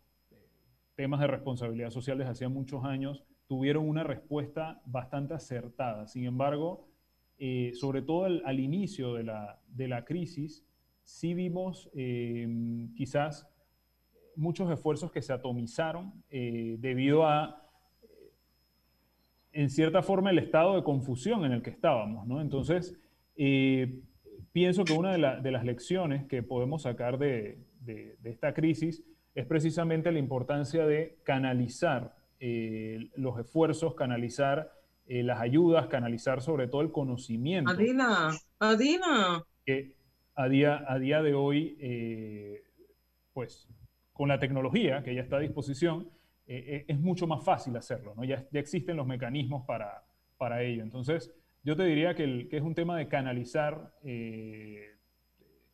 temas 0.98 1.22
de 1.22 1.28
responsabilidad 1.28 1.92
social 1.92 2.18
desde 2.18 2.32
hacía 2.32 2.50
muchos 2.50 2.84
años, 2.84 3.24
tuvieron 3.46 3.88
una 3.88 4.04
respuesta 4.04 4.82
bastante 4.86 5.36
acertada. 5.36 6.08
Sin 6.08 6.26
embargo, 6.26 6.90
eh, 7.38 7.72
sobre 7.76 8.02
todo 8.02 8.26
al, 8.26 8.60
inicio 8.60 9.14
de 9.14 9.24
la, 9.24 9.62
de 9.68 9.88
la, 9.88 10.04
crisis, 10.04 10.66
sí 11.04 11.36
vimos 11.36 11.90
em, 11.94 12.94
quizás 12.96 13.48
muchos 14.36 14.72
esfuerzos 14.72 15.12
que 15.12 15.22
se 15.22 15.32
atomizaron 15.32 16.24
eh, 16.32 16.78
debido 16.80 17.28
a, 17.28 17.64
eh, 18.02 18.32
en 19.52 19.70
cierta 19.70 20.02
forma, 20.02 20.32
el 20.32 20.40
estado 20.40 20.76
de 20.76 20.84
confusión 20.84 21.46
en 21.46 21.52
el 21.52 21.62
que 21.62 21.70
estábamos. 21.70 22.26
¿no? 22.26 22.42
Entonces, 22.42 23.00
pienso 24.52 24.84
que 24.84 24.94
una 24.94 25.12
de, 25.12 25.42
de, 25.44 25.52
las 25.52 25.64
lecciones 25.64 26.26
que 26.26 26.42
podemos 26.42 26.82
sacar 26.82 27.20
de, 27.20 27.60
de, 27.82 28.18
esta 28.24 28.56
crisis 28.56 29.04
es 29.38 29.46
precisamente 29.46 30.12
la 30.12 30.18
importancia 30.18 30.88
de 30.88 31.20
canalizar 31.24 32.16
los 33.16 33.40
esfuerzos, 33.40 33.96
canalizar 33.96 34.72
eh, 35.10 35.24
las 35.24 35.40
ayudas, 35.40 35.88
canalizar 35.88 36.42
sobre 36.42 36.68
todo 36.68 36.82
el 36.82 36.92
conocimiento. 36.92 37.72
Adina, 37.72 38.32
Adina. 38.60 39.44
Que 39.66 39.96
a 40.36 40.50
día, 40.50 40.84
a 40.86 41.00
día 41.00 41.22
de 41.22 41.34
hoy, 41.34 41.78
eh, 41.80 42.62
pues 43.34 43.70
con 44.12 44.28
la 44.28 44.38
tecnología 44.38 45.04
que 45.04 45.16
ya 45.16 45.22
está 45.22 45.38
a 45.38 45.40
disposición, 45.40 46.10
eh, 46.46 46.84
es 46.88 47.00
mucho 47.00 47.26
más 47.26 47.46
fácil 47.46 47.78
hacerlo, 47.78 48.16
¿no? 48.16 48.26
Ya, 48.26 48.46
ya 48.52 48.60
existen 48.60 48.98
los 48.98 49.08
mecanismos 49.08 49.66
para, 49.66 50.04
para 50.38 50.62
ello. 50.62 50.84
Entonces, 50.84 51.34
yo 51.64 51.78
te 51.78 51.84
diría 51.84 52.14
que, 52.14 52.24
el, 52.24 52.50
que 52.50 52.58
es 52.58 52.64
un 52.64 52.76
tema 52.76 52.98
de 52.98 53.08
canalizar 53.08 53.94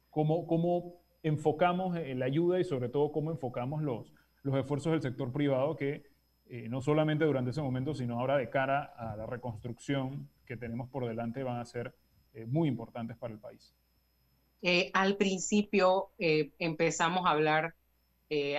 cómo, 0.10 0.46
cómo, 0.46 1.03
enfocamos 1.24 1.98
la 1.98 2.26
ayuda 2.26 2.60
y 2.60 2.64
sobre 2.64 2.90
todo 2.90 3.12
cómo 3.12 3.32
enfocamos 3.32 3.82
los, 3.82 4.14
los 4.44 4.56
esfuerzos 4.56 4.92
del 4.92 5.02
sector 5.02 5.32
privado 5.32 5.76
que 5.76 6.04
eh, 6.46 6.68
no 6.70 6.82
solamente 6.82 7.26
durante 7.26 7.52
ese 7.52 7.62
momento, 7.62 7.96
sino 7.96 8.20
ahora 8.20 8.38
de 8.38 8.50
cara 8.50 8.94
a 8.98 9.16
la 9.16 9.26
reconstrucción 9.26 10.30
que 10.46 10.58
tenemos 10.58 10.90
por 10.90 11.08
delante, 11.08 11.42
van 11.42 11.60
a 11.60 11.66
ser 11.66 11.96
eh, 12.34 12.46
muy 12.46 12.68
importantes 12.68 13.18
para 13.18 13.34
el 13.34 13.40
país. 13.40 13.74
Eh, 14.62 14.92
al 14.94 15.18
principio 15.18 16.12
empezamos 16.18 17.26
a 17.26 17.32
hablar, 17.32 17.76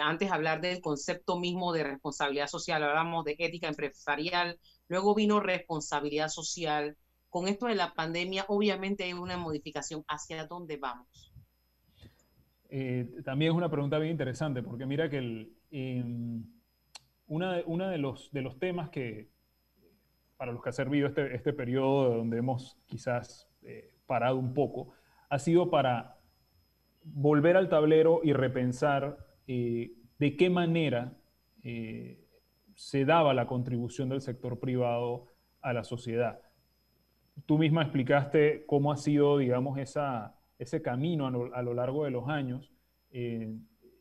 antes 0.03 0.29
de 0.29 0.35
hablar 0.35 0.61
del 0.61 0.81
concepto 0.81 1.39
mismo 1.39 1.73
de 1.73 1.83
responsabilidad 1.83 2.47
social, 2.47 2.83
hablamos 2.83 3.25
de 3.25 3.37
ética 3.39 3.69
empresarial, 3.69 4.59
luego 4.89 5.15
vino 5.15 5.41
responsabilidad 5.41 6.29
social. 6.29 6.97
Con 7.31 7.49
esto 7.49 7.67
de 7.67 7.75
la 7.75 7.95
pandemia, 7.95 8.45
obviamente 8.49 9.05
hay 9.05 9.15
una 9.15 9.37
modificación. 9.37 10.05
¿Hacia 10.07 10.47
dónde 10.47 10.77
vamos? 10.77 11.34
También 13.25 13.53
es 13.53 13.57
una 13.57 13.71
pregunta 13.71 13.99
bien 13.99 14.13
interesante, 14.13 14.63
porque 14.63 14.87
mira 14.87 15.09
que 15.09 15.19
el, 15.19 15.53
em, 15.71 16.45
uno 17.27 17.89
de, 17.89 17.99
los, 17.99 18.31
de 18.33 18.43
los 18.43 18.59
temas 18.59 18.91
que, 18.91 19.29
para 20.37 20.53
los 20.53 20.63
que 20.63 20.71
ha 20.71 20.73
servido 20.73 21.09
este, 21.09 21.35
este 21.35 21.53
periodo 21.53 22.17
donde 22.17 22.39
hemos 22.39 22.79
quizás 22.87 23.49
eh, 23.63 23.95
parado 24.07 24.37
un 24.37 24.55
poco, 24.55 24.93
ha 25.29 25.39
sido 25.39 25.71
para 25.71 26.19
volver 27.03 27.57
al 27.57 27.69
tablero 27.69 28.21
y 28.23 28.33
repensar 28.33 29.19
eh, 29.47 29.93
de 30.19 30.37
qué 30.37 30.51
manera 30.51 31.13
eh, 31.63 32.25
se 32.75 33.05
daba 33.05 33.35
la 33.35 33.47
contribución 33.47 34.09
del 34.09 34.21
sector 34.21 34.59
privado 34.59 35.27
a 35.61 35.73
la 35.73 35.85
sociedad. 35.85 36.41
Tú 37.47 37.59
misma 37.59 37.83
explicaste 37.83 38.65
cómo 38.67 38.93
ha 38.93 38.97
sido, 38.97 39.39
digamos, 39.39 39.79
esa, 39.79 40.37
ese 40.59 40.83
camino 40.83 41.27
a 41.27 41.63
lo, 41.63 41.75
largo 41.75 42.05
de 42.05 42.11
los 42.11 42.29
años 42.29 42.73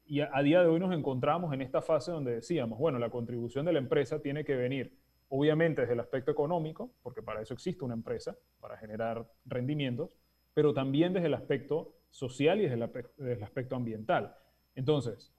y 0.05 0.19
a, 0.19 0.41
día 0.43 0.61
de 0.61 0.67
hoy 0.67 0.79
nos 0.79 0.93
encontramos 0.93 1.53
en 1.53 1.61
esta 1.61 1.81
fase 1.81 2.11
donde 2.11 2.35
decíamos, 2.35 2.77
bueno, 2.77 2.99
la 2.99 3.09
contribución 3.09 3.65
de 3.65 3.73
la 3.73 3.79
empresa 3.79 4.21
tiene 4.21 4.43
que 4.43 4.55
venir, 4.55 4.97
obviamente, 5.29 5.81
desde 5.81 5.93
el 5.93 5.99
aspecto 5.99 6.31
económico, 6.31 6.91
porque 7.01 7.21
para 7.21 7.41
eso 7.41 7.53
existe 7.53 7.85
una 7.85 7.93
empresa, 7.93 8.37
para 8.59 8.77
generar 8.77 9.25
rendimientos, 9.45 10.17
pero 10.53 10.73
también 10.73 11.13
desde 11.13 11.27
el 11.27 11.33
aspecto 11.33 11.95
social 12.09 12.59
y 12.59 12.63
desde 12.63 12.75
el, 12.75 13.43
aspecto 13.43 13.75
ambiental. 13.75 14.35
Entonces, 14.75 15.33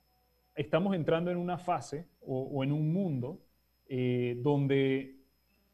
estamos 0.54 0.94
entrando 0.96 1.30
en 1.30 1.36
una 1.36 1.58
fase 1.58 2.08
o, 2.20 2.64
en 2.64 2.72
un 2.72 2.92
mundo 2.92 3.42
eh, 3.86 4.40
donde 4.42 5.23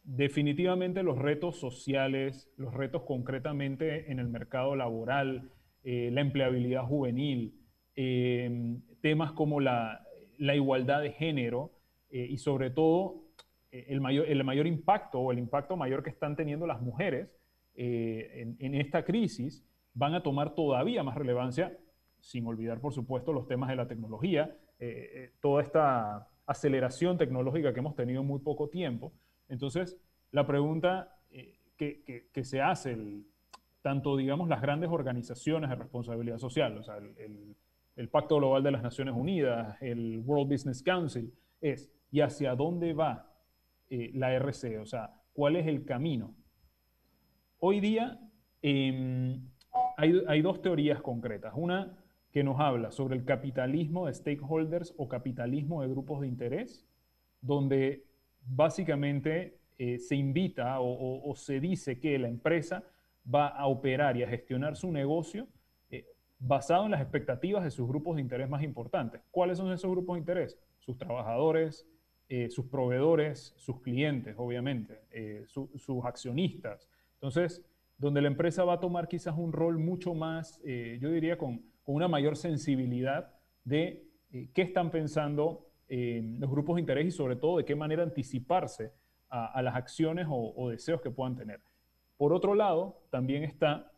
definitivamente 0.03 1.03
los 1.03 1.19
retos 1.19 1.59
sociales, 1.59 2.51
los 2.57 2.75
retos 2.75 3.03
concretamente 3.03 4.11
en 4.11 4.19
el 4.19 4.29
mercado 4.29 4.77
laboral, 4.77 5.51
eh, 5.83 6.11
la 6.13 6.21
empleabilidad 6.21 6.85
juvenil, 6.85 7.61
Em, 8.03 8.81
temas 9.03 9.33
como 9.33 9.61
la, 9.61 10.07
igualdad 10.39 11.03
de 11.03 11.13
género 11.13 11.73
eh, 12.09 12.27
y 12.31 12.39
sobre 12.39 12.71
todo 12.71 13.25
eh, 13.71 13.87
el, 13.89 14.01
mayor, 14.01 14.27
el 14.27 14.43
mayor 14.43 14.67
impacto 14.67 15.19
o 15.21 15.33
el 15.33 15.39
impacto 15.39 15.77
mayor 15.77 16.03
que 16.03 16.09
están 16.09 16.35
teniendo 16.35 16.67
las 16.67 16.81
mujeres 16.81 17.29
en, 17.75 18.57
en, 18.59 18.75
esta 18.75 19.05
crisis 19.05 19.67
van 19.93 20.15
a 20.15 20.23
tomar 20.23 20.55
todavía 20.55 21.03
más 21.03 21.15
relevancia, 21.15 21.77
sin 22.21 22.47
olvidar, 22.47 22.81
por 22.81 22.95
supuesto, 22.95 23.33
los 23.33 23.47
temas 23.49 23.69
de 23.69 23.77
la 23.77 23.87
tecnología, 23.87 24.55
toda 25.41 25.63
esta 25.63 26.29
aceleración 26.47 27.17
tecnológica 27.17 27.73
que 27.73 27.81
hemos 27.81 27.97
tenido 27.97 28.21
en 28.21 28.27
muy 28.27 28.41
poco 28.41 28.69
tiempo. 28.69 29.13
Entonces, 29.51 29.99
la 30.33 30.47
pregunta 30.47 31.17
que, 31.81 32.29
que, 32.33 32.45
se 32.45 32.61
hace, 32.61 32.97
tanto, 33.81 34.17
digamos, 34.17 34.49
las 34.49 34.61
grandes 34.61 34.91
organizaciones 34.91 35.71
de 35.71 35.77
responsabilidad 35.77 36.39
social, 36.39 36.77
o 36.77 36.83
sea, 36.83 36.99
el, 36.99 37.57
el, 37.97 38.09
Pacto 38.09 38.37
Global 38.37 38.63
de 38.63 38.71
las 38.71 38.83
Naciones 38.83 39.15
Unidas, 39.15 39.77
el 39.81 40.23
World 40.27 40.53
Business 40.53 40.83
Council, 40.83 41.33
es, 41.61 41.91
¿y 42.11 42.21
hacia 42.21 42.55
dónde 42.55 42.93
va 42.93 43.33
eh, 43.89 44.11
la 44.15 44.35
RC? 44.35 44.79
O 44.79 44.87
sea, 44.87 45.15
¿cuál 45.33 45.57
es 45.57 45.67
el 45.67 45.85
camino? 45.87 46.35
Hoy 47.59 47.81
día 47.81 48.19
em, 48.61 49.41
hay, 49.97 50.23
hay 50.29 50.43
dos 50.43 50.61
teorías 50.61 51.01
concretas. 51.01 51.55
Una 51.57 51.97
que 52.31 52.45
nos 52.45 52.61
habla 52.61 52.91
sobre 52.91 53.17
el 53.17 53.25
capitalismo 53.25 54.07
de 54.07 54.15
stakeholders 54.15 54.95
o 54.99 55.09
capitalismo 55.09 55.83
de 55.83 55.89
grupos 55.89 56.21
de 56.21 56.29
interés, 56.29 56.87
donde 57.41 58.10
básicamente 58.47 59.61
eh, 59.83 59.99
se 59.99 60.15
invita 60.15 60.79
o, 60.81 61.35
se 61.37 61.59
dice 61.59 61.99
que 61.99 62.19
la 62.19 62.29
empresa 62.29 62.85
va 63.33 63.49
a 63.49 63.67
operar 63.67 64.15
y 64.17 64.23
a 64.23 64.29
gestionar 64.29 64.77
su 64.77 64.93
negocio 64.93 65.49
eh, 65.91 66.07
basado 66.39 66.85
en 66.85 66.91
las 66.91 67.01
expectativas 67.01 67.65
de 67.65 67.71
sus 67.71 67.89
grupos 67.89 68.17
de 68.17 68.23
interés 68.23 68.49
más 68.49 68.63
importantes. 68.63 69.23
¿Cuáles 69.31 69.57
son 69.57 69.73
esos 69.73 69.91
grupos 69.91 70.17
de 70.17 70.21
interés? 70.21 70.59
Sus 70.81 70.99
trabajadores, 70.99 71.87
eh, 72.29 72.51
sus 72.51 72.67
proveedores, 72.67 73.55
sus 73.57 73.81
clientes, 73.81 74.35
obviamente, 74.37 75.01
sus 75.47 76.05
accionistas. 76.05 76.87
Entonces, 77.15 77.65
donde 77.97 78.21
la 78.21 78.29
empresa 78.29 78.65
va 78.65 78.75
a 78.75 78.81
tomar 78.81 79.09
quizás 79.09 79.35
un 79.37 79.51
rol 79.51 79.79
mucho 79.79 80.13
más, 80.13 80.61
yo 80.63 81.11
diría, 81.11 81.39
con, 81.39 81.59
con, 81.83 81.95
una 81.95 82.07
mayor 82.07 82.37
sensibilidad 82.37 83.35
de 83.65 84.05
qué 84.31 84.63
están 84.63 84.91
pensando 84.91 85.70
los 85.91 86.51
grupos 86.51 86.77
de 86.77 86.81
interés 86.81 87.07
y 87.07 87.11
sobre 87.11 87.37
todo 87.37 87.59
de 87.59 87.65
qué 87.65 87.75
manera 87.75 88.05
anticiparse 88.05 88.93
a, 89.29 89.63
las 89.63 89.75
acciones 89.75 90.27
o, 90.29 90.71
deseos 90.71 91.01
que 91.01 91.11
puedan 91.11 91.37
tener. 91.37 91.61
Por 92.17 92.33
otro 92.33 92.55
lado, 92.55 93.03
también 93.11 93.45
está 93.45 93.93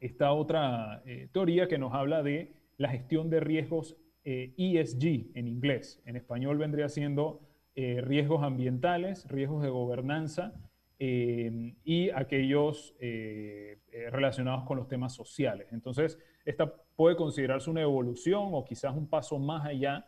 esta 0.00 0.32
otra 0.32 1.02
eh, 1.06 1.28
teoría 1.32 1.68
que 1.68 1.78
nos 1.78 1.94
habla 1.94 2.22
de 2.22 2.52
la 2.76 2.88
gestión 2.88 3.30
de 3.30 3.40
riesgos 3.40 3.96
ESG 4.24 5.04
eh, 5.04 5.30
e 5.34 5.38
en 5.38 5.48
inglés. 5.48 6.02
En 6.04 6.16
español 6.16 6.58
vendría 6.58 6.88
siendo 6.88 7.40
eh, 7.74 8.00
riesgos 8.02 8.42
ambientales, 8.42 9.26
riesgos 9.28 9.62
de 9.62 9.70
gobernanza 9.70 10.52
y 10.98 12.08
aquellos 12.08 12.94
relacionados 14.10 14.64
con 14.64 14.78
los 14.78 14.88
temas 14.88 15.14
sociales. 15.14 15.66
Entonces, 15.70 16.18
esta 16.46 16.72
puede 16.96 17.16
considerarse 17.16 17.68
una 17.68 17.82
evolución 17.82 18.48
o 18.52 18.64
quizás 18.64 18.96
un 18.96 19.06
paso 19.06 19.38
más 19.38 19.66
allá 19.66 20.06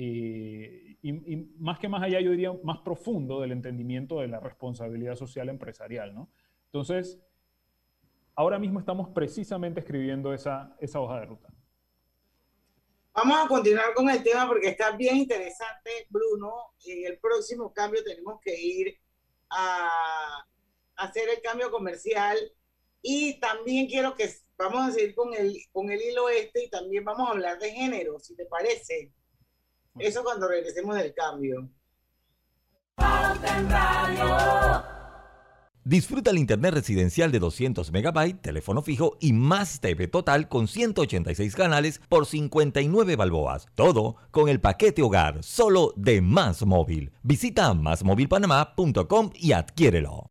eh, 0.00 0.96
y, 1.02 1.12
más 1.58 1.80
que 1.80 1.88
más 1.88 2.04
allá, 2.04 2.20
yo 2.20 2.30
diría 2.30 2.52
más 2.62 2.78
profundo 2.78 3.40
del 3.40 3.50
entendimiento 3.50 4.20
de 4.20 4.28
la 4.28 4.38
responsabilidad 4.38 5.16
social 5.16 5.48
empresarial, 5.48 6.14
¿no? 6.14 6.30
Entonces, 6.66 7.18
ahora 8.36 8.60
mismo 8.60 8.78
estamos 8.78 9.08
precisamente 9.08 9.80
escribiendo 9.80 10.32
esa, 10.32 10.76
esa 10.78 11.00
hoja 11.00 11.18
de 11.18 11.26
ruta. 11.26 11.48
Vamos 13.12 13.44
a 13.44 13.48
continuar 13.48 13.92
con 13.94 14.08
el 14.08 14.22
tema 14.22 14.46
porque 14.46 14.68
está 14.68 14.92
bien 14.92 15.16
interesante, 15.16 15.90
Bruno. 16.10 16.52
En 16.86 17.04
el 17.04 17.18
próximo 17.18 17.72
cambio 17.72 18.04
tenemos 18.04 18.40
que 18.40 18.54
ir 18.56 19.00
a 19.50 20.46
hacer 20.94 21.28
el 21.28 21.42
cambio 21.42 21.72
comercial 21.72 22.38
y 23.02 23.40
también 23.40 23.88
quiero 23.88 24.14
que 24.14 24.32
vamos 24.56 24.90
a 24.90 24.92
seguir 24.92 25.16
con 25.16 25.34
el, 25.34 25.58
con 25.72 25.90
el 25.90 26.00
hilo 26.00 26.28
este 26.28 26.66
y 26.66 26.70
también 26.70 27.04
vamos 27.04 27.28
a 27.28 27.32
hablar 27.32 27.58
de 27.58 27.72
género, 27.72 28.20
si 28.20 28.36
te 28.36 28.46
parece. 28.46 29.12
Eso 29.98 30.22
cuando 30.22 30.48
regresemos 30.48 30.96
del 30.96 31.14
cambio. 31.14 31.68
Disfruta 35.88 36.32
el 36.32 36.36
internet 36.36 36.74
residencial 36.74 37.32
de 37.32 37.38
200 37.38 37.90
MB, 37.90 38.42
teléfono 38.42 38.82
fijo 38.82 39.16
y 39.20 39.32
más 39.32 39.80
TV 39.80 40.06
total 40.06 40.46
con 40.46 40.68
186 40.68 41.54
canales 41.54 42.02
por 42.10 42.26
59 42.26 43.16
balboas. 43.16 43.68
Todo 43.74 44.16
con 44.30 44.50
el 44.50 44.60
paquete 44.60 45.00
hogar, 45.00 45.42
solo 45.42 45.94
de 45.96 46.20
Más 46.20 46.66
Móvil. 46.66 47.12
Visita 47.22 47.72
másmóvilpanamá.com 47.72 49.30
y 49.34 49.52
adquiérelo. 49.52 50.30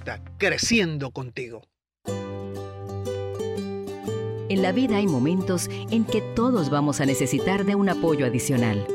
creciendo 0.37 1.11
contigo. 1.11 1.61
En 4.49 4.61
la 4.61 4.73
vida 4.73 4.97
hay 4.97 5.07
momentos 5.07 5.69
en 5.91 6.03
que 6.03 6.21
todos 6.35 6.69
vamos 6.69 6.99
a 6.99 7.05
necesitar 7.05 7.63
de 7.63 7.75
un 7.75 7.87
apoyo 7.87 8.25
adicional. 8.25 8.85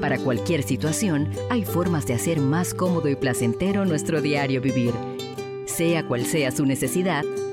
Para 0.00 0.18
cualquier 0.18 0.62
situación, 0.62 1.30
hay 1.50 1.64
formas 1.64 2.06
de 2.06 2.14
hacer 2.14 2.40
más 2.40 2.72
cómodo 2.72 3.08
y 3.08 3.16
placentero 3.16 3.84
nuestro 3.84 4.22
diario 4.22 4.62
vivir. 4.62 4.94
Sea 5.66 6.06
cual 6.06 6.24
sea 6.24 6.50
su 6.50 6.64
necesidad, 6.64 7.24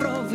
Somos 0.00 0.29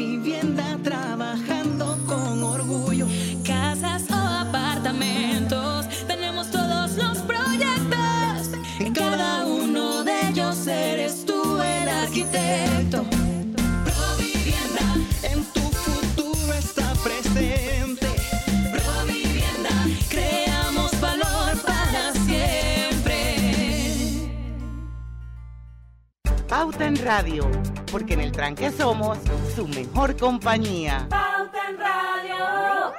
Pauta 26.58 26.88
en 26.88 26.96
Radio, 27.04 27.52
porque 27.92 28.14
en 28.14 28.22
el 28.22 28.32
tranque 28.32 28.72
somos 28.72 29.18
su 29.54 29.68
mejor 29.68 30.16
compañía. 30.16 31.06
Pauta 31.10 31.70
en 31.70 31.78
Radio. 31.78 32.94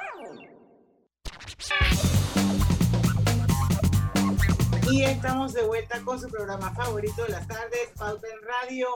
Y 4.93 5.05
estamos 5.05 5.55
de 5.55 5.63
vuelta 5.63 6.03
con 6.05 6.21
su 6.21 6.29
programa 6.29 6.75
favorito 6.75 7.23
de 7.23 7.31
las 7.31 7.49
tardes, 7.49 7.93
Pauta 7.97 8.29
en 8.29 8.43
Radio. 8.43 8.89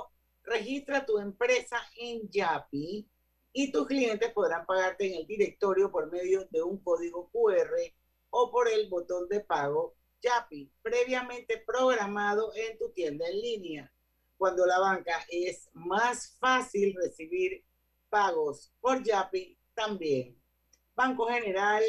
Registra 0.43 1.07
tu 1.07 1.19
empresa 1.19 1.79
en 1.97 2.29
Yapi 2.29 3.09
y 3.55 3.73
tus 3.73 3.87
clientes 3.87 4.31
podrán 4.35 4.67
pagarte 4.67 5.07
en 5.07 5.21
el 5.21 5.27
directorio 5.27 5.91
por 5.91 6.13
medio 6.13 6.47
de 6.51 6.63
un 6.63 6.85
código 6.85 7.31
QR 7.31 7.71
o 8.29 8.51
por 8.51 8.69
el 8.69 8.91
botón 8.91 9.27
de 9.31 9.41
pago 9.41 9.97
Yapi, 10.21 10.71
previamente 10.83 11.65
programado 11.67 12.53
en 12.55 12.77
tu 12.77 12.91
tienda 12.91 13.27
en 13.27 13.41
línea. 13.41 13.93
Cuando 14.41 14.65
la 14.65 14.79
banca 14.79 15.23
es 15.29 15.69
más 15.75 16.35
fácil 16.41 16.97
recibir 16.97 17.63
pagos 18.09 18.73
por 18.81 19.03
Yapi, 19.03 19.59
también. 19.75 20.41
Banco 20.95 21.27
General, 21.27 21.83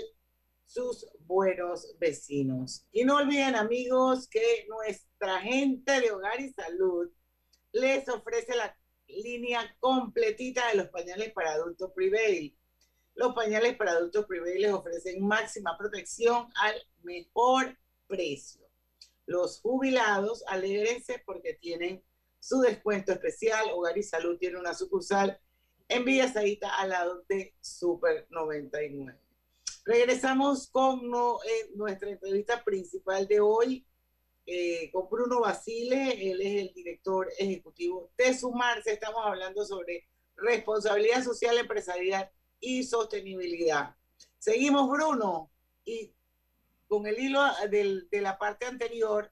sus 0.65 1.07
buenos 1.21 1.95
vecinos. 1.97 2.85
Y 2.91 3.05
no 3.05 3.15
olviden 3.15 3.55
amigos 3.55 4.27
que 4.27 4.67
nuestra 4.67 5.39
gente 5.39 6.01
de 6.01 6.11
Hogar 6.11 6.41
y 6.41 6.51
Salud 6.51 7.09
les 7.71 8.09
ofrece 8.09 8.53
la 8.53 8.77
línea 9.07 9.73
completita 9.79 10.67
de 10.71 10.75
los 10.75 10.89
pañales 10.89 11.31
para 11.31 11.53
adultos 11.53 11.93
Prevail. 11.95 12.53
Los 13.15 13.33
pañales 13.33 13.77
para 13.77 13.91
adultos 13.91 14.25
Prevail 14.25 14.63
les 14.63 14.73
ofrecen 14.73 15.25
máxima 15.25 15.77
protección 15.77 16.49
al 16.55 16.75
mejor 17.01 17.77
precio. 18.07 18.67
Los 19.25 19.61
jubilados, 19.61 20.43
alégrense 20.47 21.23
porque 21.25 21.53
tienen 21.53 22.03
su 22.41 22.59
descuento 22.59 23.13
especial. 23.13 23.69
Hogar 23.71 23.97
y 23.97 24.03
Salud 24.03 24.37
tiene 24.37 24.59
una 24.59 24.73
sucursal 24.73 25.39
en 25.87 26.03
Villa 26.03 26.31
Saíta 26.31 26.75
al 26.75 26.89
lado 26.89 27.23
de 27.29 27.55
Super 27.61 28.27
99. 28.29 29.17
Regresamos 29.85 30.67
con 30.67 30.99
eh, 30.99 31.71
nuestra 31.75 32.09
entrevista 32.09 32.61
principal 32.63 33.25
de 33.27 33.39
hoy 33.39 33.85
eh, 34.45 34.89
con 34.91 35.07
Bruno 35.09 35.39
Basile, 35.39 36.31
él 36.31 36.41
es 36.41 36.61
el 36.61 36.73
director 36.73 37.31
ejecutivo 37.37 38.11
de 38.17 38.33
Sumarse. 38.33 38.91
Estamos 38.93 39.21
hablando 39.23 39.63
sobre 39.63 40.07
responsabilidad 40.35 41.23
social 41.23 41.57
empresarial 41.57 42.29
y 42.59 42.83
sostenibilidad. 42.83 43.95
Seguimos, 44.39 44.89
Bruno, 44.89 45.51
y 45.85 46.11
con 46.87 47.05
el 47.05 47.19
hilo 47.19 47.41
de 47.69 48.21
la 48.21 48.37
parte 48.37 48.65
anterior, 48.65 49.31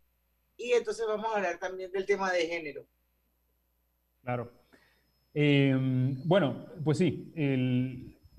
y 0.55 0.73
entonces 0.73 1.05
vamos 1.07 1.31
a 1.33 1.37
hablar 1.37 1.59
también 1.59 1.91
del 1.91 2.05
tema 2.05 2.31
de 2.31 2.47
género. 2.47 2.85
Claro. 4.21 4.51
Eh, 5.33 5.75
bueno, 6.25 6.65
pues 6.83 6.97
sí, 6.97 7.31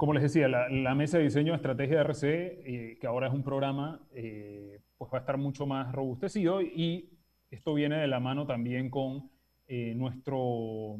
como 0.00 0.14
les 0.14 0.22
decía, 0.22 0.48
la, 0.48 0.94
mesa 0.94 1.18
de 1.18 1.24
diseño 1.24 1.52
de 1.52 1.56
estrategia 1.56 1.96
de 1.96 2.04
RC, 2.04 2.24
eh, 2.24 2.98
que 2.98 3.06
ahora 3.06 3.26
es 3.26 3.34
un 3.34 3.42
programa, 3.42 4.00
eh, 4.14 4.80
pues 4.96 5.12
va 5.12 5.18
a 5.18 5.20
estar 5.20 5.36
mucho 5.36 5.66
más 5.66 5.92
robustecido 5.92 6.62
y 6.62 7.10
esto 7.50 7.74
viene 7.74 7.98
de 7.98 8.06
la 8.06 8.18
mano 8.18 8.46
también 8.46 8.88
con 8.88 9.30
eh, 9.66 9.92
nuestro, 9.94 10.96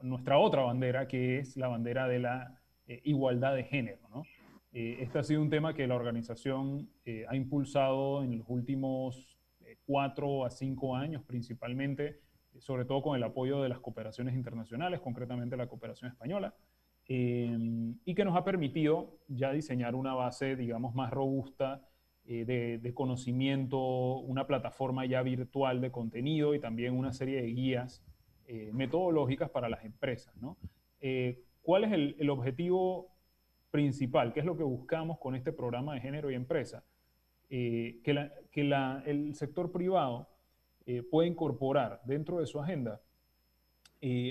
nuestra 0.00 0.38
otra 0.38 0.62
bandera, 0.62 1.08
que 1.08 1.40
es 1.40 1.56
la 1.56 1.66
bandera 1.66 2.06
de 2.06 2.20
la 2.20 2.60
igualdad 3.02 3.56
de 3.56 3.64
género. 3.64 4.22
este 4.70 5.18
ha 5.18 5.24
sido 5.24 5.42
un 5.42 5.50
tema 5.50 5.74
que 5.74 5.88
la 5.88 5.96
organización 5.96 6.88
ha 7.26 7.34
impulsado 7.34 8.22
en 8.22 8.38
los 8.38 8.46
últimos 8.48 9.36
cuatro 9.84 10.44
a 10.44 10.50
cinco 10.50 10.94
años 10.94 11.24
principalmente, 11.24 12.20
sobre 12.60 12.84
todo 12.84 13.02
con 13.02 13.16
el 13.16 13.22
apoyo 13.22 13.62
de 13.62 13.68
las 13.68 13.80
cooperaciones 13.80 14.34
internacionales, 14.34 15.00
concretamente 15.00 15.56
la 15.56 15.68
cooperación 15.68 16.10
española. 16.10 16.54
Em, 17.08 17.98
y 18.04 18.14
que 18.14 18.24
nos 18.24 18.36
ha 18.36 18.44
permitido 18.44 19.18
ya 19.28 19.52
diseñar 19.52 19.94
una 19.94 20.14
base, 20.14 20.56
digamos, 20.56 20.94
más 20.94 21.12
robusta 21.12 21.86
eh, 22.24 22.44
de, 22.82 22.94
conocimiento, 22.94 23.78
una 24.18 24.48
plataforma 24.48 25.06
ya 25.06 25.22
virtual 25.22 25.80
de 25.80 25.92
contenido 25.92 26.56
y 26.56 26.60
también 26.60 26.96
una 26.96 27.12
serie 27.12 27.40
de 27.40 27.46
guías 27.48 28.02
eh, 28.48 28.70
metodológicas 28.72 29.50
para 29.50 29.68
las 29.68 29.84
empresas. 29.84 30.34
Eh, 31.00 31.44
¿Cuál 31.62 31.84
es 31.84 31.92
el, 31.92 32.30
objetivo 32.30 33.14
principal? 33.70 34.32
¿Qué 34.32 34.40
es 34.40 34.46
lo 34.46 34.56
que 34.56 34.64
buscamos 34.64 35.18
con 35.20 35.36
este 35.36 35.52
programa 35.52 35.94
de 35.94 36.00
género 36.00 36.30
y 36.30 36.34
empresa? 36.34 36.84
que 37.48 38.02
el 39.06 39.34
sector 39.36 39.70
privado 39.70 40.28
pueda 41.10 41.28
incorporar 41.28 42.00
dentro 42.04 42.38
de 42.38 42.46
su 42.46 42.60
agenda 42.60 43.00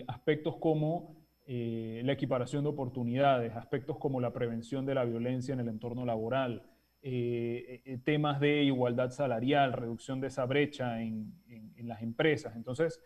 aspectos 0.08 0.56
como 0.58 1.26
eh, 1.48 2.02
la 2.04 2.14
equiparación 2.14 2.64
de 2.64 2.72
oportunidades, 2.72 3.56
aspectos 3.56 4.00
como 4.00 4.20
la 4.20 4.34
prevención 4.34 4.84
de 4.84 4.96
la 4.96 5.06
violencia 5.06 5.54
en 5.54 5.60
el 5.60 5.68
entorno 5.68 6.04
laboral, 6.04 6.64
eh, 7.04 7.84
eh, 7.86 8.00
temas 8.04 8.40
de 8.40 8.64
igualdad 8.64 9.12
salarial, 9.12 9.74
reducción 9.74 10.20
de 10.20 10.28
esa 10.28 10.46
brecha 10.46 11.02
en, 11.04 11.34
las 11.78 12.02
empresas. 12.02 12.56
Entonces, 12.56 13.00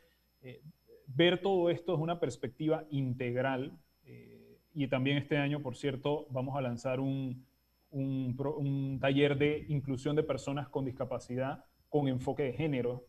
ver 1.05 1.41
todo 1.41 1.69
esto 1.69 1.93
es 1.93 1.99
una 1.99 2.17
perspectiva 2.17 2.85
integral 2.91 3.77
y 4.73 4.87
también 4.87 5.17
este 5.17 5.35
año, 5.35 5.61
por 5.61 5.75
cierto, 5.75 6.27
vamos 6.29 6.55
a 6.55 6.61
lanzar 6.61 7.01
un 7.01 7.45
taller 9.01 9.37
de 9.37 9.65
inclusión 9.67 10.15
de 10.15 10.23
personas 10.23 10.69
con 10.69 10.85
discapacidad 10.85 11.65
con 11.89 12.07
enfoque 12.07 12.43
de 12.43 12.53
género, 12.53 13.05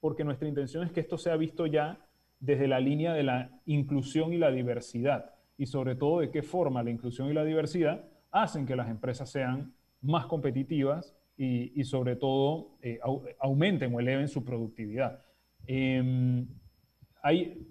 porque 0.00 0.24
nuestra 0.24 0.48
intención 0.48 0.84
es 0.84 0.92
que 0.92 1.00
esto 1.00 1.16
sea 1.16 1.36
visto 1.36 1.66
ya 1.66 1.98
desde 2.40 2.68
la 2.68 2.80
línea 2.80 3.14
de 3.14 3.22
la 3.22 3.50
inclusión 3.64 4.32
y 4.32 4.38
la 4.38 4.50
diversidad 4.50 5.34
y 5.56 5.66
sobre 5.66 5.94
todo 5.94 6.20
de 6.20 6.30
qué 6.30 6.42
forma 6.42 6.82
la 6.82 6.90
inclusión 6.90 7.30
y 7.30 7.32
la 7.32 7.44
diversidad 7.44 8.04
hacen 8.30 8.66
que 8.66 8.76
las 8.76 8.90
empresas 8.90 9.30
sean 9.30 9.72
más 10.02 10.26
competitivas 10.26 11.16
y, 11.36 11.82
sobre 11.84 12.14
todo 12.16 12.76
eh, 12.80 13.00
aumenten 13.40 13.92
o 13.94 14.00
eleven 14.00 14.28
su 14.28 14.44
productividad. 14.44 15.20
Em, 15.66 16.46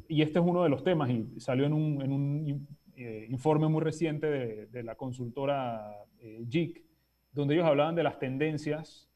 y 0.09 0.21
este 0.21 0.39
es 0.39 0.45
uno 0.45 0.63
de 0.63 0.69
los 0.69 0.83
temas 0.83 1.09
y 1.11 1.39
salió 1.39 1.65
en 1.65 1.73
un, 1.73 2.67
eh, 2.95 3.27
informe 3.29 3.67
muy 3.67 3.81
reciente 3.81 4.27
de, 4.65 4.83
la 4.83 4.95
consultora 4.95 5.95
eh, 6.19 6.45
JIC, 6.49 6.83
donde 7.31 7.53
ellos 7.55 7.65
hablaban 7.65 7.95
de 7.95 8.03
las 8.03 8.19
tendencias 8.19 9.09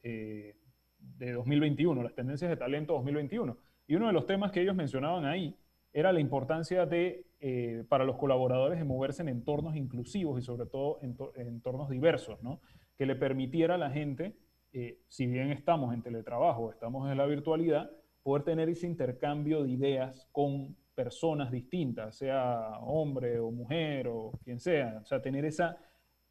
de 1.17 1.33
2021, 1.33 2.03
las 2.03 2.13
tendencias 2.13 2.49
de 2.49 2.57
talento 2.57 2.93
2021 2.93 3.57
y 3.87 3.95
uno 3.95 4.07
de 4.07 4.13
los 4.13 4.25
temas 4.25 4.51
que 4.51 4.61
ellos 4.61 4.75
mencionaban 4.75 5.25
ahí 5.25 5.55
era 5.93 6.11
la 6.11 6.19
importancia 6.19 6.85
de, 6.85 7.25
eh, 7.39 7.83
para 7.89 8.03
los 8.03 8.17
colaboradores 8.17 8.77
de 8.77 8.85
moverse 8.85 9.21
en 9.21 9.29
entornos 9.29 9.75
inclusivos 9.75 10.39
y 10.39 10.43
sobre 10.43 10.67
todo 10.67 10.99
en 11.01 11.47
entornos 11.47 11.89
diversos, 11.89 12.41
¿no? 12.43 12.61
que 12.97 13.05
le 13.05 13.15
permitiera 13.15 13.75
a 13.75 13.77
la 13.77 13.91
gente, 13.91 14.35
eh, 14.73 14.99
si 15.07 15.27
bien 15.27 15.51
estamos 15.51 15.93
en 15.93 16.01
teletrabajo, 16.01 16.71
estamos 16.71 17.09
en 17.09 17.17
la 17.17 17.25
virtualidad, 17.25 17.89
poder 18.23 18.43
tener 18.43 18.69
ese 18.69 18.87
intercambio 18.87 19.63
de 19.63 19.69
ideas 19.69 20.27
con 20.31 20.75
personas 20.95 21.51
distintas, 21.51 22.17
sea 22.17 22.79
hombre 22.81 23.39
o 23.39 23.51
mujer 23.51 24.07
o 24.07 24.31
quien 24.43 24.59
sea, 24.59 24.99
o 25.01 25.05
sea, 25.05 25.21
tener 25.21 25.45
esa, 25.45 25.77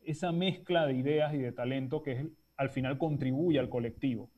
esa 0.00 0.32
mezcla 0.32 0.86
de 0.86 0.94
ideas 0.94 1.32
y 1.34 1.38
de 1.38 1.52
talento 1.52 2.02
que 2.02 2.28
al 2.56 2.70
final 2.70 2.98
contribuye 2.98 3.58
al 3.58 3.68
colectivo. 3.68 4.28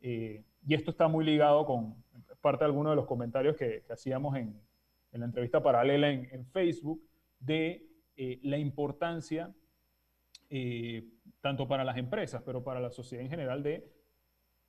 Eh, 0.00 0.44
y 0.66 0.74
esto 0.74 0.90
está 0.90 1.08
muy 1.08 1.24
ligado 1.24 1.64
con, 1.64 2.02
parte 2.40 2.64
de 2.64 2.66
algunos 2.66 2.92
de 2.92 2.96
los 2.96 3.06
comentarios 3.06 3.56
que, 3.56 3.84
hacíamos 3.90 4.36
en, 4.36 4.60
la 5.12 5.24
entrevista 5.24 5.62
paralela 5.62 6.10
en, 6.10 6.46
Facebook, 6.46 7.02
de 7.40 7.88
eh, 8.16 8.38
la 8.42 8.58
importancia, 8.58 9.52
eh, 10.50 11.08
tanto 11.40 11.66
para 11.66 11.84
las 11.84 11.96
empresas, 11.96 12.42
pero 12.44 12.62
para 12.62 12.80
la 12.80 12.90
sociedad 12.90 13.24
en 13.24 13.30
general, 13.30 13.62
de 13.62 13.90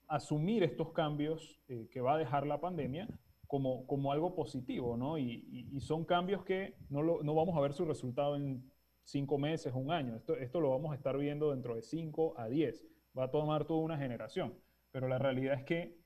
asumir 0.08 0.64
estos 0.64 0.92
cambios 0.92 1.60
que 1.92 2.02
va 2.02 2.16
a 2.16 2.18
dejar 2.18 2.48
la 2.48 2.60
pandemia 2.60 3.08
como, 3.50 3.86
como 3.86 4.12
algo 4.12 4.34
positivo, 4.34 4.98
¿no? 4.98 5.18
Y, 5.18 5.80
son 5.82 6.06
cambios 6.06 6.44
que 6.44 6.76
no, 6.90 7.02
no, 7.02 7.36
vamos 7.36 7.56
a 7.56 7.62
ver 7.62 7.74
su 7.74 7.86
resultado 7.86 8.36
en 8.36 8.64
cinco 9.04 9.38
meses, 9.38 9.74
un 9.74 9.92
año. 9.92 10.16
Esto, 10.16 10.36
esto 10.36 10.60
lo 10.60 10.70
vamos 10.70 10.92
a 10.92 10.96
estar 10.96 11.18
viendo 11.18 11.52
dentro 11.52 11.76
de 11.76 11.82
cinco 11.82 12.34
a 12.38 12.48
diez. 12.48 12.86
Va 13.18 13.26
a 13.26 13.32
tomar 13.32 13.66
toda 13.66 13.82
una 13.82 13.98
generación. 13.98 14.54
Pero 14.92 15.08
la 15.08 15.18
realidad 15.18 15.56
es 15.56 15.64
que 15.64 16.00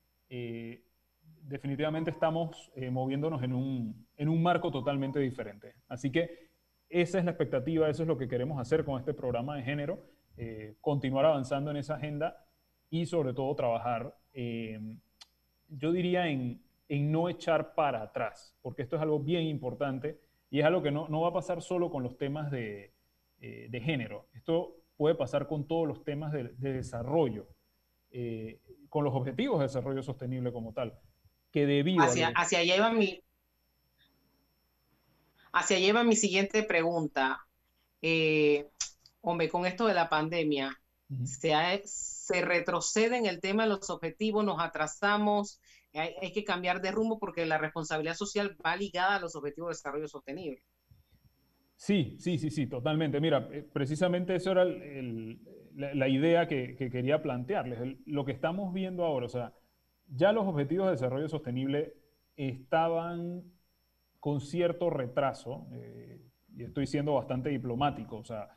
definitivamente 1.43 2.11
estamos 2.11 2.71
eh, 2.75 2.89
moviéndonos 2.89 3.43
en 3.43 3.53
un, 3.53 4.07
en 4.15 4.29
un 4.29 4.41
marco 4.41 4.71
totalmente 4.71 5.19
diferente. 5.19 5.75
Así 5.87 6.11
que 6.11 6.49
esa 6.89 7.19
es 7.19 7.25
la 7.25 7.31
expectativa, 7.31 7.89
eso 7.89 8.03
es 8.03 8.07
lo 8.07 8.17
que 8.17 8.27
queremos 8.27 8.59
hacer 8.59 8.85
con 8.85 8.99
este 8.99 9.13
programa 9.13 9.55
de 9.55 9.63
género, 9.63 9.99
eh, 10.37 10.75
continuar 10.79 11.25
avanzando 11.25 11.71
en 11.71 11.77
esa 11.77 11.95
agenda 11.95 12.45
y 12.89 13.05
sobre 13.05 13.33
todo 13.33 13.53
trabajar, 13.55 14.15
eh, 14.33 14.79
yo 15.67 15.91
diría, 15.91 16.27
en, 16.27 16.61
en, 16.87 17.11
no 17.11 17.29
echar 17.29 17.73
para 17.73 18.03
atrás, 18.03 18.55
porque 18.61 18.83
esto 18.83 18.95
es 18.95 19.01
algo 19.01 19.19
bien 19.19 19.43
importante 19.43 20.19
y 20.51 20.59
es 20.59 20.65
algo 20.65 20.83
que 20.83 20.91
no, 20.91 21.07
no 21.09 21.21
va 21.21 21.29
a 21.29 21.33
pasar 21.33 21.61
solo 21.61 21.89
con 21.89 22.03
los 22.03 22.17
temas 22.17 22.51
de, 22.51 22.93
de, 23.39 23.81
género, 23.81 24.27
esto 24.33 24.75
puede 24.95 25.15
pasar 25.15 25.47
con 25.47 25.67
todos 25.67 25.87
los 25.87 26.03
temas 26.03 26.31
de, 26.31 26.49
de 26.49 26.73
desarrollo, 26.73 27.47
con 28.89 29.03
los 29.03 29.13
objetivos 29.13 29.59
de 29.59 29.65
desarrollo 29.65 30.03
sostenible 30.03 30.51
como 30.51 30.73
tal 30.73 30.99
que 31.51 31.65
debido 31.65 32.03
hacia, 32.03 32.29
hacia 32.35 32.59
allá 32.59 32.75
iba 32.75 32.91
mi 32.91 33.23
hacia 35.53 35.79
lleva 35.79 36.03
mi 36.03 36.15
siguiente 36.15 36.63
pregunta. 36.63 37.47
Eh, 38.01 38.67
hombre, 39.21 39.49
con 39.49 39.65
esto 39.65 39.85
de 39.85 39.93
la 39.93 40.09
pandemia, 40.09 40.77
se, 41.23 41.81
se, 41.85 42.41
retrocede 42.41 43.17
en 43.17 43.27
el 43.27 43.39
tema 43.39 43.63
de 43.63 43.69
los 43.69 43.89
objetivos, 43.89 44.43
nos 44.43 44.59
atrasamos, 44.59 45.61
hay, 45.93 46.33
que 46.33 46.43
cambiar 46.43 46.81
de 46.81 46.91
rumbo 46.91 47.19
porque 47.19 47.45
la 47.45 47.59
responsabilidad 47.59 48.15
social 48.15 48.57
va 48.65 48.75
ligada 48.75 49.15
a 49.15 49.19
los 49.19 49.35
objetivos 49.35 49.69
de 49.69 49.75
desarrollo 49.75 50.07
sostenible. 50.07 50.63
Sí, 51.83 52.15
sí, 52.17 52.37
sí, 52.37 52.49
sí, 52.49 52.65
totalmente. 52.67 53.19
Mira, 53.19 53.49
eh, 53.51 53.61
precisamente 53.61 54.35
eso 54.35 54.53
era 54.53 54.63
la, 54.63 56.07
idea 56.07 56.47
que, 56.47 56.77
quería 56.77 57.21
plantearles. 57.21 57.97
lo 58.05 58.23
que 58.23 58.31
estamos 58.31 58.73
viendo 58.73 59.03
ahora, 59.03 59.25
o 59.25 59.29
sea, 59.29 59.51
ya 60.07 60.31
los 60.31 60.47
objetivos 60.47 60.85
de 60.85 60.93
desarrollo 60.93 61.27
sostenible 61.27 61.93
estaban 62.37 63.43
con 64.21 64.39
cierto 64.39 64.89
retraso, 64.91 65.67
eh, 65.73 66.21
y 66.55 66.63
estoy 66.63 66.87
siendo 66.87 67.15
bastante 67.15 67.49
diplomático, 67.49 68.15
o 68.15 68.23
sea, 68.23 68.55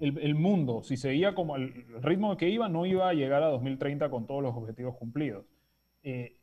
el, 0.00 0.34
mundo, 0.34 0.82
si 0.82 0.96
seguía 0.96 1.36
como 1.36 1.54
el, 1.54 1.86
ritmo 2.02 2.36
que 2.36 2.48
iba, 2.48 2.68
no 2.68 2.86
iba 2.86 3.08
a 3.08 3.14
llegar 3.14 3.44
a 3.44 3.50
2030 3.50 4.10
con 4.10 4.26
todos 4.26 4.42
los 4.42 4.56
objetivos 4.56 4.96
cumplidos. 4.96 5.46
Eh, 6.02 6.38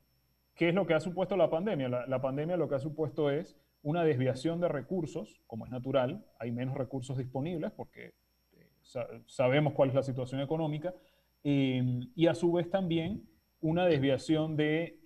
¿Qué 0.56 0.70
es 0.70 0.76
lo 0.76 0.88
que 0.88 0.94
ha 0.94 1.02
supuesto 1.02 1.36
la 1.36 1.50
pandemia? 1.50 1.90
La, 1.90 2.22
pandemia 2.22 2.56
lo 2.56 2.70
que 2.70 2.76
ha 2.76 2.80
supuesto 2.80 3.30
es 3.30 3.60
una 3.82 4.04
desviación 4.04 4.60
de 4.60 4.68
recursos, 4.68 5.40
como 5.48 5.66
es 5.66 5.72
natural, 5.72 6.26
hay 6.40 6.52
menos 6.52 6.76
recursos 6.76 7.18
disponibles 7.18 7.72
porque 7.72 8.14
eh, 8.54 9.22
sabemos 9.26 9.74
cuál 9.74 9.90
es 9.90 9.96
la 9.96 10.04
situación 10.04 10.42
económica, 10.42 10.94
y 11.42 12.28
a 12.28 12.36
su 12.36 12.52
vez 12.52 12.70
también 12.70 13.24
una 13.62 13.86
desviación 13.86 14.58
de, 14.58 15.00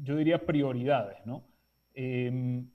yo 0.00 0.14
diría, 0.14 0.46
prioridades, 0.46 1.26
¿no? 1.26 1.42
en 1.92 2.70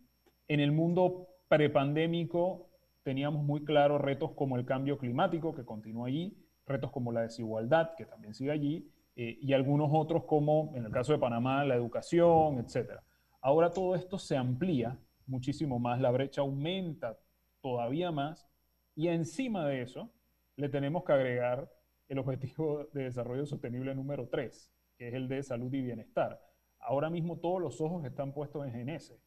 el 0.47 0.73
mundo 0.73 1.29
prepandémico 1.47 2.69
teníamos 3.03 3.43
muy 3.43 3.63
claros 3.63 4.01
retos 4.01 4.31
como 4.31 4.57
el 4.57 4.65
cambio 4.65 4.97
climático, 4.97 5.53
que 5.53 5.65
continúa 5.65 6.07
allí, 6.07 6.37
retos 6.65 6.91
como 6.91 7.11
la 7.11 7.21
desigualdad, 7.21 7.91
que 7.95 8.05
también 8.05 8.33
sigue 8.33 8.51
allí, 8.51 8.89
eh, 9.15 9.37
y 9.41 9.53
algunos 9.53 9.89
otros 9.91 10.23
como, 10.25 10.71
en 10.75 10.85
el 10.85 10.91
caso 10.91 11.13
de 11.13 11.19
Panamá, 11.19 11.65
la 11.65 11.75
educación, 11.75 12.59
etc. 12.59 13.01
Ahora 13.41 13.71
todo 13.71 13.95
esto 13.95 14.19
se 14.19 14.37
amplía 14.37 14.97
muchísimo 15.25 15.79
más, 15.79 15.99
la 15.99 16.11
brecha 16.11 16.41
aumenta 16.41 17.17
todavía 17.59 18.11
más, 18.11 18.47
y 18.95 19.07
encima 19.07 19.67
de 19.67 19.81
eso 19.81 20.11
le 20.57 20.69
tenemos 20.69 21.03
que 21.03 21.13
agregar 21.13 21.71
el 22.07 22.19
objetivo 22.19 22.87
de 22.93 23.03
desarrollo 23.03 23.45
sostenible 23.45 23.95
número 23.95 24.27
3, 24.27 24.71
que 24.97 25.07
es 25.07 25.13
el 25.13 25.27
de 25.27 25.41
salud 25.41 25.73
y 25.73 25.81
bienestar. 25.81 26.39
Ahora 26.79 27.09
mismo 27.09 27.37
todos 27.39 27.61
los 27.61 27.81
ojos 27.81 28.03
están 28.05 28.33
puestos 28.33 28.67
en 28.67 28.89
ese. 28.89 29.19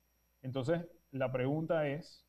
Entonces, 0.43 0.87
la 1.11 1.33
pregunta 1.33 1.89
es, 1.89 2.25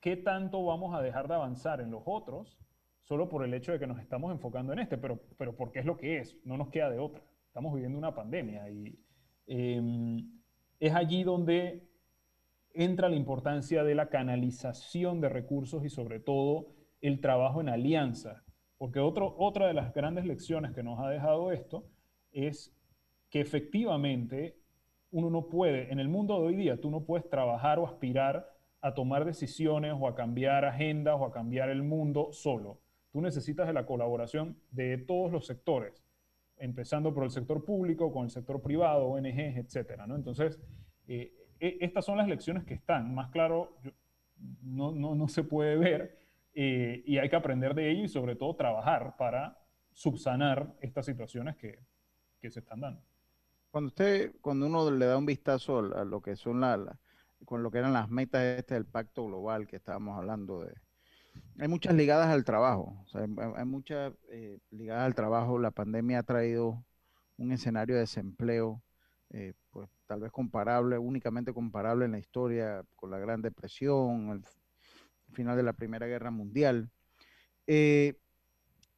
¿qué 0.00 0.16
tanto 0.16 0.64
vamos 0.64 0.94
a 0.94 1.00
dejar 1.00 1.28
de 1.28 1.34
avanzar 1.34 1.80
en 1.80 1.90
los 1.90 2.02
otros 2.04 2.58
solo 3.02 3.28
por 3.28 3.44
el 3.44 3.54
hecho 3.54 3.72
de 3.72 3.78
que 3.78 3.86
nos 3.86 3.98
estamos 3.98 4.30
enfocando 4.32 4.72
en 4.72 4.80
este? 4.80 4.98
Pero, 4.98 5.20
pero 5.38 5.56
porque 5.56 5.78
es 5.78 5.86
lo 5.86 5.96
que 5.96 6.18
es, 6.18 6.36
no 6.44 6.56
nos 6.56 6.68
queda 6.68 6.90
de 6.90 6.98
otra. 6.98 7.22
Estamos 7.46 7.72
viviendo 7.74 7.98
una 7.98 8.14
pandemia 8.14 8.68
y 8.70 8.98
em, 9.50 10.40
es 10.78 10.94
allí 10.94 11.24
donde 11.24 11.88
entra 12.72 13.08
la 13.08 13.16
importancia 13.16 13.82
de 13.82 13.96
la 13.96 14.08
canalización 14.08 15.20
de 15.20 15.28
recursos 15.28 15.84
y 15.84 15.90
sobre 15.90 16.20
todo 16.20 16.68
el 17.00 17.20
trabajo 17.20 17.60
en 17.60 17.68
alianza. 17.68 18.44
Porque 18.78 19.00
otro, 19.00 19.34
otra 19.38 19.66
de 19.66 19.74
las 19.74 19.92
grandes 19.92 20.24
lecciones 20.24 20.72
que 20.72 20.84
nos 20.84 21.00
ha 21.00 21.10
dejado 21.10 21.50
esto 21.50 21.84
es 22.30 22.72
que 23.28 23.40
efectivamente 23.40 24.56
uno 25.10 25.30
no 25.30 25.48
puede, 25.48 25.92
en 25.92 25.98
el 25.98 26.08
mundo 26.08 26.40
de 26.40 26.46
hoy 26.46 26.54
día, 26.54 26.80
tú 26.80 26.88
no 26.88 27.04
puedes 27.04 27.28
trabajar 27.28 27.80
o 27.80 27.86
aspirar 27.86 28.48
a 28.80 28.94
tomar 28.94 29.24
decisiones 29.24 29.94
o 29.98 30.06
a 30.06 30.14
cambiar 30.14 30.64
agendas 30.64 31.16
o 31.18 31.24
a 31.24 31.32
cambiar 31.32 31.70
el 31.70 31.82
mundo 31.82 32.28
solo. 32.32 32.78
Tú 33.10 33.20
necesitas 33.20 33.66
de 33.66 33.72
la 33.72 33.84
colaboración 33.84 34.56
de 34.70 34.96
todos 34.96 35.32
los 35.32 35.46
sectores, 35.46 36.04
empezando 36.60 37.12
por 37.12 37.24
el 37.24 37.30
sector 37.30 37.64
público, 37.64 38.12
con 38.12 38.24
el 38.24 38.30
sector 38.30 38.62
privado, 38.62 39.06
ONGs, 39.06 39.56
etcétera, 39.56 40.06
¿no? 40.06 40.14
Entonces, 40.14 40.60
eh, 41.08 41.32
e, 41.58 41.78
estas 41.80 42.04
son 42.04 42.18
las 42.18 42.28
lecciones 42.28 42.64
que 42.64 42.74
están. 42.74 43.14
Más 43.14 43.30
claro, 43.30 43.78
no, 44.62 44.92
no, 44.92 45.14
no, 45.14 45.28
se 45.28 45.42
puede 45.42 45.76
ver 45.76 46.18
eh, 46.54 47.02
y 47.06 47.18
hay 47.18 47.28
que 47.28 47.36
aprender 47.36 47.74
de 47.74 47.90
ello 47.90 48.04
y 48.04 48.08
sobre 48.08 48.36
todo 48.36 48.54
trabajar 48.54 49.16
para 49.16 49.58
subsanar 49.92 50.74
estas 50.80 51.06
situaciones 51.06 51.56
que, 51.56 51.78
que 52.40 52.50
se 52.50 52.60
están 52.60 52.80
dando. 52.80 53.02
Cuando 53.70 53.88
usted, 53.88 54.34
cuando 54.40 54.66
uno 54.66 54.90
le 54.90 55.06
da 55.06 55.16
un 55.16 55.26
vistazo 55.26 55.78
a, 55.78 56.04
lo 56.04 56.20
que 56.20 56.36
son 56.36 56.60
la, 56.60 56.98
con 57.44 57.62
lo 57.62 57.70
que 57.70 57.78
eran 57.78 57.92
las 57.92 58.08
metas 58.08 58.42
este 58.42 58.74
del 58.74 58.86
pacto 58.86 59.26
global 59.26 59.66
que 59.66 59.76
estábamos 59.76 60.18
hablando 60.18 60.60
de, 60.64 60.74
hay 61.58 61.68
muchas 61.68 61.94
ligadas 61.94 62.28
al 62.28 62.44
trabajo, 62.44 63.04
hay, 63.12 63.64
muchas 63.64 64.12
eh, 64.30 64.58
ligadas 64.70 65.04
al 65.04 65.14
trabajo. 65.14 65.58
La 65.58 65.70
pandemia 65.70 66.20
ha 66.20 66.22
traído 66.22 66.84
un 67.36 67.52
escenario 67.52 67.96
de 67.96 68.02
desempleo, 68.02 68.82
eh, 69.30 69.54
pues 69.70 69.88
tal 70.06 70.20
vez 70.20 70.32
comparable, 70.32 70.98
únicamente 70.98 71.52
comparable 71.52 72.04
en 72.04 72.12
la 72.12 72.18
historia 72.18 72.82
con 72.96 73.10
la 73.10 73.18
Gran 73.18 73.42
Depresión, 73.42 74.30
el, 74.30 74.44
final 75.32 75.56
de 75.56 75.62
la 75.62 75.72
Primera 75.72 76.06
Guerra 76.06 76.30
Mundial. 76.30 76.90
Eh, 77.66 78.14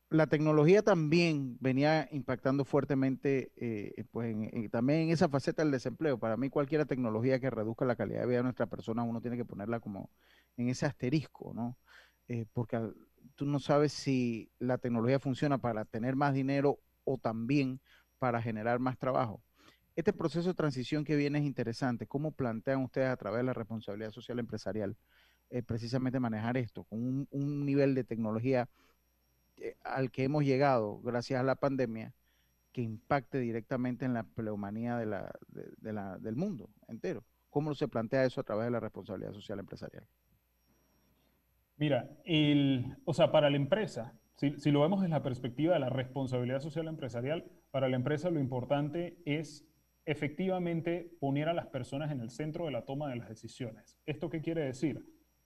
la 0.09 0.27
tecnología 0.27 0.83
también 0.83 1.57
venía 1.61 2.09
impactando 2.11 2.65
fuertemente, 2.65 3.53
eh, 3.57 4.05
pues 4.11 4.37
también 4.71 5.01
en 5.01 5.11
esa 5.11 5.29
faceta 5.29 5.63
del 5.63 5.73
desempleo. 5.73 6.19
Para 6.19 6.37
mí, 6.37 6.51
cualquier 6.51 6.85
tecnología 6.87 7.41
que 7.41 7.51
reduzca 7.51 7.85
la 7.85 7.97
calidad 7.97 8.21
de 8.21 8.27
vida 8.27 8.37
de 8.39 8.43
nuestra 8.45 8.67
persona, 8.67 9.03
uno 9.03 9.21
tiene 9.21 9.37
que 9.37 9.45
ponerla 9.45 9.81
como 9.81 10.11
en 10.57 10.69
ese 10.69 10.87
asterisco, 10.87 11.53
¿no? 11.55 11.79
Eh, 12.29 12.47
porque 12.53 12.79
tú 13.35 13.47
no 13.47 13.59
sabes 13.59 13.93
si 13.93 14.51
la 14.59 14.79
tecnología 14.79 15.19
funciona 15.19 15.59
para 15.59 15.85
tener 15.85 16.17
más 16.17 16.35
dinero 16.35 16.79
o 17.05 17.19
también 17.19 17.81
para 18.19 18.41
generar 18.41 18.79
más 18.79 18.99
trabajo. 18.99 19.43
Este 19.95 20.13
proceso 20.13 20.49
de 20.49 20.55
transición 20.55 21.05
que 21.05 21.17
viene 21.17 21.39
es 21.39 21.45
interesante. 21.45 22.07
¿Cómo 22.07 22.33
plantean 22.33 22.83
ustedes 22.83 23.09
a 23.09 23.17
través 23.17 23.39
de 23.41 23.45
la 23.45 23.53
responsabilidad 23.53 24.11
social 24.11 24.39
empresarial 24.39 24.97
eh, 25.51 25.63
precisamente 25.63 26.19
manejar 26.19 26.57
esto 26.57 26.85
con 26.85 27.29
un 27.31 27.67
nivel 27.67 27.95
de 27.95 28.05
tecnología? 28.05 28.69
Eh, 29.57 29.77
al 29.85 30.11
que 30.11 30.25
hemos 30.25 30.45
llegado 30.45 31.01
gracias 31.03 31.41
a 31.41 31.45
la 31.45 31.57
pandemia 31.57 32.15
que 32.73 32.83
impacte 32.83 33.39
directamente 33.39 34.05
en 34.05 34.15
la 34.15 34.25
pleumanía 34.25 34.97
de 34.97 35.07
la, 35.07 35.31
de, 35.49 35.93
la, 35.93 36.19
del 36.19 36.37
mundo 36.37 36.71
entero. 36.89 37.25
¿Cómo 37.51 37.75
se 37.75 37.87
plantea 37.87 38.25
eso 38.25 38.41
a 38.41 38.45
través 38.45 38.65
de 38.65 38.71
la 38.71 38.81
responsabilidad 38.81 39.33
social 39.33 39.59
empresarial? 39.59 40.07
Mira, 41.77 42.11
el, 42.25 42.97
o 43.05 43.15
sea, 43.15 43.33
para 43.33 43.51
la 43.51 43.57
empresa, 43.57 44.19
si, 44.35 44.59
si, 44.59 44.71
lo 44.71 44.81
vemos 44.81 45.01
desde 45.01 45.15
la 45.15 45.23
perspectiva 45.23 45.75
de 45.75 45.81
la 45.81 45.89
responsabilidad 45.89 46.61
social 46.61 46.89
empresarial, 46.89 47.45
para 47.71 47.89
la 47.89 47.97
empresa 47.97 48.31
lo 48.31 48.41
importante 48.41 49.19
es 49.25 49.69
efectivamente 50.05 51.11
poner 51.21 51.49
a 51.49 51.55
las 51.55 51.67
personas 51.67 52.11
en 52.11 52.21
el 52.21 52.31
centro 52.31 52.67
de 52.67 52.73
la 52.73 52.85
toma 52.85 53.09
de 53.09 53.17
las 53.17 53.29
decisiones. 53.29 53.99
¿Esto 54.07 54.31
qué 54.31 54.41
quiere 54.41 54.65
decir? 54.65 55.05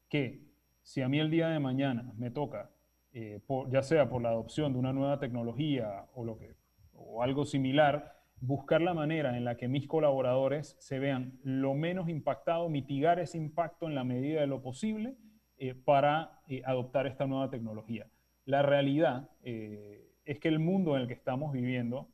Que 0.09 0.47
si 0.83 1.03
a 1.03 1.09
mí 1.09 1.18
el 1.18 1.31
día 1.31 1.49
de 1.49 1.61
mañana 1.61 2.12
me 2.16 2.31
toca 2.31 2.70
eh, 3.18 3.41
ya 3.70 3.83
sea 3.83 4.11
por 4.11 4.20
la 4.20 4.29
adopción 4.29 4.74
de 4.74 4.79
una 4.79 4.93
nueva 4.93 5.18
tecnología 5.18 6.05
o, 6.12 6.22
lo 6.22 6.37
que, 6.37 6.55
o 6.93 7.22
algo 7.22 7.47
similar, 7.47 8.12
buscar 8.43 8.83
la 8.83 8.93
manera 8.93 9.39
en 9.39 9.45
la 9.47 9.57
que 9.57 9.68
mis 9.68 9.87
colaboradores 9.87 10.77
se 10.81 10.99
vean 10.99 11.41
lo 11.43 11.72
menos 11.72 12.11
impactados, 12.11 12.70
mitigar 12.70 13.18
ese 13.18 13.39
impacto 13.39 13.87
en 13.87 13.95
la 13.95 14.05
medida 14.05 14.43
de 14.43 14.47
lo 14.47 14.61
posible 14.61 15.16
eh, 15.59 15.74
para 15.74 16.40
eh, 16.48 16.62
adoptar 16.64 17.07
esta 17.07 17.26
nueva 17.26 17.50
tecnología. 17.50 18.07
La 18.44 18.62
realidad 18.62 19.30
es 19.42 20.38
que 20.38 20.48
el 20.48 20.59
mundo 20.59 20.94
en 20.96 21.02
el 21.02 21.09
que 21.09 21.14
estamos 21.14 21.52
viviendo 21.52 22.11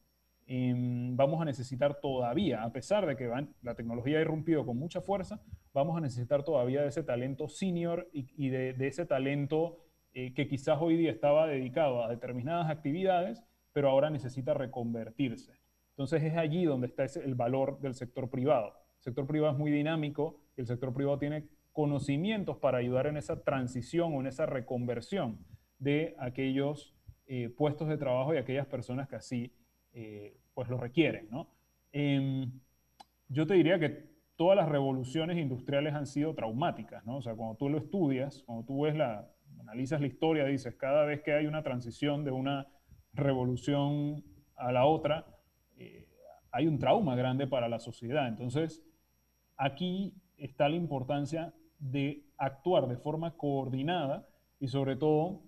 em, 0.46 1.16
vamos 1.16 1.42
a 1.42 1.44
necesitar 1.44 2.00
todavía, 2.00 2.62
a 2.62 2.72
pesar 2.72 3.06
de 3.06 3.16
que 3.16 3.30
la 3.62 3.74
tecnología 3.74 4.18
ha 4.18 4.20
irrumpido 4.20 4.64
con 4.64 4.78
mucha 4.78 5.00
fuerza, 5.00 5.40
vamos 5.72 5.96
a 5.96 6.00
necesitar 6.00 6.44
todavía 6.44 6.82
de 6.82 6.88
ese 6.88 7.02
talento 7.02 7.48
senior 7.48 8.08
y, 8.12 8.48
de, 8.48 8.74
ese 8.86 9.06
talento 9.06 9.78
eh, 10.12 10.34
que 10.34 10.46
quizás 10.46 10.78
hoy 10.80 10.96
día 10.96 11.10
estaba 11.10 11.46
dedicado 11.46 12.04
a 12.04 12.08
determinadas 12.08 12.70
actividades, 12.70 13.42
pero 13.72 13.88
ahora 13.88 14.10
necesita 14.10 14.54
reconvertirse. 14.54 15.52
Entonces 15.90 16.22
es 16.22 16.36
allí 16.36 16.64
donde 16.64 16.86
está 16.86 17.04
el 17.20 17.34
valor 17.34 17.80
del 17.80 17.94
sector 17.94 18.28
privado. 18.30 18.74
El 18.98 19.02
sector 19.02 19.26
privado 19.26 19.52
es 19.54 19.58
muy 19.58 19.70
dinámico 19.70 20.40
y 20.56 20.60
el 20.60 20.66
sector 20.66 20.92
privado 20.92 21.18
tiene 21.18 21.48
conocimientos 21.72 22.58
para 22.58 22.78
ayudar 22.78 23.06
en 23.06 23.16
esa 23.16 23.42
transición 23.42 24.14
o 24.14 24.20
en 24.20 24.26
esa 24.26 24.46
reconversión 24.46 25.44
de 25.78 26.14
aquellos 26.18 26.94
eh, 27.26 27.48
puestos 27.48 27.88
de 27.88 27.96
trabajo 27.96 28.34
y 28.34 28.36
aquellas 28.36 28.66
personas 28.66 29.08
que 29.08 29.16
así 29.16 29.54
eh, 29.92 30.38
pues 30.54 30.68
lo 30.68 30.76
requieren. 30.76 31.28
Em, 31.92 32.52
yo 33.28 33.46
te 33.46 33.54
diría 33.54 33.78
que 33.78 34.12
todas 34.36 34.56
las 34.56 34.68
revoluciones 34.68 35.38
industriales 35.38 35.94
han 35.94 36.06
sido 36.06 36.34
traumáticas. 36.34 37.04
¿no? 37.06 37.16
O 37.16 37.22
sea, 37.22 37.34
cuando 37.34 37.56
tú 37.56 37.68
lo 37.68 37.78
estudias, 37.78 38.42
cuando 38.44 38.64
tú 38.64 38.82
ves 38.82 38.94
la, 38.94 39.30
analizas 39.60 40.00
la 40.00 40.06
historia, 40.06 40.44
dices, 40.44 40.74
cada 40.76 41.04
vez 41.04 41.22
que 41.22 41.32
hay 41.32 41.46
una 41.46 41.62
transición 41.62 42.24
de 42.24 42.30
una 42.30 42.66
revolución 43.12 44.24
a 44.56 44.72
la 44.72 44.84
otra, 44.84 45.26
eh, 45.76 46.08
hay 46.50 46.66
un 46.66 46.78
trauma 46.78 47.16
grande 47.16 47.46
para 47.46 47.68
la 47.68 47.78
sociedad. 47.78 48.28
Entonces, 48.28 48.84
aquí 49.56 50.14
está 50.36 50.68
la 50.68 50.76
importancia 50.76 51.54
de 51.82 52.22
actuar 52.38 52.86
de 52.86 52.96
forma 52.96 53.36
coordinada 53.36 54.26
y 54.60 54.68
sobre 54.68 54.96
todo 54.96 55.40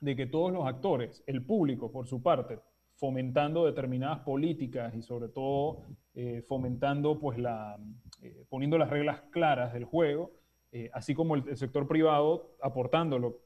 de 0.00 0.14
que 0.14 0.26
todos 0.26 0.52
los 0.52 0.66
actores, 0.66 1.24
el 1.26 1.44
público 1.44 1.90
por 1.90 2.06
su 2.06 2.22
parte, 2.22 2.60
fomentando 2.94 3.66
determinadas 3.66 4.20
políticas 4.20 4.94
y 4.94 5.02
sobre 5.02 5.28
todo 5.28 5.82
eh, 6.14 6.42
fomentando, 6.46 7.18
pues, 7.18 7.38
la, 7.38 7.78
eh, 8.22 8.44
poniendo 8.48 8.78
las 8.78 8.90
reglas 8.90 9.22
claras 9.30 9.72
del 9.72 9.84
juego, 9.84 10.30
eh, 10.70 10.90
así 10.94 11.14
como 11.14 11.34
el, 11.34 11.56
sector 11.56 11.88
privado 11.88 12.56
aportando 12.62 13.18
lo, 13.18 13.40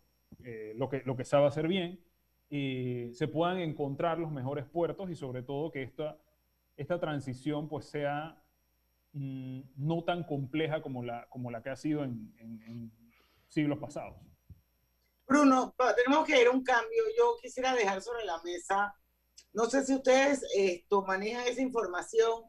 lo, 0.75 0.89
que, 0.89 1.03
lo 1.05 1.17
que 1.17 1.25
sabe 1.25 1.47
hacer 1.47 1.67
bien, 1.67 2.01
se 2.51 3.29
puedan 3.29 3.59
encontrar 3.59 4.19
los 4.19 4.31
mejores 4.33 4.67
puertos 4.67 5.11
y 5.11 5.15
sobre 5.15 5.43
todo 5.43 5.71
que 5.71 5.83
esta, 5.83 6.19
esta 6.77 6.99
transición 6.99 7.69
pues 7.69 7.87
sea 7.87 8.40
mm, 9.13 9.61
no 9.77 10.05
tan 10.05 10.25
compleja 10.25 10.83
como 10.83 11.03
la, 11.05 11.27
como 11.31 11.51
la 11.51 11.63
que 11.63 11.71
ha 11.71 11.77
sido 11.77 12.05
en, 12.05 12.93
siglos 13.49 13.79
pasados. 13.79 14.17
Bruno, 15.27 15.75
tenemos 15.97 16.25
que 16.25 16.41
ir 16.41 16.47
a 16.47 16.51
un 16.53 16.63
cambio. 16.63 17.03
Yo 17.19 17.37
quisiera 17.43 17.75
dejar 17.75 18.01
sobre 18.01 18.25
la 18.25 18.41
mesa 18.43 18.95
no 19.53 19.69
sé 19.69 19.85
si 19.85 19.95
ustedes 19.95 20.45
esto, 20.55 21.03
manejan 21.03 21.47
esa 21.47 21.61
información, 21.61 22.45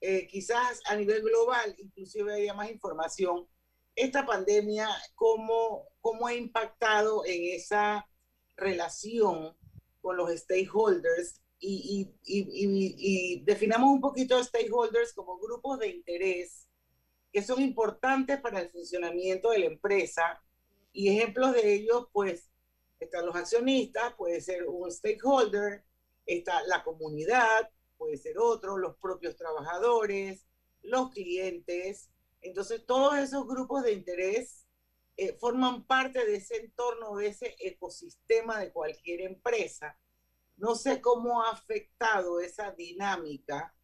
eh, 0.00 0.26
quizás 0.26 0.80
a 0.86 0.96
nivel 0.96 1.22
global, 1.22 1.74
inclusive 1.78 2.32
haya 2.32 2.54
más 2.54 2.70
información. 2.70 3.46
Esta 3.94 4.24
pandemia, 4.24 4.88
¿cómo, 5.14 5.86
cómo 6.00 6.26
ha 6.26 6.34
impactado 6.34 7.24
en 7.26 7.54
esa 7.54 8.08
relación 8.56 9.56
con 10.00 10.16
los 10.16 10.30
stakeholders? 10.30 11.42
Y, 11.66 12.14
y, 12.24 13.40
definamos 13.44 13.90
un 13.90 14.00
poquito 14.00 14.42
stakeholders 14.42 15.14
como 15.14 15.38
grupos 15.38 15.78
de 15.78 15.88
interés 15.88 16.68
que 17.32 17.42
son 17.42 17.62
importantes 17.62 18.40
para 18.40 18.60
el 18.60 18.70
funcionamiento 18.70 19.50
de 19.50 19.60
la 19.60 19.66
empresa. 19.66 20.42
Y 20.92 21.08
ejemplos 21.08 21.52
de 21.52 21.74
ellos, 21.74 22.08
pues, 22.12 22.50
están 23.00 23.26
los 23.26 23.34
accionistas, 23.34 24.14
puede 24.14 24.40
ser 24.40 24.68
un 24.68 24.90
stakeholder, 24.90 25.84
está 26.26 26.62
la 26.64 26.84
comunidad, 26.84 27.70
puede 27.96 28.18
ser 28.18 28.38
otro, 28.38 28.76
los 28.76 28.96
propios 28.98 29.36
trabajadores, 29.36 30.46
los 30.82 31.10
clientes. 31.10 32.10
Entonces, 32.40 32.84
todos 32.86 33.16
esos 33.18 33.46
grupos 33.46 33.82
de 33.82 33.92
interés 33.92 34.66
eh, 35.16 35.36
forman 35.40 35.84
parte 35.86 36.24
de 36.24 36.36
ese 36.36 36.56
entorno, 36.56 37.16
de 37.16 37.28
ese 37.28 37.56
ecosistema 37.58 38.60
de 38.60 38.72
cualquier 38.72 39.22
empresa. 39.22 39.98
No 40.56 40.74
sé 40.74 41.00
cómo 41.00 41.42
ha 41.42 41.50
afectado 41.50 42.40
esa 42.40 42.72
dinámica 42.72 43.74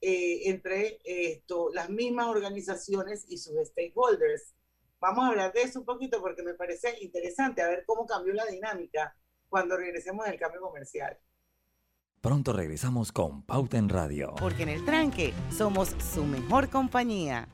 eh, 0.00 0.50
entre 0.50 0.98
esto, 1.04 1.70
las 1.72 1.88
mismas 1.88 2.26
organizaciones 2.26 3.24
y 3.28 3.38
sus 3.38 3.54
stakeholders. 3.68 4.54
Vamos 5.00 5.24
a 5.24 5.28
hablar 5.28 5.52
de 5.52 5.62
eso 5.62 5.80
un 5.80 5.86
poquito 5.86 6.20
porque 6.20 6.42
me 6.42 6.54
parece 6.54 6.96
interesante 7.00 7.62
a 7.62 7.68
ver 7.68 7.84
cómo 7.86 8.06
cambió 8.06 8.32
la 8.34 8.46
dinámica 8.46 9.16
cuando 9.48 9.76
regresemos 9.76 10.26
del 10.26 10.38
cambio 10.38 10.60
comercial. 10.60 11.18
Pronto 12.20 12.52
regresamos 12.52 13.10
con 13.10 13.42
Pauta 13.42 13.78
en 13.78 13.88
Radio. 13.88 14.34
Porque 14.38 14.62
en 14.62 14.68
el 14.68 14.84
tranque 14.84 15.34
somos 15.50 15.94
su 16.14 16.24
mejor 16.24 16.70
compañía. 16.70 17.48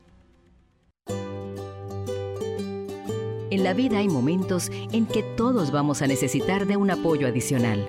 En 3.51 3.65
la 3.65 3.73
vida 3.73 3.99
hay 3.99 4.09
momentos 4.09 4.69
en 4.71 5.07
que 5.07 5.23
todos 5.23 5.73
vamos 5.73 6.03
a 6.03 6.07
necesitar 6.07 6.67
de 6.67 6.77
un 6.77 6.91
apoyo 6.91 7.27
adicional. 7.27 7.89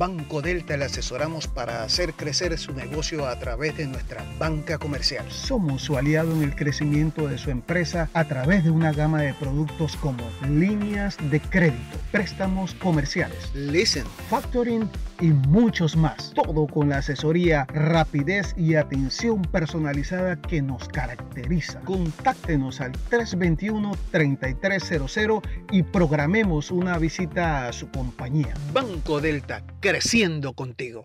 Banco 0.00 0.40
Delta 0.40 0.78
le 0.78 0.86
asesoramos 0.86 1.46
para 1.46 1.82
hacer 1.82 2.14
crecer 2.14 2.56
su 2.56 2.72
negocio 2.72 3.26
a 3.26 3.38
través 3.38 3.76
de 3.76 3.86
nuestra 3.86 4.24
banca 4.38 4.78
comercial. 4.78 5.30
Somos 5.30 5.82
su 5.82 5.98
aliado 5.98 6.32
en 6.32 6.42
el 6.42 6.56
crecimiento 6.56 7.28
de 7.28 7.36
su 7.36 7.50
empresa 7.50 8.08
a 8.14 8.24
través 8.24 8.64
de 8.64 8.70
una 8.70 8.92
gama 8.92 9.20
de 9.20 9.34
productos 9.34 9.96
como 9.96 10.26
líneas 10.48 11.18
de 11.30 11.38
crédito, 11.38 11.98
préstamos 12.12 12.72
comerciales, 12.76 13.54
listen, 13.54 14.06
factoring 14.30 14.88
y 15.20 15.28
muchos 15.28 15.96
más. 15.96 16.32
Todo 16.34 16.66
con 16.66 16.88
la 16.88 16.98
asesoría, 16.98 17.66
rapidez 17.72 18.52
y 18.56 18.74
atención 18.74 19.42
personalizada 19.42 20.40
que 20.40 20.60
nos 20.62 20.88
caracteriza. 20.88 21.78
Contáctenos 21.80 22.80
al 22.80 22.92
321-3300 23.10 25.42
y 25.72 25.82
programemos 25.82 26.70
una 26.70 26.96
visita 26.98 27.68
a 27.68 27.72
su 27.72 27.90
compañía. 27.90 28.54
Banco 28.72 29.20
Delta, 29.20 29.64
creciendo 29.80 30.54
contigo. 30.54 31.04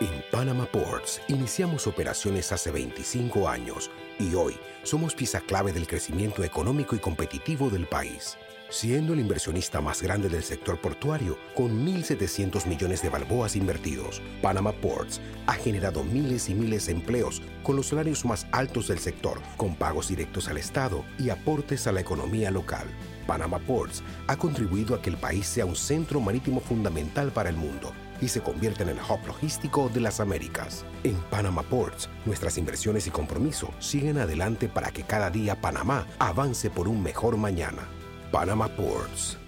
En 0.00 0.22
Panama 0.30 0.64
Ports 0.64 1.20
iniciamos 1.26 1.88
operaciones 1.88 2.52
hace 2.52 2.70
25 2.70 3.48
años 3.48 3.90
y 4.20 4.32
hoy 4.32 4.56
somos 4.84 5.12
pieza 5.12 5.40
clave 5.40 5.72
del 5.72 5.88
crecimiento 5.88 6.44
económico 6.44 6.94
y 6.94 7.00
competitivo 7.00 7.68
del 7.68 7.88
país, 7.88 8.38
siendo 8.70 9.12
el 9.12 9.18
inversionista 9.18 9.80
más 9.80 10.00
grande 10.00 10.28
del 10.28 10.44
sector 10.44 10.80
portuario 10.80 11.36
con 11.56 11.84
1.700 11.84 12.66
millones 12.66 13.02
de 13.02 13.08
balboas 13.08 13.56
invertidos. 13.56 14.22
Panama 14.40 14.70
Ports 14.70 15.20
ha 15.48 15.54
generado 15.54 16.04
miles 16.04 16.48
y 16.48 16.54
miles 16.54 16.86
de 16.86 16.92
empleos 16.92 17.42
con 17.64 17.74
los 17.74 17.88
salarios 17.88 18.24
más 18.24 18.46
altos 18.52 18.86
del 18.86 19.00
sector, 19.00 19.40
con 19.56 19.74
pagos 19.74 20.06
directos 20.06 20.46
al 20.46 20.58
Estado 20.58 21.04
y 21.18 21.30
aportes 21.30 21.88
a 21.88 21.92
la 21.92 22.02
economía 22.02 22.52
local. 22.52 22.86
Panama 23.26 23.58
Ports 23.58 24.04
ha 24.28 24.36
contribuido 24.36 24.94
a 24.94 25.02
que 25.02 25.10
el 25.10 25.16
país 25.16 25.48
sea 25.48 25.66
un 25.66 25.74
centro 25.74 26.20
marítimo 26.20 26.60
fundamental 26.60 27.32
para 27.32 27.50
el 27.50 27.56
mundo 27.56 27.92
y 28.20 28.28
se 28.28 28.40
convierte 28.40 28.82
en 28.82 28.90
el 28.90 28.98
hub 28.98 29.26
logístico 29.26 29.88
de 29.92 30.00
las 30.00 30.20
Américas. 30.20 30.84
En 31.04 31.16
Panama 31.30 31.62
Ports, 31.62 32.08
nuestras 32.26 32.58
inversiones 32.58 33.06
y 33.06 33.10
compromiso 33.10 33.70
siguen 33.78 34.18
adelante 34.18 34.68
para 34.68 34.90
que 34.90 35.02
cada 35.02 35.30
día 35.30 35.60
Panamá 35.60 36.06
avance 36.18 36.70
por 36.70 36.88
un 36.88 37.02
mejor 37.02 37.36
mañana. 37.36 37.88
Panama 38.30 38.68
Ports. 38.68 39.38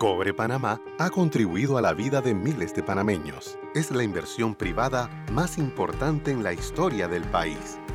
Cobre 0.00 0.32
Panamá 0.32 0.80
ha 0.98 1.10
contribuido 1.10 1.76
a 1.76 1.82
la 1.82 1.92
vida 1.92 2.22
de 2.22 2.34
miles 2.34 2.74
de 2.74 2.82
panameños. 2.82 3.58
Es 3.74 3.90
la 3.90 4.02
inversión 4.02 4.54
privada 4.54 5.10
más 5.30 5.58
importante 5.58 6.30
en 6.30 6.42
la 6.42 6.54
historia 6.54 7.06
del 7.06 7.22
país. 7.24 7.78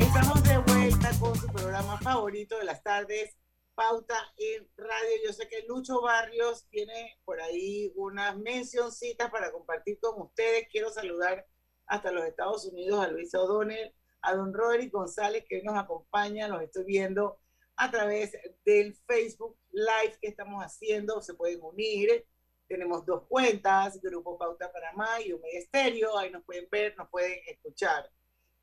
Estamos 0.00 0.42
de 0.42 0.58
vuelta 0.58 1.10
con 1.20 1.36
su 1.36 1.46
programa 1.52 2.00
favorito 2.00 2.58
de 2.58 2.64
las 2.64 2.82
tardes, 2.82 3.36
Pauta 3.76 4.16
en 4.38 4.68
Radio. 4.76 5.16
Yo 5.24 5.32
sé 5.32 5.46
que 5.46 5.62
Lucho 5.68 6.00
Barrios 6.00 6.66
tiene 6.68 7.20
por 7.24 7.40
ahí 7.40 7.92
unas 7.94 8.36
mencioncitas 8.38 9.30
para 9.30 9.52
compartir 9.52 10.00
con 10.00 10.20
ustedes. 10.20 10.66
Quiero 10.68 10.90
saludar 10.90 11.46
hasta 11.86 12.10
los 12.10 12.24
Estados 12.24 12.66
Unidos 12.66 13.04
a 13.04 13.08
Luis 13.08 13.32
O'Donnell, 13.34 13.94
a 14.22 14.34
don 14.34 14.52
Roderick 14.52 14.92
González 14.92 15.44
que 15.48 15.58
hoy 15.58 15.62
nos 15.62 15.78
acompaña, 15.78 16.48
los 16.48 16.60
estoy 16.62 16.84
viendo 16.84 17.38
a 17.76 17.90
través 17.90 18.32
del 18.64 18.94
Facebook 19.06 19.56
Live 19.72 20.18
que 20.20 20.28
estamos 20.28 20.62
haciendo, 20.62 21.20
se 21.20 21.34
pueden 21.34 21.60
unir. 21.62 22.24
Tenemos 22.68 23.04
dos 23.04 23.24
cuentas, 23.28 24.00
Grupo 24.00 24.38
Pauta 24.38 24.72
Panamá 24.72 25.20
y 25.24 25.32
un 25.32 25.40
Estéreo, 25.52 26.16
ahí 26.16 26.30
nos 26.30 26.44
pueden 26.44 26.68
ver, 26.70 26.96
nos 26.96 27.08
pueden 27.10 27.38
escuchar. 27.46 28.10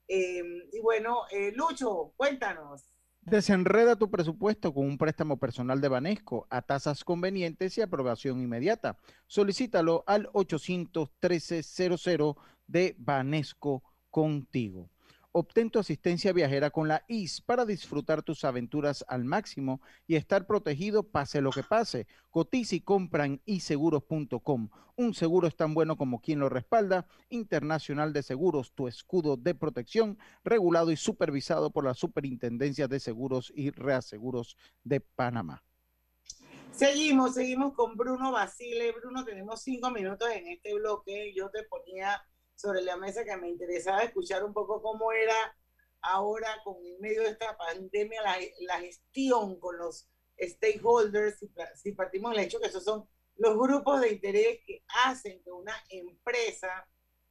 Eh, 0.07 0.41
y 0.71 0.79
bueno, 0.79 1.23
eh, 1.31 1.51
Lucho, 1.55 2.13
cuéntanos. 2.17 2.83
Desenreda 3.21 3.95
tu 3.95 4.09
presupuesto 4.09 4.73
con 4.73 4.85
un 4.85 4.97
préstamo 4.97 5.37
personal 5.37 5.81
de 5.81 5.87
Banesco 5.87 6.47
a 6.49 6.61
tasas 6.61 7.03
convenientes 7.03 7.77
y 7.77 7.81
aprobación 7.81 8.41
inmediata. 8.41 8.97
Solicítalo 9.27 10.03
al 10.07 10.29
813 10.33 11.61
00 11.61 12.37
de 12.65 12.95
Banesco 12.97 13.83
contigo. 14.09 14.89
Obtén 15.31 15.69
tu 15.69 15.77
asistencia 15.77 16.33
viajera 16.33 16.71
con 16.71 16.87
la 16.87 17.05
IS 17.07 17.41
para 17.41 17.63
disfrutar 17.63 18.23
tus 18.23 18.43
aventuras 18.43 19.05
al 19.07 19.25
máximo 19.25 19.79
y 20.07 20.15
estar 20.15 20.47
protegido 20.47 21.03
pase 21.03 21.39
lo 21.39 21.51
que 21.51 21.61
pase. 21.61 22.07
Cotiza 22.31 22.75
y 22.75 22.81
compra 22.81 23.25
en 23.25 23.39
iseguros.com. 23.45 24.69
Un 24.95 25.13
seguro 25.13 25.47
es 25.47 25.55
tan 25.55 25.75
bueno 25.75 25.97
como 25.97 26.19
quien 26.19 26.39
lo 26.39 26.49
respalda. 26.49 27.05
Internacional 27.29 28.11
de 28.11 28.23
Seguros, 28.23 28.73
tu 28.73 28.87
escudo 28.87 29.37
de 29.37 29.53
protección, 29.53 30.17
regulado 30.43 30.91
y 30.91 30.97
supervisado 30.97 31.69
por 31.69 31.85
la 31.85 31.93
Superintendencia 31.93 32.87
de 32.87 32.99
Seguros 32.99 33.53
y 33.55 33.69
Reaseguros 33.69 34.57
de 34.83 34.99
Panamá. 34.99 35.63
Seguimos, 36.71 37.35
seguimos 37.35 37.73
con 37.73 37.95
Bruno 37.95 38.31
Basile. 38.31 38.93
Bruno, 38.93 39.23
tenemos 39.23 39.61
cinco 39.61 39.91
minutos 39.91 40.27
en 40.33 40.47
este 40.47 40.73
bloque. 40.73 41.33
Yo 41.35 41.49
te 41.51 41.63
ponía 41.63 42.19
sobre 42.59 42.81
la 42.81 42.97
mesa 42.97 43.23
que 43.23 43.37
me 43.37 43.47
interesaba 43.47 44.03
escuchar 44.03 44.43
un 44.43 44.51
poco 44.51 44.81
cómo 44.81 45.13
era 45.13 45.55
ahora 46.01 46.49
con 46.65 46.75
en 46.85 46.99
medio 46.99 47.21
de 47.21 47.29
esta 47.29 47.57
pandemia 47.57 48.21
la, 48.21 48.35
la 48.67 48.81
gestión 48.81 49.57
con 49.61 49.77
los 49.77 50.09
stakeholders, 50.37 51.39
si, 51.39 51.49
si 51.75 51.93
partimos 51.93 52.31
del 52.31 52.41
hecho 52.41 52.59
que 52.59 52.67
esos 52.67 52.83
son 52.83 53.07
los 53.37 53.57
grupos 53.57 54.01
de 54.01 54.11
interés 54.11 54.59
que 54.65 54.83
hacen 55.05 55.41
que 55.41 55.51
una 55.51 55.73
empresa 55.89 56.85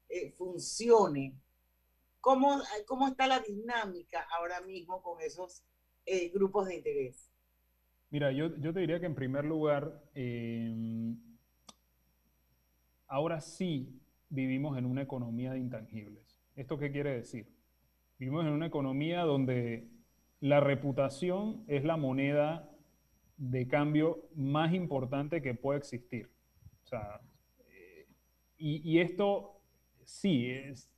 eh, 0.09 0.33
funcione. 0.33 1.39
¿Cómo, 2.21 2.63
¿Cómo 2.87 3.09
está 3.09 3.27
la 3.27 3.41
dinámica 3.41 4.27
ahora 4.35 4.63
mismo 4.63 5.03
con 5.03 5.21
esos 5.21 5.63
eh, 6.07 6.31
grupos 6.31 6.69
de 6.69 6.77
interés? 6.77 7.31
Mira, 8.09 8.33
yo, 8.33 8.57
yo, 8.57 8.73
te 8.73 8.81
diría 8.81 8.99
que 8.99 9.07
en 9.07 9.15
primer 9.15 9.45
lugar, 9.45 10.03
eh, 10.15 10.75
ahora 13.07 13.43
sí 13.43 14.01
vivimos 14.31 14.79
en 14.79 14.87
una 14.87 15.03
economía 15.03 15.53
de 15.53 15.59
intangibles. 15.59 16.41
¿Esto 16.57 16.79
qué 16.79 16.91
quiere 16.91 17.15
decir? 17.15 17.47
Vivimos 18.19 18.45
en 18.47 18.53
una 18.53 18.67
economía 18.67 19.23
donde 19.23 19.89
la 20.41 20.61
reputación 20.61 21.65
es 21.67 21.85
la 21.85 21.97
moneda 21.97 22.69
de 23.37 23.69
cambio 23.69 24.29
más 24.35 24.75
importante 24.75 25.41
que 25.41 25.55
puede 25.55 25.79
existir. 25.79 26.31
O 26.85 26.87
sea, 26.87 27.21
eh, 27.71 28.07
y, 28.57 28.99
esto 28.99 29.61
sí 30.05 30.51
es 30.51 30.93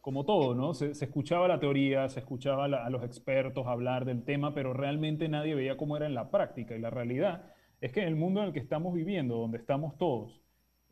como 0.00 0.24
todo, 0.24 0.54
¿no? 0.54 0.74
Se, 0.74 0.90
escuchaba 0.90 1.46
la 1.46 1.60
teoría, 1.60 2.08
se 2.08 2.20
escuchaba 2.20 2.64
a 2.64 2.90
los 2.90 3.04
expertos 3.04 3.66
hablar 3.66 4.04
del 4.04 4.24
tema, 4.24 4.54
pero 4.54 4.72
realmente 4.72 5.28
nadie 5.28 5.54
veía 5.54 5.76
cómo 5.76 5.96
era 5.96 6.06
en 6.06 6.14
la 6.14 6.30
práctica. 6.30 6.74
Y 6.74 6.80
la 6.80 6.90
realidad 6.90 7.52
es 7.80 7.92
que 7.92 8.00
en 8.00 8.08
el 8.08 8.16
mundo 8.16 8.40
en 8.40 8.48
el 8.48 8.52
que 8.52 8.60
estamos 8.60 8.94
viviendo, 8.94 9.36
donde 9.36 9.58
estamos 9.58 9.96
todos, 9.98 10.40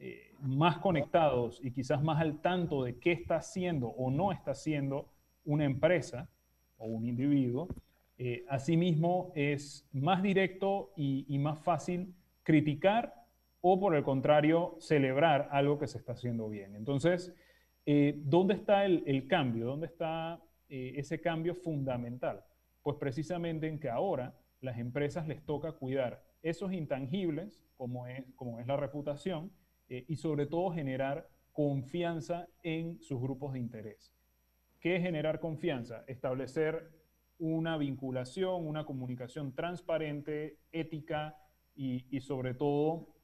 eh, 0.00 0.32
más 0.40 0.78
conectados 0.78 1.58
y 1.60 1.72
quizás 1.72 2.00
más 2.04 2.20
al 2.20 2.40
tanto 2.40 2.84
de 2.84 3.00
qué 3.00 3.10
está 3.10 3.38
haciendo 3.38 3.88
o 3.88 4.12
no 4.12 4.30
está 4.30 4.52
haciendo 4.52 5.08
una 5.44 5.64
empresa 5.64 6.30
o 6.76 6.86
un 6.86 7.04
individuo, 7.04 7.66
eh, 8.16 8.44
asimismo 8.48 9.32
es 9.34 9.88
más 9.92 10.22
directo 10.22 10.92
y, 10.96 11.36
más 11.40 11.58
fácil 11.58 12.14
criticar 12.44 13.12
o 13.60 13.80
por 13.80 13.96
el 13.96 14.04
contrario 14.04 14.76
celebrar 14.78 15.48
algo 15.50 15.80
que 15.80 15.88
se 15.88 15.98
está 15.98 16.12
haciendo 16.12 16.48
bien. 16.48 16.76
Entonces, 16.76 17.34
eh, 17.84 18.14
¿dónde 18.18 18.54
está 18.54 18.84
el, 18.84 19.26
cambio? 19.26 19.66
¿Dónde 19.66 19.86
está 19.86 20.40
ese 20.68 21.20
cambio 21.20 21.56
fundamental? 21.56 22.44
Pues 22.82 22.96
precisamente 23.00 23.66
en 23.66 23.80
que 23.80 23.90
ahora 23.90 24.38
las 24.60 24.78
empresas 24.78 25.26
les 25.26 25.44
toca 25.44 25.72
cuidar 25.72 26.22
esos 26.40 26.72
intangibles, 26.72 27.64
como 27.76 28.06
es, 28.06 28.24
como 28.36 28.60
es 28.60 28.66
la 28.68 28.76
reputación, 28.76 29.50
eh, 29.88 30.04
y 30.08 30.16
sobre 30.16 30.46
todo 30.46 30.70
generar 30.70 31.28
confianza 31.52 32.48
en 32.62 33.00
sus 33.00 33.20
grupos 33.20 33.52
de 33.52 33.58
interés. 33.58 34.12
¿Qué 34.80 34.96
es 34.96 35.02
generar 35.02 35.40
confianza? 35.40 36.04
Establecer 36.06 36.90
una 37.38 37.76
vinculación, 37.76 38.66
una 38.66 38.84
comunicación 38.84 39.54
transparente, 39.54 40.58
ética 40.72 41.36
y, 41.74 42.20
sobre 42.20 42.54
todo, 42.54 43.14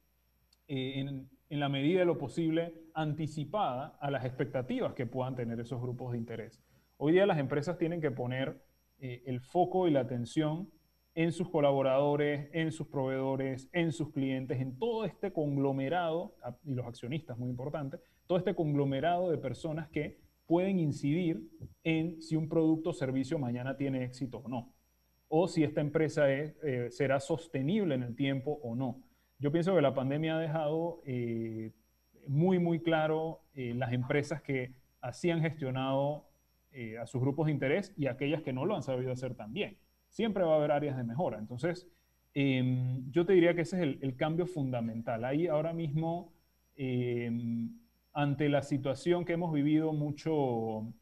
eh, 0.67 0.99
en, 0.99 1.29
la 1.49 1.69
medida 1.69 1.99
de 1.99 2.05
lo 2.05 2.17
posible, 2.17 2.73
anticipada 2.93 3.97
a 3.99 4.09
las 4.11 4.25
expectativas 4.25 4.93
que 4.93 5.05
puedan 5.05 5.35
tener 5.35 5.59
esos 5.59 5.81
grupos 5.81 6.11
de 6.11 6.17
interés. 6.17 6.61
Hoy 6.97 7.13
día 7.13 7.25
las 7.25 7.37
empresas 7.37 7.77
tienen 7.77 8.01
que 8.01 8.11
poner 8.11 8.61
eh, 8.99 9.23
el 9.25 9.41
foco 9.41 9.87
y 9.87 9.91
la 9.91 10.01
atención 10.01 10.69
en 11.15 11.31
sus 11.31 11.49
colaboradores, 11.49 12.49
en 12.51 12.73
sus 12.73 12.87
proveedores, 12.87 13.69
en 13.71 13.93
sus 13.93 14.11
clientes, 14.11 14.59
en 14.59 14.77
todo 14.77 15.05
este 15.05 15.31
conglomerado, 15.31 16.35
y 16.65 16.75
los 16.75 16.85
accionistas, 16.85 17.37
muy 17.37 17.49
importante, 17.49 17.97
todo 18.27 18.37
este 18.37 18.53
conglomerado 18.53 19.31
de 19.31 19.37
personas 19.37 19.87
que 19.87 20.19
pueden 20.45 20.77
incidir 20.77 21.41
en 21.83 22.21
si 22.21 22.35
un 22.35 22.49
producto 22.49 22.89
o 22.89 22.93
servicio 22.93 23.39
mañana 23.39 23.77
tiene 23.77 24.03
éxito 24.03 24.39
o 24.39 24.49
no, 24.49 24.73
o 25.29 25.47
si 25.47 25.63
esta 25.63 25.79
empresa 25.79 26.29
eh, 26.29 26.87
será 26.89 27.21
sostenible 27.21 27.95
en 27.95 28.03
el 28.03 28.15
tiempo 28.15 28.59
o 28.61 28.75
no. 28.75 29.01
Yo 29.39 29.51
pienso 29.53 29.73
que 29.73 29.81
la 29.81 29.93
pandemia 29.93 30.37
ha 30.37 30.41
dejado 30.41 31.01
eh, 31.05 31.71
muy, 32.27 32.59
muy 32.59 32.81
claro 32.81 33.41
eh, 33.53 33.73
las 33.73 33.93
empresas 33.93 34.41
que 34.41 34.73
así 35.01 35.31
han 35.31 35.41
gestionado 35.41 36.25
a 37.01 37.05
sus 37.05 37.21
grupos 37.21 37.45
de 37.45 37.53
interés 37.53 37.93
y 37.95 38.07
aquellas 38.07 38.41
que 38.41 38.51
no 38.51 38.65
lo 38.65 38.75
han 38.75 38.83
sabido 38.83 39.13
hacer 39.13 39.33
tan 39.33 39.53
bien 39.53 39.77
siempre 40.15 40.45
va 40.45 40.53
a 40.53 40.55
haber 40.55 40.71
áreas 40.71 40.95
de 40.95 41.03
mejora. 41.03 41.37
Entonces, 41.39 41.89
em, 42.33 43.11
yo 43.11 43.25
te 43.25 43.33
diría 43.33 43.53
que 43.53 43.61
ese 43.61 43.75
es 43.75 43.97
el, 44.01 44.15
cambio 44.15 44.47
fundamental. 44.47 45.25
Ahí 45.25 45.47
ahora 45.47 45.73
mismo, 45.73 46.31
em, 46.77 47.69
ante 48.13 48.47
la 48.47 48.61
situación 48.61 49.25
que 49.25 49.33
hemos 49.33 49.51
vivido 49.51 49.91
mucho, 49.91 50.93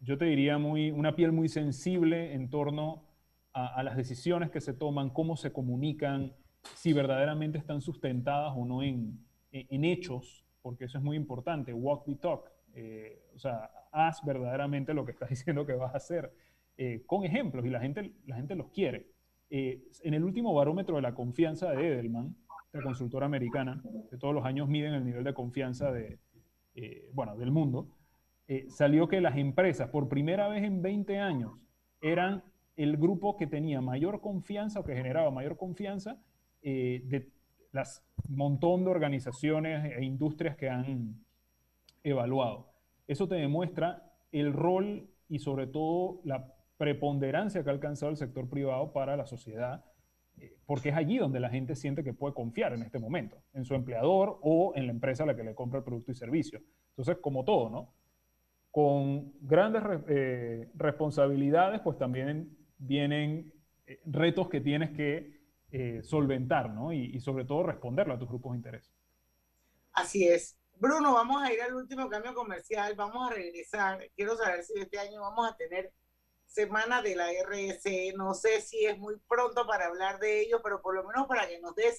yo 0.00 0.18
te 0.18 0.24
diría 0.24 0.58
muy, 0.58 0.90
una 0.90 1.14
piel 1.14 1.30
muy 1.30 1.48
sensible 1.48 2.34
en 2.34 2.50
torno 2.50 3.04
a, 3.52 3.84
las 3.84 3.96
decisiones 3.96 4.50
que 4.50 4.60
se 4.60 4.74
toman, 4.74 5.10
cómo 5.10 5.36
se 5.36 5.52
comunican, 5.52 6.32
si 6.74 6.92
verdaderamente 6.92 7.56
están 7.58 7.80
sustentadas 7.80 8.52
o 8.56 8.64
no 8.66 8.82
en, 8.82 9.24
en, 9.52 9.84
hechos, 9.84 10.44
porque 10.60 10.86
eso 10.86 10.98
es 10.98 11.04
muy 11.04 11.16
importante, 11.16 11.72
walk 11.72 12.04
the 12.04 12.16
talk. 12.16 12.50
Eh, 12.74 13.30
o 13.32 13.38
sea, 13.38 13.70
haz 13.92 14.24
verdaderamente 14.24 14.92
lo 14.92 15.04
que 15.04 15.12
estás 15.12 15.28
diciendo 15.36 15.64
que 15.64 15.74
vas 15.74 15.94
a 15.94 15.98
hacer. 15.98 16.32
Eh, 16.76 17.02
con 17.06 17.24
ejemplos 17.24 17.64
y 17.64 17.70
la 17.70 17.80
gente, 17.80 18.12
la 18.26 18.36
gente 18.36 18.56
los 18.56 18.68
quiere. 18.70 19.06
Eh, 19.48 19.84
en 20.02 20.14
el 20.14 20.24
último 20.24 20.52
barómetro 20.54 20.96
de 20.96 21.02
la 21.02 21.14
confianza 21.14 21.70
de 21.70 21.86
Edelman, 21.86 22.34
la 22.72 22.82
consultora 22.82 23.26
americana, 23.26 23.80
que 24.10 24.16
todos 24.16 24.34
los 24.34 24.44
años 24.44 24.68
miden 24.68 24.94
el 24.94 25.04
nivel 25.04 25.22
de 25.22 25.32
confianza 25.32 25.92
de, 25.92 26.18
eh, 26.74 27.08
bueno, 27.12 27.36
del 27.36 27.52
mundo, 27.52 27.88
salió 28.68 29.08
que 29.08 29.22
las 29.22 29.38
empresas, 29.38 29.88
por 29.88 30.08
primera 30.08 30.48
vez 30.48 30.64
en 30.64 30.82
20 30.82 31.18
años, 31.18 31.52
eran 32.02 32.42
el 32.76 32.98
grupo 32.98 33.36
que 33.36 33.46
tenía 33.46 33.80
mayor 33.80 34.20
confianza 34.20 34.80
o 34.80 34.84
que 34.84 34.94
generaba 34.94 35.30
mayor 35.30 35.56
confianza 35.56 36.20
de 36.60 37.30
las 37.72 38.04
montón 38.28 38.84
de 38.84 38.90
organizaciones 38.90 39.96
e 39.96 40.04
industrias 40.04 40.56
que 40.56 40.68
han 40.68 41.24
evaluado. 42.02 42.72
Eso 43.06 43.26
te 43.28 43.36
demuestra 43.36 44.12
el 44.30 44.52
rol 44.52 45.08
y 45.28 45.38
sobre 45.38 45.66
todo 45.66 46.20
la 46.24 46.53
preponderancia 46.76 47.62
que 47.62 47.70
ha 47.70 47.72
alcanzado 47.72 48.10
el 48.10 48.16
sector 48.16 48.48
privado 48.48 48.92
para 48.92 49.16
la 49.16 49.26
sociedad, 49.26 49.84
eh, 50.38 50.56
porque 50.66 50.88
es 50.90 50.96
allí 50.96 51.18
donde 51.18 51.40
la 51.40 51.50
gente 51.50 51.76
siente 51.76 52.02
que 52.02 52.12
puede 52.12 52.34
confiar 52.34 52.72
en 52.72 52.82
este 52.82 52.98
momento, 52.98 53.42
en 53.52 53.64
su 53.64 53.74
empleador 53.74 54.38
o 54.42 54.72
en 54.74 54.86
la 54.86 54.92
empresa 54.92 55.22
a 55.22 55.26
la 55.26 55.36
que 55.36 55.44
le 55.44 55.54
compra 55.54 55.78
el 55.78 55.84
producto 55.84 56.12
y 56.12 56.14
servicio. 56.14 56.60
Entonces, 56.90 57.18
como 57.20 57.44
todo, 57.44 57.70
¿no? 57.70 57.94
Con 58.70 59.32
grandes 59.40 59.82
eh, 60.08 60.70
responsabilidades, 60.74 61.80
pues 61.80 61.96
también 61.96 62.56
vienen 62.78 63.52
eh, 63.86 64.00
retos 64.06 64.48
que 64.48 64.60
tienes 64.60 64.90
que 64.90 65.34
solventar, 66.04 66.70
¿no? 66.70 66.92
Y, 66.92 67.16
y 67.16 67.18
sobre 67.18 67.44
todo 67.44 67.64
responderle 67.64 68.14
a 68.14 68.18
tus 68.18 68.28
grupos 68.28 68.52
de 68.52 68.58
interés. 68.58 68.92
Así 69.92 70.24
es. 70.24 70.56
Bruno, 70.78 71.14
vamos 71.14 71.42
a 71.42 71.52
ir 71.52 71.60
al 71.62 71.74
último 71.74 72.08
cambio 72.08 72.34
comercial, 72.34 72.94
vamos 72.94 73.30
a 73.30 73.34
regresar. 73.34 73.98
Quiero 74.14 74.36
saber 74.36 74.64
si 74.64 74.78
este 74.78 74.98
año 74.98 75.20
vamos 75.20 75.50
a 75.50 75.56
tener 75.56 75.92
semana 76.46 77.02
de 77.02 77.16
la 77.16 77.30
RS. 77.30 78.14
No 78.16 78.34
sé 78.34 78.60
si 78.60 78.84
es 78.84 78.98
muy 78.98 79.16
pronto 79.28 79.66
para 79.66 79.86
hablar 79.86 80.18
de 80.18 80.42
ello, 80.42 80.60
pero 80.62 80.80
por 80.80 80.94
lo 80.94 81.04
menos 81.04 81.26
para 81.26 81.48
que 81.48 81.60
nos 81.60 81.74
des 81.74 81.98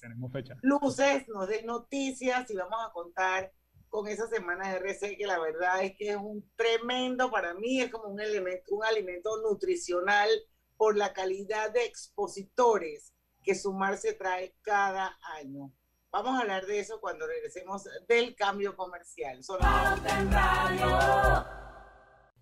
luces, 0.62 1.28
nos 1.28 1.48
des 1.48 1.66
noticias 1.66 2.50
y 2.50 2.56
vamos 2.56 2.80
a 2.86 2.92
contar 2.92 3.52
con 3.90 4.08
esa 4.08 4.28
semana 4.28 4.70
de 4.70 4.78
RC 4.78 5.18
que 5.18 5.28
la 5.28 5.40
verdad 5.40 5.84
es 5.84 5.96
que 5.96 6.10
es 6.10 6.18
un 6.18 6.50
tremendo 6.56 7.32
para 7.32 7.54
mí, 7.54 7.82
es 7.82 7.92
como 7.92 8.10
un 8.10 8.20
elemento, 8.20 8.76
un 8.76 8.84
alimento 8.84 9.42
nutricional 9.42 10.30
por 10.76 10.98
la 10.98 11.14
calidad 11.14 11.72
de 11.72 11.86
expositores 11.86 13.14
que 13.42 13.56
Sumar 13.56 13.98
se 13.98 14.14
trae 14.14 14.56
cada 14.62 15.18
año. 15.38 15.72
Vamos 16.12 16.38
a 16.38 16.42
hablar 16.42 16.66
de 16.66 16.80
eso 16.80 17.00
cuando 17.00 17.28
regresemos 17.28 17.84
del 18.08 18.36
cambio 18.36 18.76
comercial. 18.76 19.44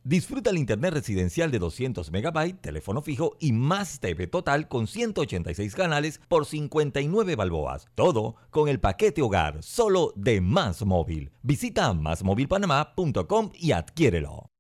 Disfruta 0.06 0.50
el 0.50 0.58
internet 0.58 0.96
residencial 0.96 1.50
de 1.50 1.60
200 1.60 2.12
megabytes, 2.12 2.60
teléfono 2.60 3.02
fijo 3.02 3.38
y 3.40 3.54
más 3.54 4.02
TV 4.02 4.28
total 4.28 4.68
con 4.68 4.86
186 4.86 5.74
canales 5.76 6.20
por 6.28 6.46
59 6.46 7.38
balboas. 7.38 7.88
Todo 7.96 8.36
con 8.50 8.68
el 8.68 8.82
paquete 8.82 9.22
hogar, 9.22 9.64
solo 9.64 10.12
de 10.18 10.42
Más 10.42 10.84
Móvil. 10.86 11.32
Visita 11.42 11.94
másmóvilpanamá.com 11.94 13.52
y 13.54 13.72
adquiérelo. 13.72 14.52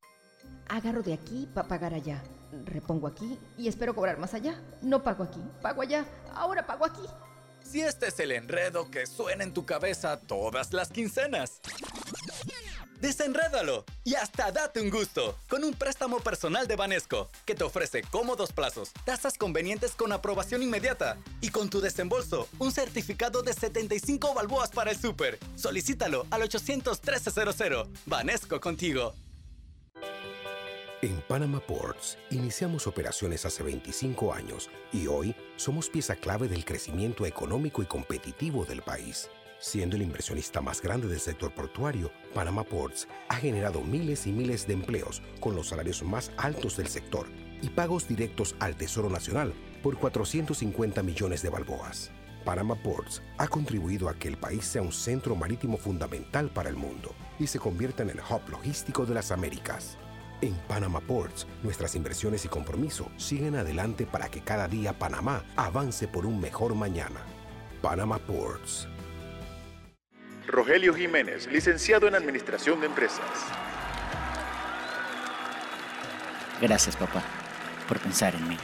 Agarro 0.70 1.04
de 1.04 1.14
aquí 1.14 1.46
para 1.54 1.68
pagar 1.68 1.94
allá. 1.94 2.24
Repongo 2.64 3.08
aquí 3.08 3.38
y 3.58 3.68
espero 3.68 3.94
cobrar 3.94 4.20
más 4.20 4.34
allá. 4.34 4.62
No 4.82 5.04
pago 5.04 5.26
aquí, 5.26 5.42
pago 5.62 5.82
allá. 5.82 6.06
Ahora 6.34 6.66
pago 6.66 6.86
aquí. 6.86 7.04
Si 7.62 7.82
este 7.82 8.08
es 8.08 8.20
el 8.22 8.32
enredo 8.32 8.90
que 8.90 9.06
suena 9.06 9.44
en 9.44 9.54
tu 9.54 9.66
cabeza 9.66 10.22
todas 10.22 10.72
las 10.72 10.90
quincenas 10.90 11.60
desenrédalo 13.04 13.84
y 14.06 14.16
hasta 14.16 14.50
date 14.54 14.80
un 14.80 14.90
gusto 14.90 15.38
con 15.50 15.66
un 15.66 15.74
préstamo 15.74 16.22
personal 16.22 16.68
de 16.68 16.78
Banesco 16.78 17.30
que 17.46 17.54
te 17.54 17.66
ofrece 17.66 18.02
cómodos 18.02 18.54
plazos, 18.54 18.94
tasas 19.04 19.38
convenientes 19.38 19.92
con 19.92 20.14
aprobación 20.14 20.64
inmediata 20.64 21.18
y 21.42 21.50
con 21.50 21.70
tu 21.70 21.82
desembolso 21.82 22.48
un 22.60 22.72
certificado 22.72 23.44
de 23.44 23.52
75 23.52 24.34
balboas 24.34 24.72
para 24.72 24.92
el 24.92 24.98
súper. 24.98 25.38
Solicítalo 25.56 26.26
al 26.32 26.44
800 26.44 27.02
1300. 27.02 27.88
Banesco 28.06 28.62
contigo. 28.62 29.14
En 31.02 31.20
Panama 31.24 31.60
Ports 31.60 32.18
iniciamos 32.32 32.88
operaciones 32.88 33.46
hace 33.46 33.64
25 33.64 34.34
años 34.34 34.70
y 34.94 35.08
hoy 35.08 35.36
somos 35.58 35.90
pieza 35.90 36.16
clave 36.16 36.48
del 36.48 36.64
crecimiento 36.64 37.26
económico 37.26 37.84
y 37.84 37.86
competitivo 37.86 38.64
del 38.64 38.82
país. 38.82 39.30
Siendo 39.64 39.96
el 39.96 40.02
inversionista 40.02 40.60
más 40.60 40.82
grande 40.82 41.08
del 41.08 41.22
sector 41.22 41.56
portuario, 41.56 42.12
Panama 42.34 42.66
Ports 42.66 43.08
ha 43.30 43.36
generado 43.36 43.80
miles 43.80 44.28
y 44.28 44.34
miles 44.34 44.68
de 44.68 44.74
empleos 44.74 45.22
con 45.40 45.56
los 45.56 45.70
salarios 45.70 46.04
más 46.04 46.34
altos 46.36 46.76
del 46.76 46.90
sector 46.90 47.28
y 47.62 47.70
pagos 47.70 48.06
directos 48.06 48.58
al 48.60 48.76
Tesoro 48.76 49.10
Nacional 49.10 49.54
por 49.82 49.98
450 49.98 51.02
millones 51.02 51.42
de 51.44 51.50
balboas. 51.50 52.12
Panama 52.44 52.76
Ports 52.76 53.22
ha 53.38 53.48
contribuido 53.48 54.10
a 54.10 54.16
que 54.16 54.28
el 54.28 54.36
país 54.36 54.66
sea 54.66 54.82
un 54.82 54.92
centro 54.92 55.34
marítimo 55.34 55.78
fundamental 55.78 56.50
para 56.50 56.68
el 56.68 56.76
mundo 56.76 57.16
y 57.40 57.48
se 57.48 57.58
convierta 57.58 58.04
en 58.04 58.10
el 58.10 58.20
hub 58.20 58.42
logístico 58.50 59.06
de 59.06 59.14
las 59.14 59.32
Américas. 59.32 59.98
En 60.42 60.56
Panama 60.68 61.00
Ports, 61.00 61.48
nuestras 61.64 61.96
inversiones 61.96 62.44
y 62.44 62.50
compromiso 62.50 63.10
siguen 63.16 63.56
adelante 63.56 64.06
para 64.06 64.30
que 64.30 64.42
cada 64.42 64.68
día 64.68 65.00
Panamá 65.00 65.46
avance 65.56 66.10
por 66.10 66.26
un 66.26 66.42
mejor 66.42 66.76
mañana. 66.76 67.22
Panama 67.82 68.18
Ports 68.18 68.90
Rogelio 70.48 70.94
Jiménez, 70.94 71.48
licenciado 71.52 72.08
en 72.08 72.16
Administración 72.16 72.80
de 72.80 72.88
Empresas. 72.88 73.26
Gracias, 76.62 76.96
papá, 76.96 77.24
por 77.88 78.00
pensar 78.00 78.36
en 78.36 78.48
mí. 78.50 78.58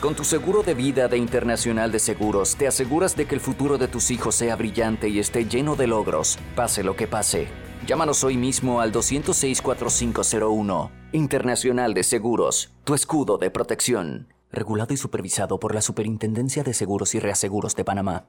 Con 0.00 0.14
tu 0.14 0.24
seguro 0.24 0.62
de 0.62 0.74
vida 0.74 1.08
de 1.08 1.18
Internacional 1.18 1.90
de 1.90 1.98
Seguros, 1.98 2.54
te 2.56 2.68
aseguras 2.68 3.16
de 3.16 3.26
que 3.26 3.34
el 3.34 3.40
futuro 3.40 3.78
de 3.78 3.88
tus 3.88 4.10
hijos 4.12 4.36
sea 4.36 4.54
brillante 4.54 5.08
y 5.08 5.18
esté 5.18 5.46
lleno 5.46 5.74
de 5.74 5.88
logros, 5.88 6.38
pase 6.54 6.84
lo 6.84 6.94
que 6.94 7.08
pase. 7.08 7.48
Llámanos 7.86 8.22
hoy 8.22 8.36
mismo 8.36 8.80
al 8.80 8.92
206-4501. 8.92 10.90
Internacional 11.12 11.94
de 11.94 12.04
Seguros, 12.04 12.70
tu 12.84 12.94
escudo 12.94 13.38
de 13.38 13.50
protección. 13.50 14.28
Regulado 14.52 14.94
y 14.94 14.96
supervisado 14.96 15.58
por 15.58 15.74
la 15.74 15.82
Superintendencia 15.82 16.62
de 16.62 16.74
Seguros 16.74 17.14
y 17.14 17.20
Reaseguros 17.20 17.74
de 17.74 17.84
Panamá. 17.84 18.28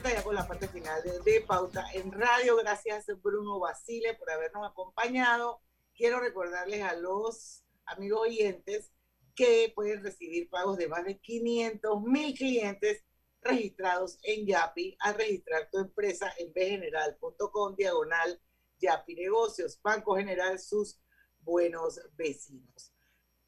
Vuelta 0.00 0.16
ya 0.16 0.22
con 0.22 0.34
la 0.36 0.46
parte 0.46 0.68
final 0.68 1.02
de, 1.24 1.40
Pauta 1.40 1.84
en 1.92 2.12
Radio. 2.12 2.56
Gracias 2.56 3.06
Bruno 3.20 3.58
Basile 3.58 4.14
por 4.14 4.30
habernos 4.30 4.70
acompañado. 4.70 5.60
Quiero 5.92 6.20
recordarles 6.20 6.84
a 6.84 6.94
los 6.94 7.64
amigos 7.84 8.20
oyentes 8.20 8.92
que 9.34 9.72
pueden 9.74 10.04
recibir 10.04 10.48
pagos 10.50 10.78
de 10.78 10.86
más 10.86 11.04
de 11.04 11.18
500 11.18 12.02
mil 12.02 12.32
clientes 12.34 13.02
registrados 13.40 14.20
en 14.22 14.46
Yapi 14.46 14.96
al 15.00 15.14
registrar 15.14 15.68
tu 15.68 15.78
empresa 15.78 16.32
en 16.38 16.52
bgeneral.com 16.52 17.74
diagonal 17.74 18.40
Yapi 18.80 19.16
Negocios, 19.16 19.80
Banco 19.82 20.14
General, 20.14 20.60
sus 20.60 21.00
buenos 21.40 22.00
vecinos. 22.12 22.92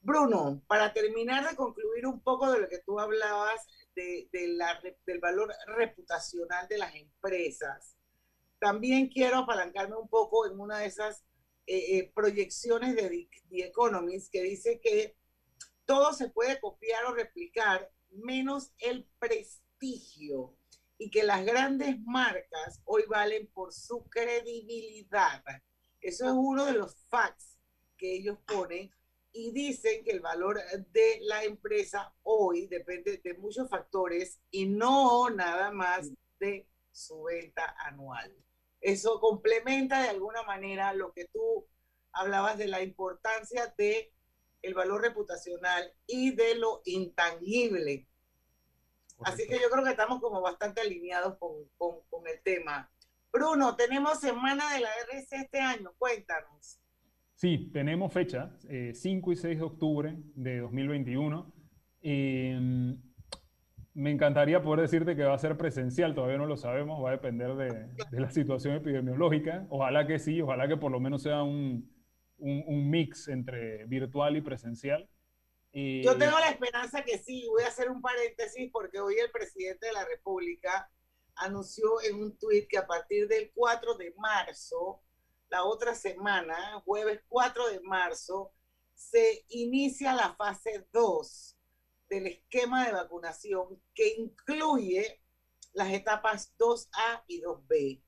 Bruno, 0.00 0.62
para 0.66 0.92
terminar 0.92 1.48
de 1.48 1.54
concluir 1.54 2.06
un 2.06 2.20
poco 2.20 2.50
de 2.50 2.60
lo 2.60 2.68
que 2.68 2.78
tú 2.78 2.98
hablabas 2.98 3.66
del 4.32 5.20
valor 5.20 5.54
reputacional 5.66 6.68
de 6.68 6.78
las 6.78 6.94
empresas. 6.94 7.96
También 8.58 9.08
quiero 9.08 9.38
apalancarme 9.38 9.96
un 9.96 10.08
poco 10.08 10.46
en 10.46 10.58
una 10.58 10.78
de 10.78 10.86
esas 10.86 11.24
eh, 11.66 11.98
eh, 11.98 12.12
proyecciones 12.14 12.94
de 12.94 13.28
The 13.48 13.64
Economist 13.66 14.30
que 14.32 14.42
dice 14.42 14.80
que 14.82 15.16
todo 15.84 16.12
se 16.12 16.28
puede 16.30 16.60
copiar 16.60 17.04
o 17.06 17.14
replicar 17.14 17.90
menos 18.10 18.72
el 18.78 19.08
prestigio 19.18 20.56
y 20.98 21.10
que 21.10 21.22
las 21.22 21.44
grandes 21.44 21.98
marcas 22.00 22.80
hoy 22.84 23.04
valen 23.08 23.46
por 23.48 23.72
su 23.72 24.04
credibilidad. 24.08 25.42
Eso 26.00 26.26
es 26.26 26.32
uno 26.32 26.66
de 26.66 26.72
los 26.72 26.94
facts 27.08 27.58
que 27.96 28.14
ellos 28.14 28.38
ponen 28.46 28.90
y 29.32 29.52
dicen 29.52 30.04
que 30.04 30.10
el 30.10 30.20
valor 30.20 30.60
de 30.92 31.18
la 31.22 31.44
empresa 31.44 32.12
hoy 32.22 32.66
depende 32.66 33.18
de 33.18 33.34
muchos 33.34 33.68
factores 33.68 34.40
y 34.50 34.66
no 34.66 35.30
nada 35.30 35.70
más 35.70 36.10
de 36.38 36.68
su 36.90 37.22
venta 37.22 37.74
anual. 37.78 38.34
Eso 38.80 39.20
complementa 39.20 40.02
de 40.02 40.08
alguna 40.08 40.42
manera 40.42 40.92
lo 40.94 41.12
que 41.12 41.26
tú 41.26 41.66
hablabas 42.12 42.58
de 42.58 42.68
la 42.68 42.82
importancia 42.82 43.72
de 43.76 44.12
el 44.62 44.74
valor 44.74 45.02
reputacional 45.02 45.94
y 46.06 46.34
de 46.34 46.56
lo 46.56 46.82
intangible. 46.84 48.06
Así 49.22 49.46
que 49.46 49.60
yo 49.60 49.68
creo 49.70 49.84
que 49.84 49.90
estamos 49.90 50.20
como 50.20 50.40
bastante 50.40 50.80
alineados 50.80 51.36
con, 51.38 51.68
con, 51.76 52.00
con 52.08 52.26
el 52.26 52.42
tema. 52.42 52.90
Bruno, 53.32 53.76
tenemos 53.76 54.18
semana 54.18 54.74
de 54.74 54.80
la 54.80 54.90
RC 55.10 55.36
este 55.36 55.60
año, 55.60 55.94
cuéntanos. 55.98 56.80
Sí, 57.40 57.70
tenemos 57.72 58.12
fecha, 58.12 58.54
5 58.68 58.68
eh, 58.68 59.32
y 59.32 59.36
6 59.36 59.58
de 59.58 59.64
octubre 59.64 60.14
de 60.34 60.58
2021. 60.58 61.50
Em, 62.02 63.00
me 63.94 64.10
encantaría 64.10 64.60
poder 64.60 64.82
decirte 64.82 65.16
que 65.16 65.24
va 65.24 65.36
a 65.36 65.38
ser 65.38 65.56
presencial, 65.56 66.14
todavía 66.14 66.36
no 66.36 66.44
lo 66.44 66.58
sabemos, 66.58 67.02
va 67.02 67.08
a 67.08 67.12
depender 67.12 67.54
de, 67.54 67.88
la 68.10 68.28
situación 68.30 68.74
epidemiológica. 68.74 69.66
Ojalá 69.70 70.06
que 70.06 70.18
sí, 70.18 70.42
ojalá 70.42 70.68
que 70.68 70.76
por 70.76 70.92
lo 70.92 71.00
menos 71.00 71.22
sea 71.22 71.42
un, 71.42 71.90
un, 72.36 72.90
mix 72.90 73.28
entre 73.28 73.86
virtual 73.86 74.36
y 74.36 74.42
presencial. 74.42 75.08
Yo 75.72 76.18
tengo 76.18 76.38
la 76.40 76.50
esperanza 76.50 77.04
que 77.04 77.16
sí, 77.16 77.46
voy 77.48 77.62
a 77.62 77.68
hacer 77.68 77.90
un 77.90 78.02
paréntesis 78.02 78.68
porque 78.70 79.00
hoy 79.00 79.14
el 79.14 79.30
presidente 79.30 79.86
de 79.86 79.94
la 79.94 80.04
República 80.04 80.90
anunció 81.36 82.02
en 82.02 82.16
un 82.16 82.36
tuit 82.36 82.68
que 82.68 82.76
a 82.76 82.86
partir 82.86 83.28
del 83.28 83.50
4 83.54 83.94
de 83.94 84.12
marzo 84.18 85.00
la 85.50 85.64
otra 85.64 85.94
semana, 85.94 86.80
jueves 86.84 87.20
4 87.28 87.68
de 87.70 87.80
marzo, 87.80 88.52
se 88.94 89.44
inicia 89.48 90.14
la 90.14 90.34
fase 90.34 90.86
2 90.92 91.56
del 92.08 92.26
esquema 92.26 92.86
de 92.86 92.92
vacunación 92.92 93.82
que 93.94 94.14
incluye 94.16 95.20
las 95.72 95.92
etapas 95.92 96.54
2A 96.58 97.24
y 97.26 97.42
2B. 97.42 98.02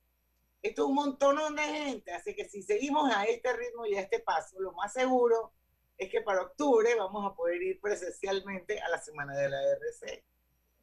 Esto 0.62 0.82
es 0.82 0.88
un 0.88 0.94
montón 0.94 1.56
de 1.56 1.62
gente, 1.62 2.12
así 2.12 2.34
que 2.34 2.48
si 2.48 2.62
seguimos 2.62 3.12
a 3.12 3.24
este 3.24 3.52
ritmo 3.52 3.86
y 3.86 3.96
a 3.96 4.00
este 4.02 4.20
paso, 4.20 4.60
lo 4.60 4.72
más 4.72 4.92
seguro 4.92 5.52
es 5.98 6.08
que 6.10 6.20
para 6.20 6.42
octubre 6.42 6.94
vamos 6.96 7.30
a 7.30 7.34
poder 7.34 7.60
ir 7.62 7.80
presencialmente 7.80 8.80
a 8.80 8.88
la 8.88 8.98
semana 8.98 9.36
de 9.36 9.48
la 9.48 9.58
RC. 9.60 10.24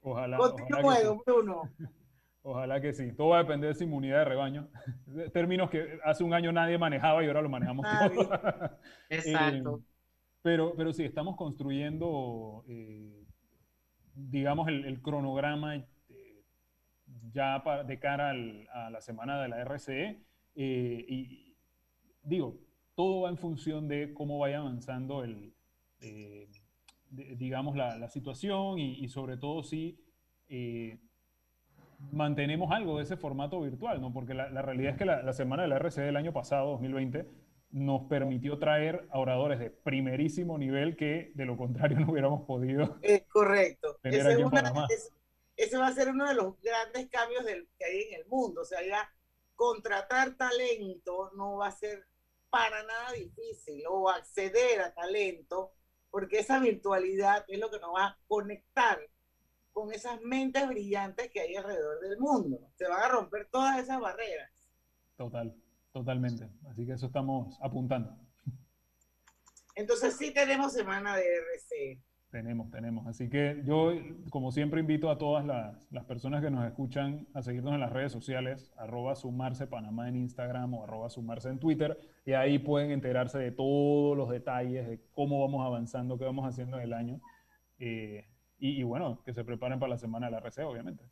Ojalá. 0.01 0.39
ojalá 0.39 1.21
Bruno. 1.25 1.63
Ojalá 2.41 2.79
que 2.79 2.93
sí. 2.93 3.11
Todo 3.13 3.29
va 3.29 3.39
a 3.39 3.43
depender 3.43 3.67
de 3.67 3.73
esa 3.73 3.83
inmunidad 3.83 4.19
de 4.19 4.25
rebaño. 4.25 4.69
Términos 5.33 5.69
que 5.69 5.99
hace 6.03 6.23
un 6.23 6.33
año 6.33 6.51
nadie 6.51 6.77
manejaba 6.77 7.23
y 7.23 7.27
ahora 7.27 7.41
lo 7.41 7.49
manejamos 7.49 7.85
todos. 7.85 8.29
Exacto. 9.09 9.79
Eh, 9.79 9.85
pero, 10.41 10.73
pero 10.75 10.93
sí, 10.93 11.03
estamos 11.03 11.35
construyendo, 11.35 12.63
eh, 12.67 13.25
digamos, 14.15 14.69
el, 14.69 15.01
cronograma 15.01 15.75
eh, 15.75 15.85
ya 17.33 17.61
de 17.85 17.99
cara 17.99 18.29
a 18.29 18.89
la 18.89 19.01
semana 19.01 19.41
de 19.41 19.49
la 19.49 19.61
RCE. 19.65 20.23
y 20.55 21.57
digo, 22.23 22.57
todo 22.95 23.21
va 23.21 23.29
en 23.29 23.37
función 23.37 23.87
de 23.87 24.13
cómo 24.13 24.39
vaya 24.39 24.59
avanzando 24.59 25.23
el, 25.23 25.53
digamos, 27.09 27.75
la, 27.75 28.07
situación 28.09 28.79
y, 28.79 29.07
sobre 29.09 29.37
todo 29.37 29.63
si 29.63 29.99
mantenemos 32.11 32.71
algo 32.71 32.97
de 32.97 33.03
ese 33.03 33.17
formato 33.17 33.61
virtual, 33.61 34.01
¿no? 34.01 34.13
Porque 34.13 34.33
la, 34.33 34.61
realidad 34.61 34.93
es 34.93 34.97
que 34.97 35.05
la, 35.05 35.33
semana 35.33 35.63
de 35.63 35.69
la 35.69 35.75
RC 35.77 36.01
del 36.01 36.15
año 36.15 36.33
pasado, 36.33 36.71
2020, 36.71 37.25
nos 37.71 38.03
permitió 38.09 38.57
traer 38.57 39.07
a 39.11 39.19
oradores 39.19 39.59
de 39.59 39.69
primerísimo 39.69 40.57
nivel 40.57 40.95
que 40.95 41.31
de 41.35 41.45
lo 41.45 41.57
contrario 41.57 41.99
no 41.99 42.11
hubiéramos 42.11 42.45
podido. 42.45 42.97
Es 43.01 43.23
correcto. 43.27 43.99
Ese, 44.03 45.77
va 45.77 45.87
a 45.87 45.93
ser 45.93 46.07
uno 46.09 46.25
de 46.25 46.35
los 46.35 46.59
grandes 46.61 47.09
cambios 47.09 47.43
del, 47.43 47.67
que 47.77 47.85
hay 47.85 48.01
en 48.03 48.21
el 48.21 48.27
mundo. 48.27 48.61
O 48.61 48.65
sea, 48.65 48.81
ya 48.81 49.11
contratar 49.55 50.35
talento 50.37 51.31
no 51.35 51.57
va 51.57 51.67
a 51.67 51.71
ser 51.71 52.07
para 52.49 52.81
nada 52.83 53.11
difícil 53.11 53.83
o 53.89 54.09
acceder 54.09 54.81
a 54.81 54.93
talento, 54.93 55.73
porque 56.09 56.39
esa 56.39 56.59
virtualidad 56.59 57.43
es 57.49 57.59
lo 57.59 57.69
que 57.69 57.79
nos 57.79 57.93
va 57.93 58.05
a 58.05 58.17
conectar 58.27 58.99
con 59.79 59.93
esas 59.93 60.21
mentes 60.21 60.67
brillantes 60.67 61.29
que 61.31 61.39
hay 61.39 61.55
alrededor 61.55 62.01
del 62.01 62.19
mundo. 62.19 62.59
Se 62.75 62.85
van 62.87 63.01
a 63.01 63.07
romper 63.07 63.47
todas 63.49 63.79
esas 63.79 63.99
barreras. 64.01 64.51
Total, 65.15 65.55
totalmente. 65.93 66.49
Así 66.69 66.85
que 66.85 66.93
eso 66.93 67.05
estamos 67.05 67.57
apuntando. 67.61 68.13
Entonces 69.75 70.17
sí 70.17 70.33
tenemos 70.33 70.73
semana 70.73 71.15
de 71.15 71.23
RC. 71.23 72.01
Tenemos, 72.29 72.69
tenemos. 72.69 73.07
Así 73.07 73.29
que 73.29 73.61
yo, 73.63 73.93
como 74.29 74.51
siempre, 74.51 74.81
invito 74.81 75.09
a 75.09 75.17
todas 75.17 75.45
las, 75.45 75.77
las, 75.91 76.03
personas 76.03 76.43
que 76.43 76.51
nos 76.51 76.65
escuchan 76.67 77.25
a 77.33 77.41
seguirnos 77.41 77.73
en 77.73 77.79
las 77.79 77.93
redes 77.93 78.11
sociales, 78.11 78.73
arroba 78.75 79.15
sumarse 79.15 79.65
Panamá 79.65 80.09
en 80.09 80.17
Instagram 80.17 80.73
o 80.73 80.83
arroba 80.83 81.09
sumarse 81.09 81.47
en 81.47 81.57
Twitter, 81.57 81.97
y 82.25 82.33
ahí 82.33 82.59
pueden 82.59 82.91
enterarse 82.91 83.39
de 83.39 83.51
todos 83.51 84.15
los 84.17 84.29
detalles, 84.29 84.87
de 84.89 85.01
cómo 85.13 85.39
vamos 85.39 85.65
avanzando, 85.65 86.19
qué 86.19 86.25
vamos 86.25 86.45
haciendo 86.45 86.77
en 86.77 86.83
el 86.83 86.93
año. 86.93 87.21
Eh, 87.79 88.27
y, 88.59 88.83
bueno, 88.83 89.21
que 89.23 89.33
se 89.33 89.43
preparen 89.43 89.79
para 89.79 89.91
la 89.91 89.97
semana 89.97 90.27
de 90.27 90.33
la 90.33 90.37
RC, 90.39 90.63
obviamente. 90.63 91.03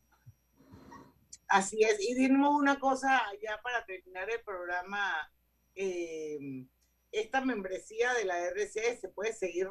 Así 1.47 1.81
es, 1.81 1.97
y 2.01 2.13
dimos 2.13 2.53
una 2.53 2.77
cosa 2.77 3.21
ya 3.41 3.59
para 3.61 3.85
terminar 3.85 4.29
el 4.29 4.41
programa, 4.41 5.31
eh, 5.75 6.37
esta 7.11 7.39
membresía 7.39 8.13
de 8.13 8.25
la 8.25 8.37
RC 8.39 8.97
se 8.97 9.09
puede 9.09 9.31
seguir 9.31 9.67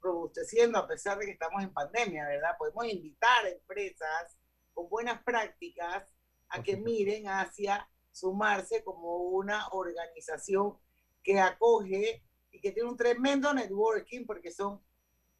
robusteciendo 0.00 0.78
a 0.78 0.88
pesar 0.88 1.18
de 1.18 1.26
que 1.26 1.32
estamos 1.32 1.62
en 1.62 1.72
pandemia, 1.72 2.26
¿verdad? 2.26 2.56
Podemos 2.58 2.86
invitar 2.86 3.46
a 3.46 3.50
empresas 3.50 4.36
con 4.74 4.88
buenas 4.88 5.22
prácticas 5.22 6.12
a 6.48 6.62
que 6.62 6.76
miren 6.76 7.28
hacia 7.28 7.88
sumarse 8.10 8.82
como 8.82 9.18
una 9.18 9.68
organización 9.68 10.76
que 11.22 11.40
acoge 11.40 12.24
y 12.50 12.60
que 12.60 12.72
tiene 12.72 12.90
un 12.90 12.96
tremendo 12.96 13.54
networking 13.54 14.26
porque 14.26 14.50
son 14.50 14.82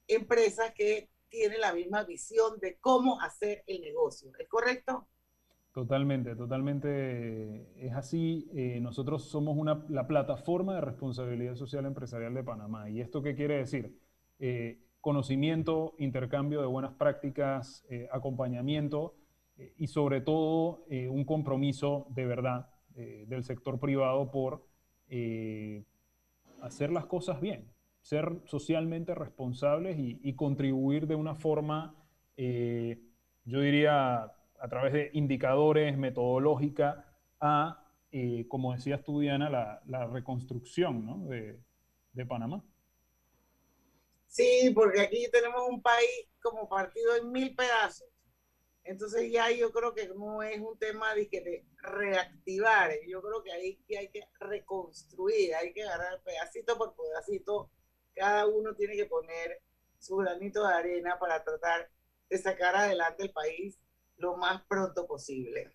empresas 0.07 0.73
que 0.75 1.11
tiene 1.33 1.57
la 1.57 1.73
misma 1.73 2.05
visión 2.05 2.61
de 2.61 2.77
cómo 2.79 3.19
hacer 3.21 3.65
el 3.67 3.81
negocio. 3.81 4.31
¿Es 4.39 4.47
correcto? 4.49 5.09
Totalmente, 5.73 6.37
totalmente 6.37 7.87
es 7.87 7.95
así. 7.95 8.51
Eh, 8.55 8.79
nosotros 8.81 9.25
somos 9.25 9.57
la 9.89 10.07
plataforma 10.07 10.75
de 10.75 10.83
responsabilidad 10.83 11.55
social 11.55 11.87
empresarial 11.87 12.35
de 12.35 12.45
Panamá. 12.45 12.91
¿Y 12.91 13.01
esto 13.01 13.23
qué 13.23 13.35
quiere 13.35 13.57
decir? 13.57 13.99
Eh, 14.39 14.79
conocimiento, 15.01 15.95
intercambio 15.99 16.61
de 16.61 16.67
buenas 16.67 16.93
prácticas, 16.93 17.87
eh, 17.89 18.07
acompañamiento 18.13 19.17
y 19.77 19.87
sobre 19.87 20.23
todo 20.23 20.85
un 20.89 21.25
compromiso 21.25 22.07
de 22.11 22.27
verdad 22.27 22.71
del 22.95 23.45
sector 23.45 23.79
privado 23.79 24.31
por 24.31 24.67
hacer 26.63 26.91
las 26.91 27.07
cosas 27.07 27.41
bien 27.41 27.71
ser 28.03 28.43
socialmente 28.47 29.15
responsables 29.15 29.97
y, 29.99 30.35
contribuir 30.35 31.07
de 31.07 31.15
una 31.15 31.35
forma, 31.35 31.95
eh, 32.37 33.01
yo 33.45 33.61
diría, 33.61 34.25
a 34.25 34.69
través 34.69 34.93
de 34.93 35.11
indicadores, 35.15 35.97
metodológica, 35.97 37.07
a, 37.41 37.89
eh, 38.11 38.47
como 38.49 38.75
decías 38.75 39.03
tú, 39.05 39.21
Diana, 39.21 39.49
la, 39.51 40.07
reconstrucción 40.09 41.29
de, 41.29 41.61
de, 42.13 42.27
Panamá. 42.27 42.65
Sí, 44.27 44.73
porque 44.75 45.01
aquí 45.01 45.29
tenemos 45.31 45.63
un 45.69 45.81
país 45.81 46.29
como 46.41 46.69
partido 46.69 47.17
en 47.17 47.31
mil 47.31 47.55
pedazos. 47.55 48.09
Entonces 48.85 49.31
ya 49.31 49.49
yo 49.53 49.71
creo 49.71 49.95
que 49.95 50.09
no 50.09 50.43
es 50.43 50.59
un 50.59 50.77
tema 50.77 51.15
de, 51.15 51.29
que 51.29 51.41
de 51.41 51.65
reactivar, 51.77 52.91
yo 53.07 53.23
creo 53.23 53.43
que 53.45 53.53
ahí 53.53 53.77
que 53.87 53.97
hay 53.97 54.09
que 54.09 54.27
reconstruir, 54.41 55.55
hay 55.55 55.73
que 55.73 55.85
agarrar 55.85 56.21
pedacito 56.25 56.77
por 56.77 56.97
pedacito 56.97 57.71
cada 58.15 58.47
uno 58.47 58.75
tiene 58.75 58.97
que 58.97 59.07
poner 59.07 59.61
su 59.99 60.17
granito 60.17 60.67
de 60.67 60.75
arena 60.75 61.19
para 61.19 61.43
tratar 61.43 61.91
de 62.29 62.39
sacar 62.39 62.75
adelante 62.75 63.23
el 63.23 63.33
país 63.33 63.79
lo 64.17 64.37
más 64.37 64.63
pronto 64.63 65.07
posible. 65.07 65.73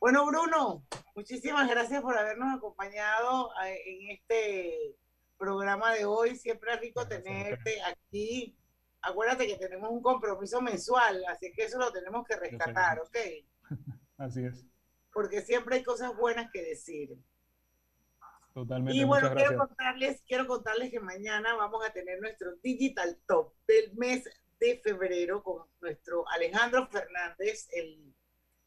Bueno, 0.00 0.26
Bruno, 0.26 0.84
muchísimas 1.14 1.68
gracias 1.68 2.02
por 2.02 2.16
habernos 2.16 2.54
acompañado 2.54 3.50
eh, 3.64 3.80
en 3.86 4.10
este 4.10 4.96
programa 5.38 5.94
de 5.94 6.04
hoy. 6.04 6.36
Siempre 6.36 6.74
es 6.74 6.80
rico 6.80 7.06
tenerte 7.06 7.80
aquí. 7.82 8.56
Acuérdate 9.00 9.46
que 9.46 9.56
tenemos 9.56 9.90
un 9.90 10.02
compromiso 10.02 10.60
mensual, 10.60 11.24
así 11.28 11.52
que 11.52 11.64
eso 11.64 11.78
lo 11.78 11.92
tenemos 11.92 12.26
que 12.26 12.36
rescatar, 12.36 13.00
¿ok? 13.00 13.16
Así 14.18 14.44
es. 14.44 14.64
Porque 15.12 15.42
siempre 15.42 15.76
hay 15.76 15.82
cosas 15.82 16.16
buenas 16.16 16.50
que 16.50 16.62
decir. 16.62 17.16
Totalmente. 18.54 18.96
Y 18.96 19.02
bueno, 19.04 19.34
quiero 19.34 19.58
contarles, 19.58 20.22
quiero 20.28 20.46
contarles 20.46 20.92
que 20.92 21.00
mañana 21.00 21.56
vamos 21.56 21.84
a 21.84 21.92
tener 21.92 22.20
nuestro 22.20 22.54
Digital 22.62 23.18
Top 23.26 23.52
del 23.66 23.92
mes 23.96 24.22
de 24.60 24.78
febrero 24.78 25.42
con 25.42 25.66
nuestro 25.80 26.26
Alejandro 26.28 26.86
Fernández, 26.86 27.68
el, 27.72 28.14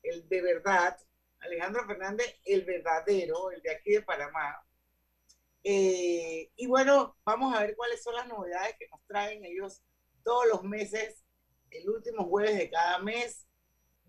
el 0.04 0.28
de 0.28 0.42
verdad, 0.42 0.98
Alejandro 1.40 1.88
Fernández, 1.88 2.38
el 2.44 2.66
verdadero, 2.66 3.50
el 3.52 3.62
de 3.62 3.72
aquí 3.72 3.92
de 3.92 4.02
Panamá. 4.02 4.62
Eh, 5.64 6.52
y 6.58 6.68
bueno, 6.68 7.16
vamos 7.24 7.56
a 7.56 7.62
ver 7.62 7.76
cuáles 7.78 8.04
son 8.04 8.16
las 8.16 8.28
novedades 8.28 8.76
que 8.78 8.90
nos 8.90 9.02
traen 9.06 9.46
ellos 9.46 9.82
todos 10.22 10.48
los 10.48 10.64
meses, 10.64 11.24
el 11.72 11.90
último 11.90 12.26
jueves 12.26 12.58
de 12.58 12.70
cada 12.70 13.00
mes. 13.00 13.48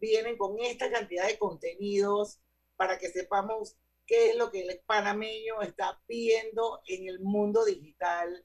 Vienen 0.00 0.36
con 0.36 0.58
esta 0.58 0.90
cantidad 0.90 1.28
de 1.28 1.38
contenidos 1.38 2.40
para 2.76 2.98
que 2.98 3.10
sepamos 3.10 3.76
qué 4.08 4.30
es 4.30 4.36
lo 4.36 4.50
que 4.50 4.62
el 4.62 4.80
panameño 4.86 5.62
está 5.62 6.00
pidiendo 6.08 6.82
en 6.88 7.08
el 7.08 7.20
mundo 7.20 7.64
digital 7.64 8.44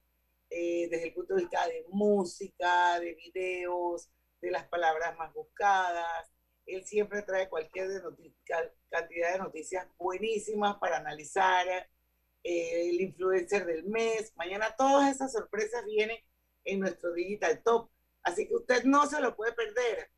eh, 0.52 0.88
desde 0.92 1.08
el 1.08 1.14
punto 1.16 1.34
de 1.34 1.42
vista 1.42 1.68
de 1.68 1.86
música, 1.90 3.00
de 3.00 3.16
videos, 3.16 4.10
de 4.42 4.52
las 4.52 4.68
palabras 4.68 5.18
más 5.18 5.34
buscadas. 5.34 6.30
Él 6.68 6.86
siempre 6.86 7.24
trae 7.24 7.50
cualquier 7.50 7.90
cantidad 8.90 9.34
de 9.34 9.40
noticias 9.40 9.88
buenísimas 9.98 10.78
para 10.78 10.98
analizar. 10.98 11.66
Eh, 12.44 12.90
el 12.90 13.00
influencer 13.00 13.66
del 13.66 13.86
mes. 13.86 14.34
Mañana 14.36 14.76
todas 14.78 15.16
esas 15.16 15.32
sorpresas 15.32 15.86
vienen 15.86 16.18
en 16.66 16.80
nuestro 16.82 17.14
Digital 17.14 17.62
Top. 17.64 17.90
Así 18.22 18.48
que 18.48 18.56
usted 18.56 18.84
no 18.84 19.06
se 19.08 19.22
lo 19.22 19.36
puede 19.36 19.54
perder 19.54 20.12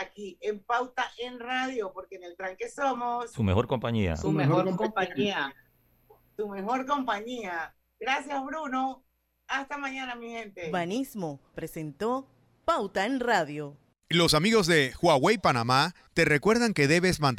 aquí 0.00 0.38
en 0.40 0.60
Pauta 0.60 1.04
en 1.18 1.38
Radio, 1.38 1.92
porque 1.92 2.16
en 2.16 2.24
el 2.24 2.36
tranque 2.36 2.68
somos 2.68 3.30
su 3.30 3.42
mejor 3.42 3.66
compañía. 3.66 4.16
Su, 4.16 4.32
mejor, 4.32 4.74
compañía. 4.76 5.54
Su 6.36 6.48
mejor 6.48 6.86
compañía. 6.86 7.74
Gracias, 7.98 8.42
Bruno. 8.44 9.04
Hasta 9.46 9.76
mañana, 9.78 10.14
mi 10.14 10.30
gente. 10.30 10.70
Banismo 10.70 11.40
presentó 11.54 12.28
Pauta 12.64 13.04
en 13.06 13.20
Radio. 13.20 13.76
Los 14.08 14.34
amigos 14.34 14.66
de 14.66 14.92
Huawei 15.00 15.38
Panamá 15.38 15.94
te 16.14 16.24
recuerdan 16.24 16.74
que 16.74 16.88
debes 16.88 17.20
mantener 17.20 17.38